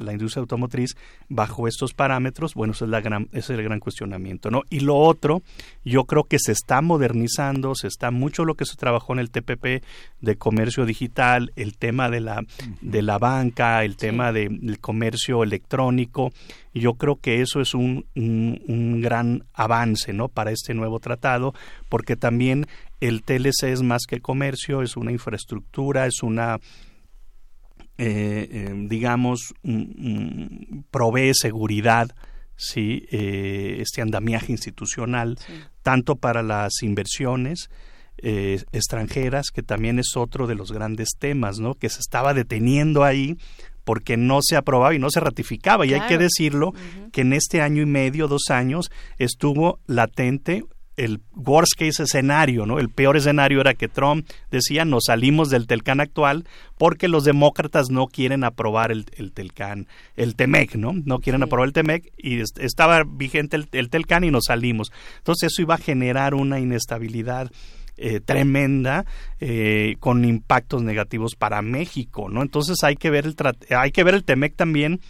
[0.00, 0.96] la, industria automotriz
[1.28, 2.54] bajo estos parámetros?
[2.54, 4.62] Bueno, ese es, la gran, ese es el gran cuestionamiento, ¿no?
[4.70, 5.42] Y lo otro,
[5.84, 9.30] yo creo que se está modernizando, se está mucho lo que se trabajó en el
[9.30, 9.84] TPP
[10.20, 12.44] de comercio digital, el tema de la,
[12.80, 16.30] de la banca, el tema del comercio electrónico,
[16.72, 19.79] yo creo que eso es un, un, gran avance
[20.12, 20.28] ¿no?
[20.28, 21.54] para este nuevo tratado,
[21.88, 22.66] porque también
[23.00, 26.58] el TLC es más que comercio, es una infraestructura, es una,
[27.98, 29.54] eh, eh, digamos,
[30.90, 32.14] provee seguridad,
[32.56, 33.06] ¿sí?
[33.10, 35.38] Eh, este andamiaje institucional,
[35.82, 37.70] tanto para las inversiones,
[38.22, 41.74] extranjeras, que también es otro de los grandes temas, ¿no?
[41.74, 43.38] Que se estaba deteniendo ahí
[43.90, 45.84] porque no se aprobaba y no se ratificaba.
[45.84, 46.72] Y hay que decirlo
[47.10, 48.88] que en este año y medio, dos años,
[49.18, 50.62] estuvo latente
[50.94, 52.78] el worst case escenario, ¿no?
[52.78, 56.44] El peor escenario era que Trump decía nos salimos del Telcán actual
[56.78, 60.92] porque los demócratas no quieren aprobar el, el Telcán, el Temec, ¿no?
[60.92, 64.92] No quieren aprobar el Temec y estaba vigente el, el Telcán y nos salimos.
[65.18, 67.50] Entonces eso iba a generar una inestabilidad
[68.02, 69.04] eh, tremenda
[69.40, 72.40] eh, con impactos negativos para México, ¿no?
[72.40, 73.36] Entonces hay que ver el
[73.76, 75.00] hay que ver el Temec también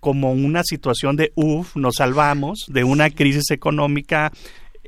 [0.00, 4.32] como una situación de uff, nos salvamos de una crisis económica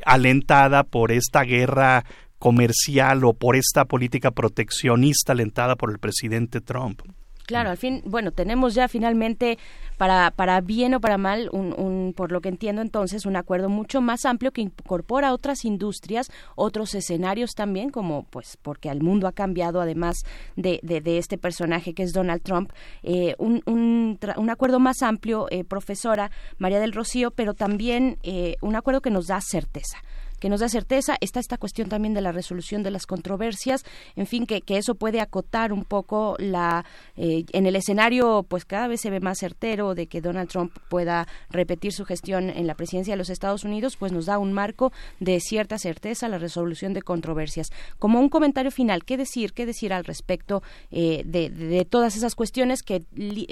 [0.06, 2.04] alentada por esta guerra
[2.38, 7.02] comercial o por esta política proteccionista alentada por el presidente Trump.
[7.50, 9.58] Claro, al fin, bueno, tenemos ya finalmente,
[9.98, 13.68] para, para bien o para mal, un, un, por lo que entiendo entonces, un acuerdo
[13.68, 19.26] mucho más amplio que incorpora otras industrias, otros escenarios también, como pues porque el mundo
[19.26, 20.18] ha cambiado además
[20.54, 22.70] de, de, de este personaje que es Donald Trump,
[23.02, 28.58] eh, un, un, un, acuerdo más amplio, eh, profesora María del Rocío, pero también eh,
[28.60, 29.98] un acuerdo que nos da certeza
[30.40, 31.16] que nos da certeza.
[31.20, 33.84] Está esta cuestión también de la resolución de las controversias,
[34.16, 36.84] en fin, que, que eso puede acotar un poco la
[37.16, 40.72] eh, en el escenario, pues cada vez se ve más certero de que Donald Trump
[40.88, 44.52] pueda repetir su gestión en la presidencia de los Estados Unidos, pues nos da un
[44.52, 47.70] marco de cierta certeza la resolución de controversias.
[47.98, 52.82] Como un comentario final, ¿qué decir, qué decir al respecto eh, de, todas esas cuestiones
[52.82, 53.02] que,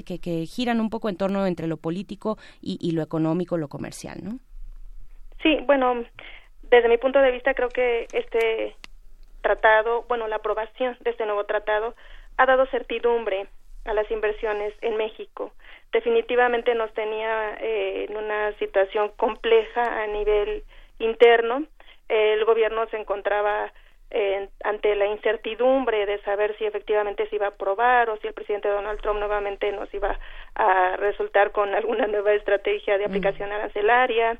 [0.04, 3.68] que, que, giran un poco en torno entre lo político y, y lo económico, lo
[3.68, 4.38] comercial, ¿no?
[5.42, 6.04] Sí, bueno,
[6.70, 8.76] desde mi punto de vista creo que este
[9.40, 11.94] tratado, bueno, la aprobación de este nuevo tratado
[12.36, 13.46] ha dado certidumbre
[13.84, 15.52] a las inversiones en México.
[15.92, 20.62] Definitivamente nos tenía eh, en una situación compleja a nivel
[20.98, 21.64] interno.
[22.08, 23.72] El gobierno se encontraba
[24.10, 28.34] eh, ante la incertidumbre de saber si efectivamente se iba a aprobar o si el
[28.34, 30.18] presidente Donald Trump nuevamente nos iba
[30.54, 34.38] a resultar con alguna nueva estrategia de aplicación arancelaria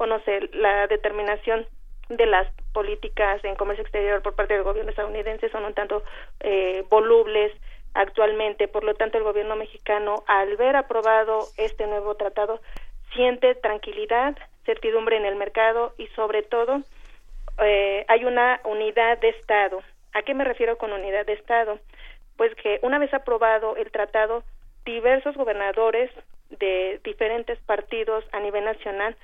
[0.00, 1.66] o no sé, la determinación
[2.08, 6.02] de las políticas en comercio exterior por parte del gobierno estadounidense son un tanto
[6.40, 7.52] eh, volubles
[7.92, 8.66] actualmente.
[8.66, 12.62] Por lo tanto, el gobierno mexicano, al ver aprobado este nuevo tratado,
[13.14, 16.80] siente tranquilidad, certidumbre en el mercado y, sobre todo,
[17.62, 19.82] eh, hay una unidad de Estado.
[20.14, 21.78] ¿A qué me refiero con unidad de Estado?
[22.38, 24.44] Pues que una vez aprobado el tratado,
[24.86, 26.10] diversos gobernadores
[26.48, 29.14] de diferentes partidos a nivel nacional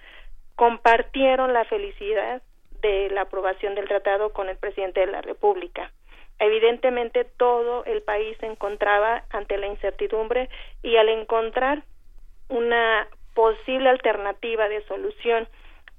[0.57, 2.43] compartieron la felicidad
[2.81, 5.93] de la aprobación del tratado con el presidente de la República.
[6.39, 10.49] Evidentemente todo el país se encontraba ante la incertidumbre
[10.83, 11.83] y al encontrar
[12.49, 15.49] una posible alternativa de solución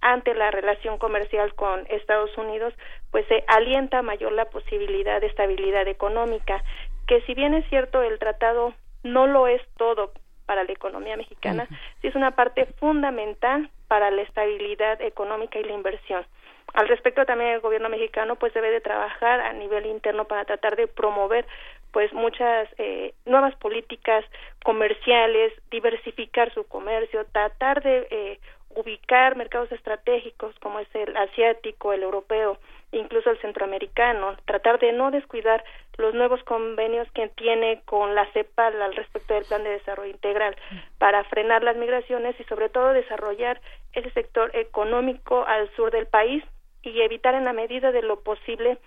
[0.01, 2.73] ante la relación comercial con Estados Unidos,
[3.11, 6.63] pues se alienta mayor la posibilidad de estabilidad económica,
[7.07, 10.11] que si bien es cierto el tratado no lo es todo
[10.45, 11.67] para la economía mexicana,
[12.01, 16.25] sí es una parte fundamental para la estabilidad económica y la inversión.
[16.73, 20.75] Al respecto también el gobierno mexicano pues debe de trabajar a nivel interno para tratar
[20.75, 21.45] de promover
[21.91, 24.23] pues muchas eh, nuevas políticas
[24.63, 28.39] comerciales, diversificar su comercio, tratar de eh,
[28.75, 32.59] ubicar mercados estratégicos como es el asiático, el europeo,
[32.91, 35.63] incluso el centroamericano, tratar de no descuidar
[35.97, 40.55] los nuevos convenios que tiene con la CEPAL al respecto del Plan de Desarrollo Integral
[40.97, 43.59] para frenar las migraciones y sobre todo desarrollar
[43.93, 46.43] ese sector económico al sur del país
[46.83, 48.77] y evitar en la medida de lo posible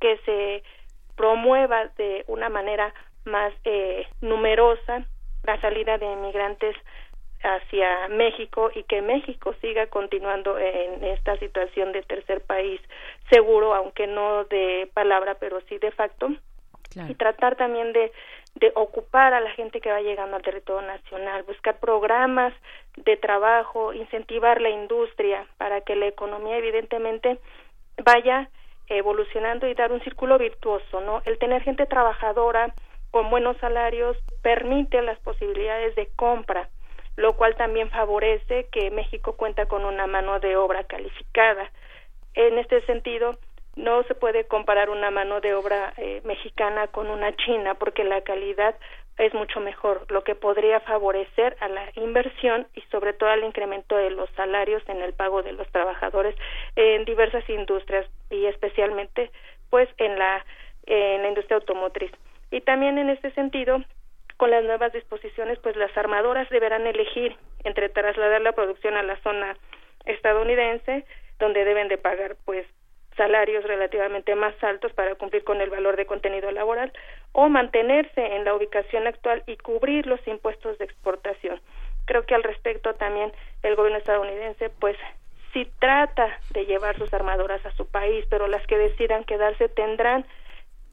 [0.00, 0.62] que se
[1.16, 2.92] promueva de una manera
[3.24, 5.04] más eh, numerosa
[5.44, 6.76] la salida de inmigrantes
[7.42, 12.80] hacia México y que México siga continuando en esta situación de tercer país
[13.30, 16.28] seguro, aunque no de palabra, pero sí de facto,
[16.90, 17.10] claro.
[17.10, 18.12] y tratar también de,
[18.54, 22.52] de ocupar a la gente que va llegando al territorio nacional, buscar programas
[22.96, 27.38] de trabajo, incentivar la industria para que la economía evidentemente
[28.04, 28.48] vaya
[28.88, 31.20] evolucionando y dar un círculo virtuoso, ¿no?
[31.26, 32.74] El tener gente trabajadora
[33.10, 36.68] con buenos salarios permite las posibilidades de compra
[37.18, 41.68] lo cual también favorece que México cuenta con una mano de obra calificada.
[42.34, 43.38] En este sentido,
[43.76, 48.22] no se puede comparar una mano de obra eh, mexicana con una china porque la
[48.22, 48.74] calidad
[49.18, 53.96] es mucho mejor, lo que podría favorecer a la inversión y sobre todo al incremento
[53.96, 56.36] de los salarios en el pago de los trabajadores
[56.76, 59.30] en diversas industrias y especialmente
[59.70, 60.44] pues en la
[60.86, 62.10] en la industria automotriz.
[62.50, 63.82] Y también en este sentido
[64.38, 69.16] con las nuevas disposiciones, pues las armadoras deberán elegir entre trasladar la producción a la
[69.22, 69.56] zona
[70.04, 71.04] estadounidense,
[71.38, 72.66] donde deben de pagar pues
[73.16, 76.92] salarios relativamente más altos para cumplir con el valor de contenido laboral
[77.32, 81.60] o mantenerse en la ubicación actual y cubrir los impuestos de exportación.
[82.06, 84.96] Creo que al respecto también el gobierno estadounidense pues
[85.52, 90.24] si trata de llevar sus armadoras a su país, pero las que decidan quedarse tendrán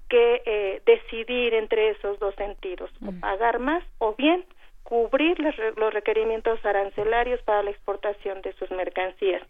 [0.10, 3.20] que eh, decidir entre esos dos sentidos, o mm.
[3.20, 4.46] pagar más o bien
[4.84, 9.42] cubrir los requerimientos arancelarios para la exportación de sus mercancías.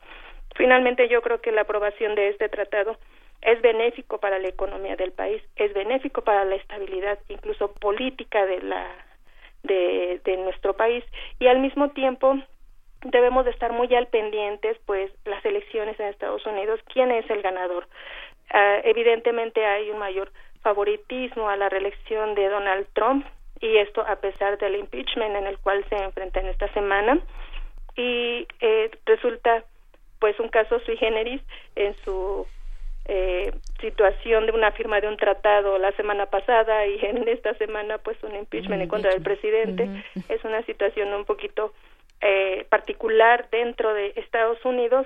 [0.56, 2.98] Finalmente, yo creo que la aprobación de este tratado
[3.42, 8.62] es benéfico para la economía del país, es benéfico para la estabilidad, incluso política de
[8.62, 8.88] la
[9.64, 11.04] de, nuestro país
[11.40, 12.38] y al mismo tiempo
[13.02, 17.42] debemos de estar muy al pendientes pues las elecciones en Estados Unidos quién es el
[17.42, 17.88] ganador.
[18.54, 23.26] Uh, evidentemente hay un mayor favoritismo a la reelección de Donald Trump
[23.60, 27.20] y esto a pesar del impeachment en el cual se enfrenta en esta semana
[27.96, 29.64] y eh, resulta
[30.20, 31.42] pues un caso sui generis
[31.76, 32.46] en su
[33.06, 37.98] eh, situación de una firma de un tratado la semana pasada y en esta semana
[38.00, 39.90] pues un impeachment en contra del presidente.
[40.30, 41.74] Es una situación un poquito
[42.22, 45.06] eh, particular dentro de Estados Unidos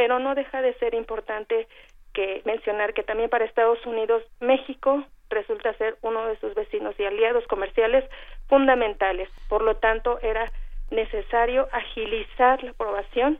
[0.00, 1.68] pero no deja de ser importante
[2.14, 7.04] que mencionar que también para Estados Unidos México resulta ser uno de sus vecinos y
[7.04, 8.04] aliados comerciales
[8.48, 9.28] fundamentales.
[9.50, 10.50] Por lo tanto, era
[10.90, 13.38] necesario agilizar la aprobación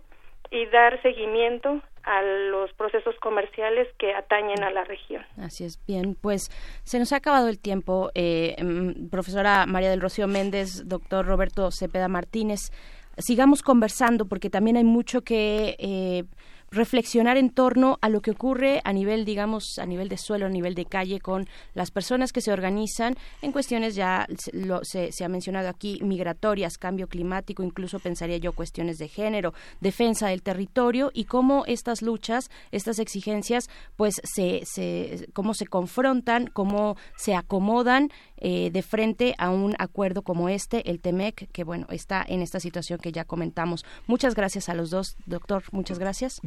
[0.51, 5.23] y dar seguimiento a los procesos comerciales que atañen a la región.
[5.39, 6.51] Así es, bien, pues
[6.83, 8.11] se nos ha acabado el tiempo.
[8.15, 12.73] Eh, mm, profesora María del Rocío Méndez, doctor Roberto Cepeda Martínez,
[13.19, 15.77] sigamos conversando porque también hay mucho que...
[15.79, 16.25] Eh,
[16.71, 20.51] reflexionar en torno a lo que ocurre a nivel, digamos, a nivel de suelo, a
[20.51, 25.29] nivel de calle, con las personas que se organizan en cuestiones ya lo, se, ha
[25.29, 31.25] mencionado aquí, migratorias, cambio climático, incluso pensaría yo cuestiones de género, defensa del territorio y
[31.25, 38.71] cómo estas luchas, estas exigencias, pues se, se cómo se confrontan, cómo se acomodan eh,
[38.73, 43.01] de frente a un acuerdo como este, el TEMEC, que bueno, está en esta situación
[43.01, 43.85] que ya comentamos.
[44.07, 45.99] Muchas gracias a los dos, doctor, muchas.
[45.99, 46.41] Gracias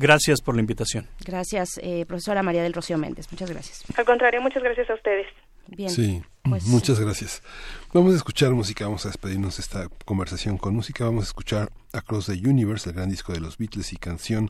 [0.43, 1.07] por la invitación.
[1.25, 3.83] Gracias, eh, profesora María del Rocío Méndez, muchas gracias.
[3.95, 5.27] Al contrario, muchas gracias a ustedes.
[5.67, 5.89] Bien.
[5.89, 6.65] Sí, pues...
[6.65, 7.41] muchas gracias.
[7.93, 11.71] Vamos a escuchar música, vamos a despedirnos de esta conversación con música, vamos a escuchar
[11.93, 14.49] Across the Universe, el gran disco de los Beatles y canción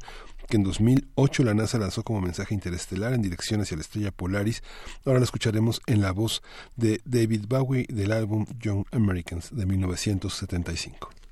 [0.49, 4.61] que en 2008 la NASA lanzó como mensaje interestelar en dirección hacia la estrella Polaris.
[5.05, 6.41] Ahora la escucharemos en la voz
[6.75, 11.22] de David Bowie del álbum Young Americans de 1975.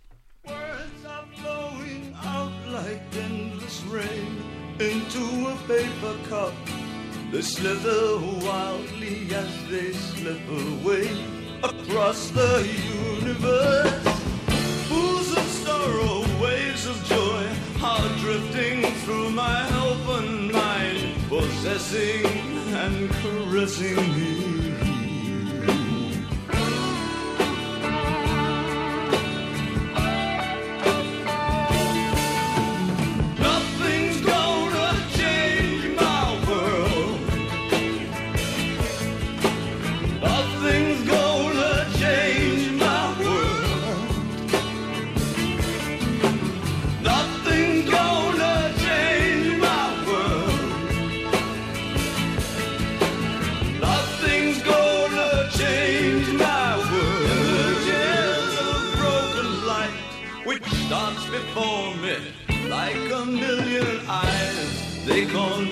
[5.72, 6.53] Paper cup.
[7.32, 11.08] They slither wildly as they slip away
[11.64, 12.53] across the
[13.16, 14.06] universe.
[14.90, 17.43] Pools of sorrow, waves of joy
[17.82, 22.25] are drifting through my open mind, possessing
[22.83, 24.61] and caressing me.
[63.22, 65.06] A million eyes.
[65.06, 65.70] They call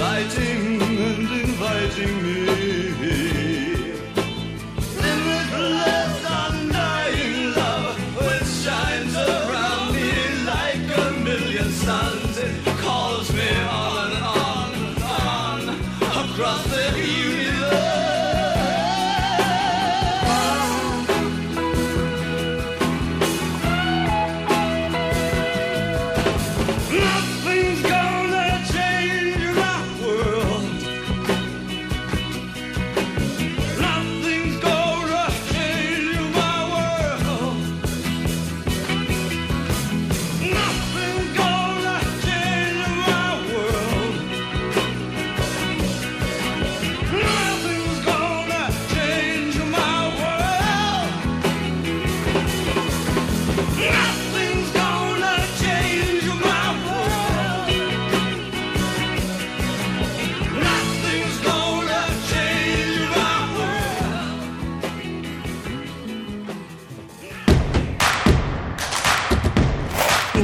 [0.00, 2.29] exciting and inviting me.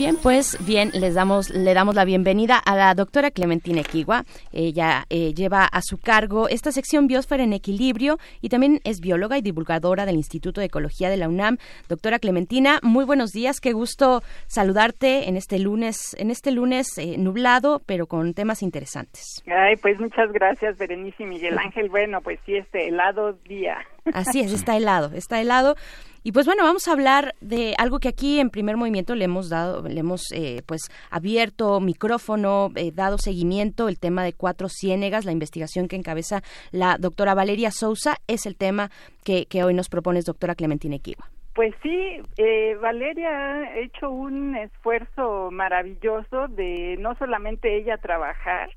[0.00, 4.24] Bien, pues bien, les damos, le damos la bienvenida a la doctora Clementina Equigua.
[4.50, 9.36] Ella eh, lleva a su cargo esta sección Biosfera en Equilibrio y también es bióloga
[9.36, 11.58] y divulgadora del Instituto de Ecología de la UNAM.
[11.86, 17.18] Doctora Clementina, muy buenos días, qué gusto saludarte en este lunes, en este lunes eh,
[17.18, 19.42] nublado, pero con temas interesantes.
[19.54, 21.90] Ay, pues muchas gracias, Berenice y Miguel Ángel.
[21.90, 23.76] Bueno, pues sí, este helado día.
[24.14, 25.76] Así es, está helado, está helado.
[26.22, 29.48] Y pues bueno, vamos a hablar de algo que aquí en primer movimiento le hemos
[29.48, 35.24] dado, le hemos eh, pues abierto micrófono, eh, dado seguimiento, el tema de cuatro ciénegas,
[35.24, 36.42] la investigación que encabeza
[36.72, 38.90] la doctora Valeria Sousa, es el tema
[39.24, 41.24] que, que hoy nos propones, doctora Clementina Equiva.
[41.54, 48.70] Pues sí, eh, Valeria ha hecho un esfuerzo maravilloso de no solamente ella trabajar,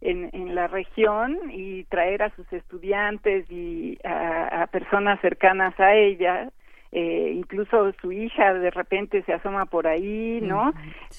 [0.00, 5.94] en, en, la región y traer a sus estudiantes y a, a, personas cercanas a
[5.94, 6.50] ella,
[6.90, 10.72] eh, incluso su hija de repente se asoma por ahí, ¿no?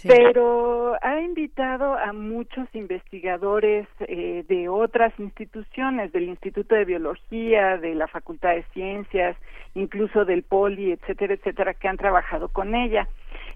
[0.04, 7.94] Pero ha invitado a muchos investigadores eh, de otras instituciones, del Instituto de Biología, de
[7.94, 9.38] la Facultad de Ciencias,
[9.76, 13.08] incluso del Poli, etcétera, etcétera, que han trabajado con ella.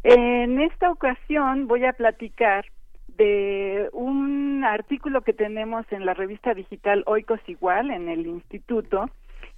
[0.03, 2.65] En esta ocasión voy a platicar
[3.17, 9.09] de un artículo que tenemos en la revista digital Oikos Igual en el instituto,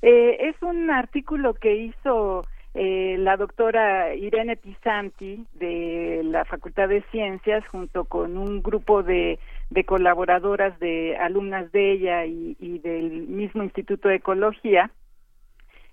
[0.01, 2.43] eh, es un artículo que hizo
[2.73, 9.39] eh, la doctora Irene Pisanti de la Facultad de Ciencias junto con un grupo de,
[9.69, 14.91] de colaboradoras de alumnas de ella y, y, del mismo Instituto de Ecología.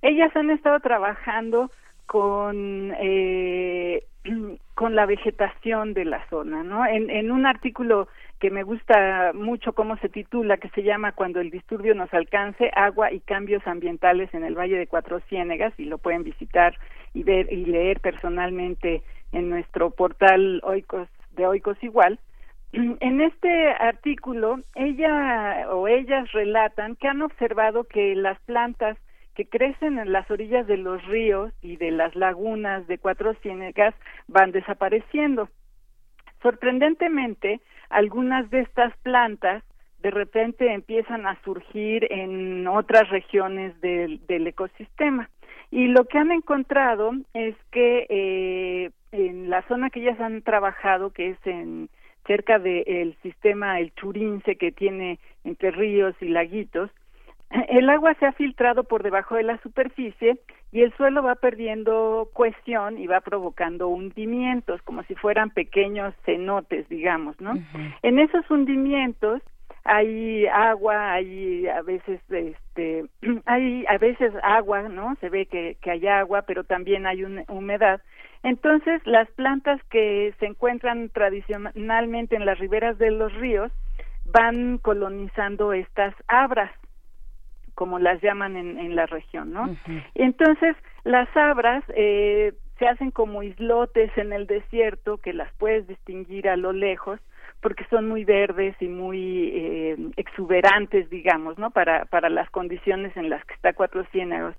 [0.02, 1.70] Ellas han estado trabajando
[2.06, 4.02] con eh,
[4.74, 6.86] con la vegetación de la zona, ¿no?
[6.86, 8.08] En, en un artículo
[8.40, 12.70] que me gusta mucho cómo se titula, que se llama Cuando el disturbio nos alcance,
[12.74, 16.76] agua y cambios ambientales en el Valle de Cuatro Ciénegas, y lo pueden visitar
[17.14, 19.02] y ver y leer personalmente
[19.32, 22.18] en nuestro portal Oikos, de Oikos Igual.
[22.72, 28.96] En este artículo, ella o ellas relatan que han observado que las plantas
[29.34, 33.94] que crecen en las orillas de los ríos y de las lagunas de Cuatro Ciénegas
[34.28, 35.48] van desapareciendo.
[36.42, 39.62] Sorprendentemente, algunas de estas plantas
[40.02, 45.30] de repente empiezan a surgir en otras regiones del, del ecosistema.
[45.70, 51.10] Y lo que han encontrado es que eh, en la zona que ellas han trabajado,
[51.10, 51.88] que es en
[52.26, 56.90] cerca del sistema el Churince que tiene entre ríos y laguitos,
[57.68, 60.38] el agua se ha filtrado por debajo de la superficie
[60.70, 66.88] y el suelo va perdiendo cohesión y va provocando hundimientos, como si fueran pequeños cenotes,
[66.88, 67.54] digamos, ¿no?
[68.02, 69.42] En esos hundimientos
[69.84, 73.04] hay agua, hay a veces, este,
[73.46, 75.16] hay a veces agua, ¿no?
[75.20, 78.00] Se ve que, que hay agua, pero también hay una humedad.
[78.42, 83.70] Entonces, las plantas que se encuentran tradicionalmente en las riberas de los ríos
[84.24, 86.70] van colonizando estas abras
[87.82, 89.76] como las llaman en, en la región, ¿no?
[90.14, 96.48] Entonces, las abras eh, se hacen como islotes en el desierto que las puedes distinguir
[96.48, 97.18] a lo lejos
[97.60, 101.72] porque son muy verdes y muy eh, exuberantes, digamos, ¿no?
[101.72, 104.54] Para, para las condiciones en las que está Cuatro Ciénegos,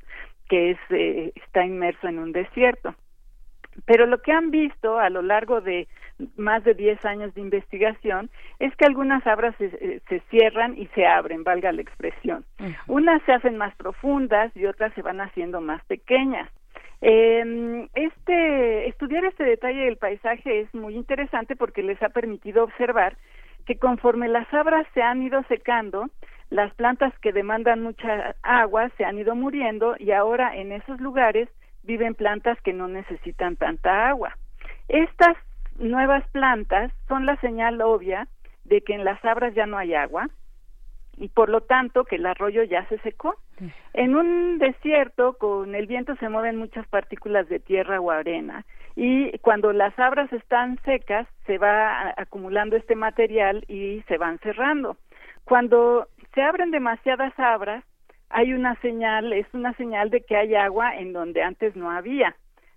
[0.50, 2.94] que es, eh, está inmerso en un desierto.
[3.86, 5.88] Pero lo que han visto a lo largo de
[6.38, 10.88] más de 10 años de investigación es que algunas abras se, eh, se cierran y
[10.88, 12.46] se abren, valga la expresión.
[12.88, 16.50] Unas se hacen más profundas y otras se van haciendo más pequeñas.
[17.02, 23.18] Eh, este estudiar este detalle del paisaje es muy interesante porque les ha permitido observar
[23.66, 26.10] que conforme las abras se han ido secando,
[26.50, 31.50] las plantas que demandan mucha agua se han ido muriendo y ahora en esos lugares
[31.84, 34.38] viven plantas que no necesitan tanta agua.
[34.88, 35.36] Estas
[35.80, 38.28] nuevas plantas son la señal obvia
[38.64, 40.30] de que en las abras ya no hay agua
[41.18, 43.36] y por lo tanto que el arroyo ya se secó.
[43.94, 49.38] En un desierto con el viento se mueven muchas partículas de tierra o arena y
[49.40, 54.98] cuando las abras están secas se va acumulando este material y se van cerrando.
[55.44, 57.84] Cuando se abren demasiadas abras
[58.30, 62.36] hay una señal, es una señal de que hay agua en donde antes no había.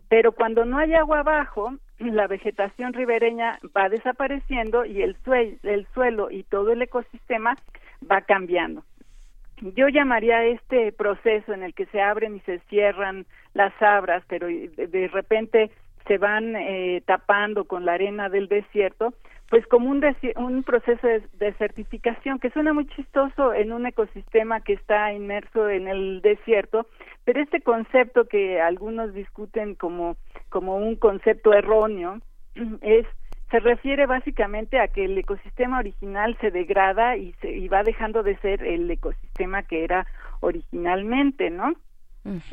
[0.08, 5.16] Pero cuando no hay agua abajo, la vegetación ribereña va desapareciendo y el,
[5.62, 7.56] el suelo y todo el ecosistema
[8.10, 8.82] va cambiando.
[9.60, 14.46] yo llamaría este proceso en el que se abren y se cierran las abras, pero
[14.46, 15.70] de, repente
[16.06, 19.14] se van eh, tapando con la arena del desierto,
[19.48, 20.02] pues como un,
[20.36, 25.86] un proceso de desertificación que suena muy chistoso en un ecosistema que está inmerso en
[25.86, 26.86] el desierto,
[27.24, 30.16] pero este concepto que algunos discuten como,
[30.48, 32.20] como un concepto erróneo
[32.80, 33.06] es
[33.50, 38.24] se refiere básicamente a que el ecosistema original se degrada y, se, y va dejando
[38.24, 40.04] de ser el ecosistema que era
[40.40, 41.74] originalmente, ¿no?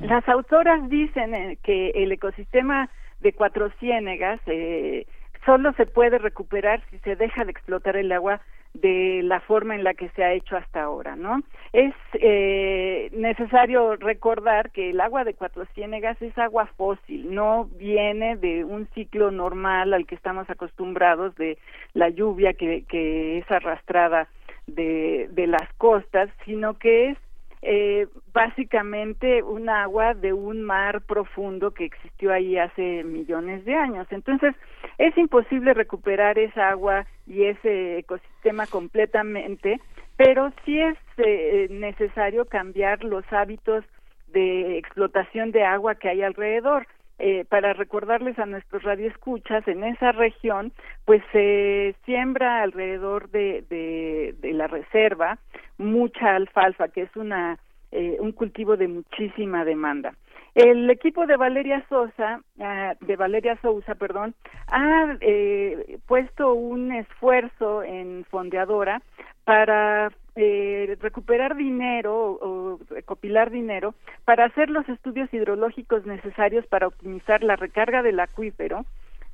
[0.01, 2.91] Las autoras dicen eh, que el ecosistema
[3.21, 5.07] de Cuatro Ciénegas eh,
[5.45, 8.41] solo se puede recuperar si se deja de explotar el agua
[8.73, 11.43] de la forma en la que se ha hecho hasta ahora, ¿no?
[11.73, 18.35] Es eh, necesario recordar que el agua de Cuatro Ciénegas es agua fósil, no viene
[18.35, 21.59] de un ciclo normal al que estamos acostumbrados de
[21.93, 24.27] la lluvia que, que es arrastrada
[24.65, 27.17] de, de las costas, sino que es
[27.65, 34.05] eh, básicamente un agua de un mar profundo que existió ahí hace millones de años.
[34.09, 34.53] Entonces,
[34.97, 39.79] es imposible recuperar esa agua y ese ecosistema completamente,
[40.17, 43.85] pero sí es eh, necesario cambiar los hábitos
[44.27, 46.85] de explotación de agua que hay alrededor.
[47.19, 50.73] Eh, para recordarles a nuestros radioescuchas, en esa región,
[51.05, 55.37] pues se siembra alrededor de, de, la reserva
[55.77, 57.59] mucha alfalfa, que es una
[57.91, 60.15] eh, un cultivo de muchísima demanda.
[60.55, 64.35] El equipo de Valeria Sosa, ah, de Valeria Sousa, perdón,
[64.71, 69.01] ha eh, puesto un esfuerzo en Fondeadora
[69.45, 77.43] para eh, recuperar dinero o recopilar dinero para hacer los estudios hidrológicos necesarios para optimizar
[77.43, 78.85] la recarga del acuífero,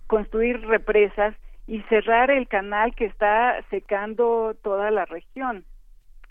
[0.07, 1.35] construir represas
[1.67, 5.65] y cerrar el canal que está secando toda la región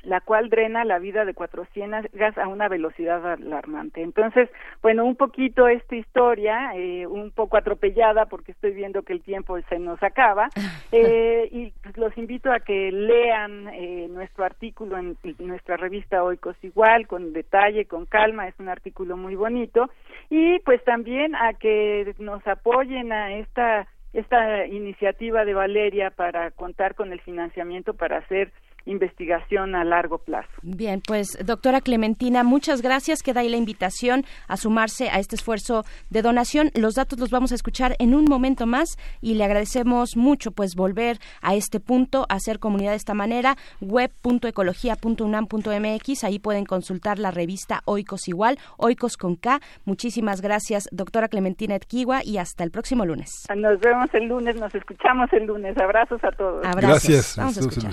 [0.02, 4.02] la cual drena la vida de Cuatro Ciénegas a una velocidad alarmante.
[4.02, 4.48] Entonces,
[4.82, 9.58] bueno, un poquito esta historia, eh, un poco atropellada porque estoy viendo que el tiempo
[9.68, 10.48] se nos acaba,
[10.92, 16.56] eh, y pues, los invito a que lean eh, nuestro artículo en, nuestra revista Oikos
[16.62, 19.90] Igual, con detalle, con calma, es un artículo muy bonito,
[20.30, 26.94] y pues también a que nos apoyen a esta esta iniciativa de Valeria para contar
[26.94, 28.50] con el financiamiento para hacer
[28.88, 30.48] investigación a largo plazo.
[30.62, 33.22] Bien, pues doctora Clementina, muchas gracias.
[33.22, 36.70] Queda ahí la invitación a sumarse a este esfuerzo de donación.
[36.74, 40.74] Los datos los vamos a escuchar en un momento más y le agradecemos mucho pues
[40.74, 43.56] volver a este punto, a hacer comunidad de esta manera.
[43.80, 49.60] web.ecología.unam.mx, ahí pueden consultar la revista Oikos Igual, Oikos con K.
[49.84, 53.44] Muchísimas gracias, doctora Clementina Etquiwa, y hasta el próximo lunes.
[53.56, 55.76] Nos vemos el lunes, nos escuchamos el lunes.
[55.78, 56.64] Abrazos a todos.
[56.76, 57.36] Gracias.
[57.36, 57.92] Vamos a escuchar.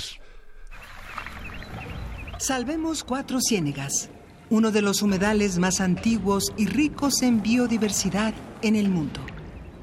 [2.38, 4.09] Salvemos Cuatro Ciénegas,
[4.49, 9.22] uno de los humedales más antiguos y ricos en biodiversidad en el mundo.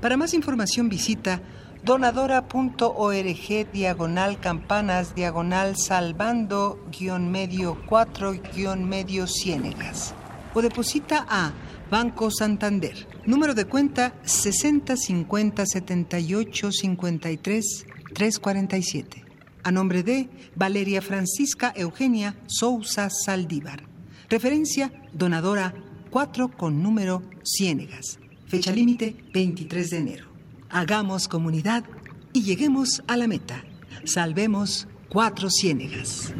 [0.02, 1.40] Para más información visita
[1.82, 10.14] donadora.org diagonal campanas diagonal salvando guion medio 4 guion medio ciénegas.
[10.52, 11.52] O deposita a
[11.90, 19.21] Banco Santander, número de cuenta 6050 78 53 347
[19.62, 23.84] a nombre de Valeria Francisca Eugenia Sousa Saldívar.
[24.28, 25.74] Referencia donadora
[26.10, 28.18] 4 con número Ciénegas.
[28.46, 30.26] Fecha límite 23 de enero.
[30.70, 31.84] Hagamos comunidad
[32.32, 33.64] y lleguemos a la meta.
[34.04, 36.32] Salvemos cuatro ciénegas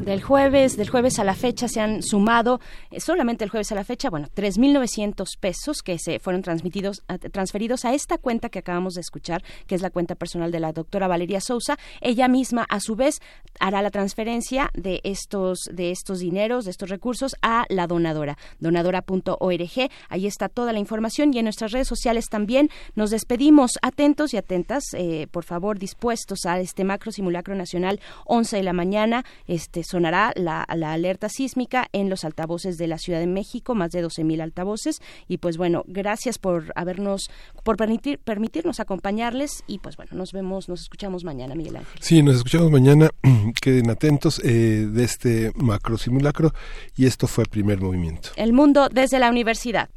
[0.00, 3.74] del jueves, del jueves a la fecha se han sumado, eh, solamente el jueves a
[3.74, 8.94] la fecha, bueno, 3.900 pesos que se fueron transmitidos, transferidos a esta cuenta que acabamos
[8.94, 11.78] de escuchar, que es la cuenta personal de la doctora Valeria Sousa.
[12.00, 13.20] Ella misma, a su vez,
[13.58, 19.90] hará la transferencia de estos, de estos dineros, de estos recursos a la donadora, donadora.org.
[20.08, 24.38] Ahí está toda la información y en nuestras redes sociales también nos despedimos atentos y
[24.38, 29.24] atentas, eh, por favor, dispuestos a este macro simulacro nacional 11 de la mañana.
[29.46, 34.04] Este, sonará la, alerta sísmica en los altavoces de la Ciudad de México, más de
[34.04, 35.00] 12.000 altavoces.
[35.28, 37.30] Y pues bueno, gracias por habernos,
[37.64, 41.98] por permitir, permitirnos acompañarles y pues bueno, nos vemos, nos escuchamos mañana, Miguel Ángel.
[42.00, 43.10] Sí, nos escuchamos mañana.
[43.60, 46.52] Queden atentos eh, de este macro simulacro
[46.96, 48.30] y esto fue el primer movimiento.
[48.36, 49.90] El mundo desde la universidad.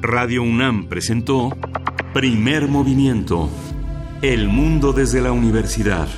[0.00, 1.50] Radio UNAM presentó
[2.14, 3.50] Primer Movimiento.
[4.22, 6.08] El mundo desde la universidad.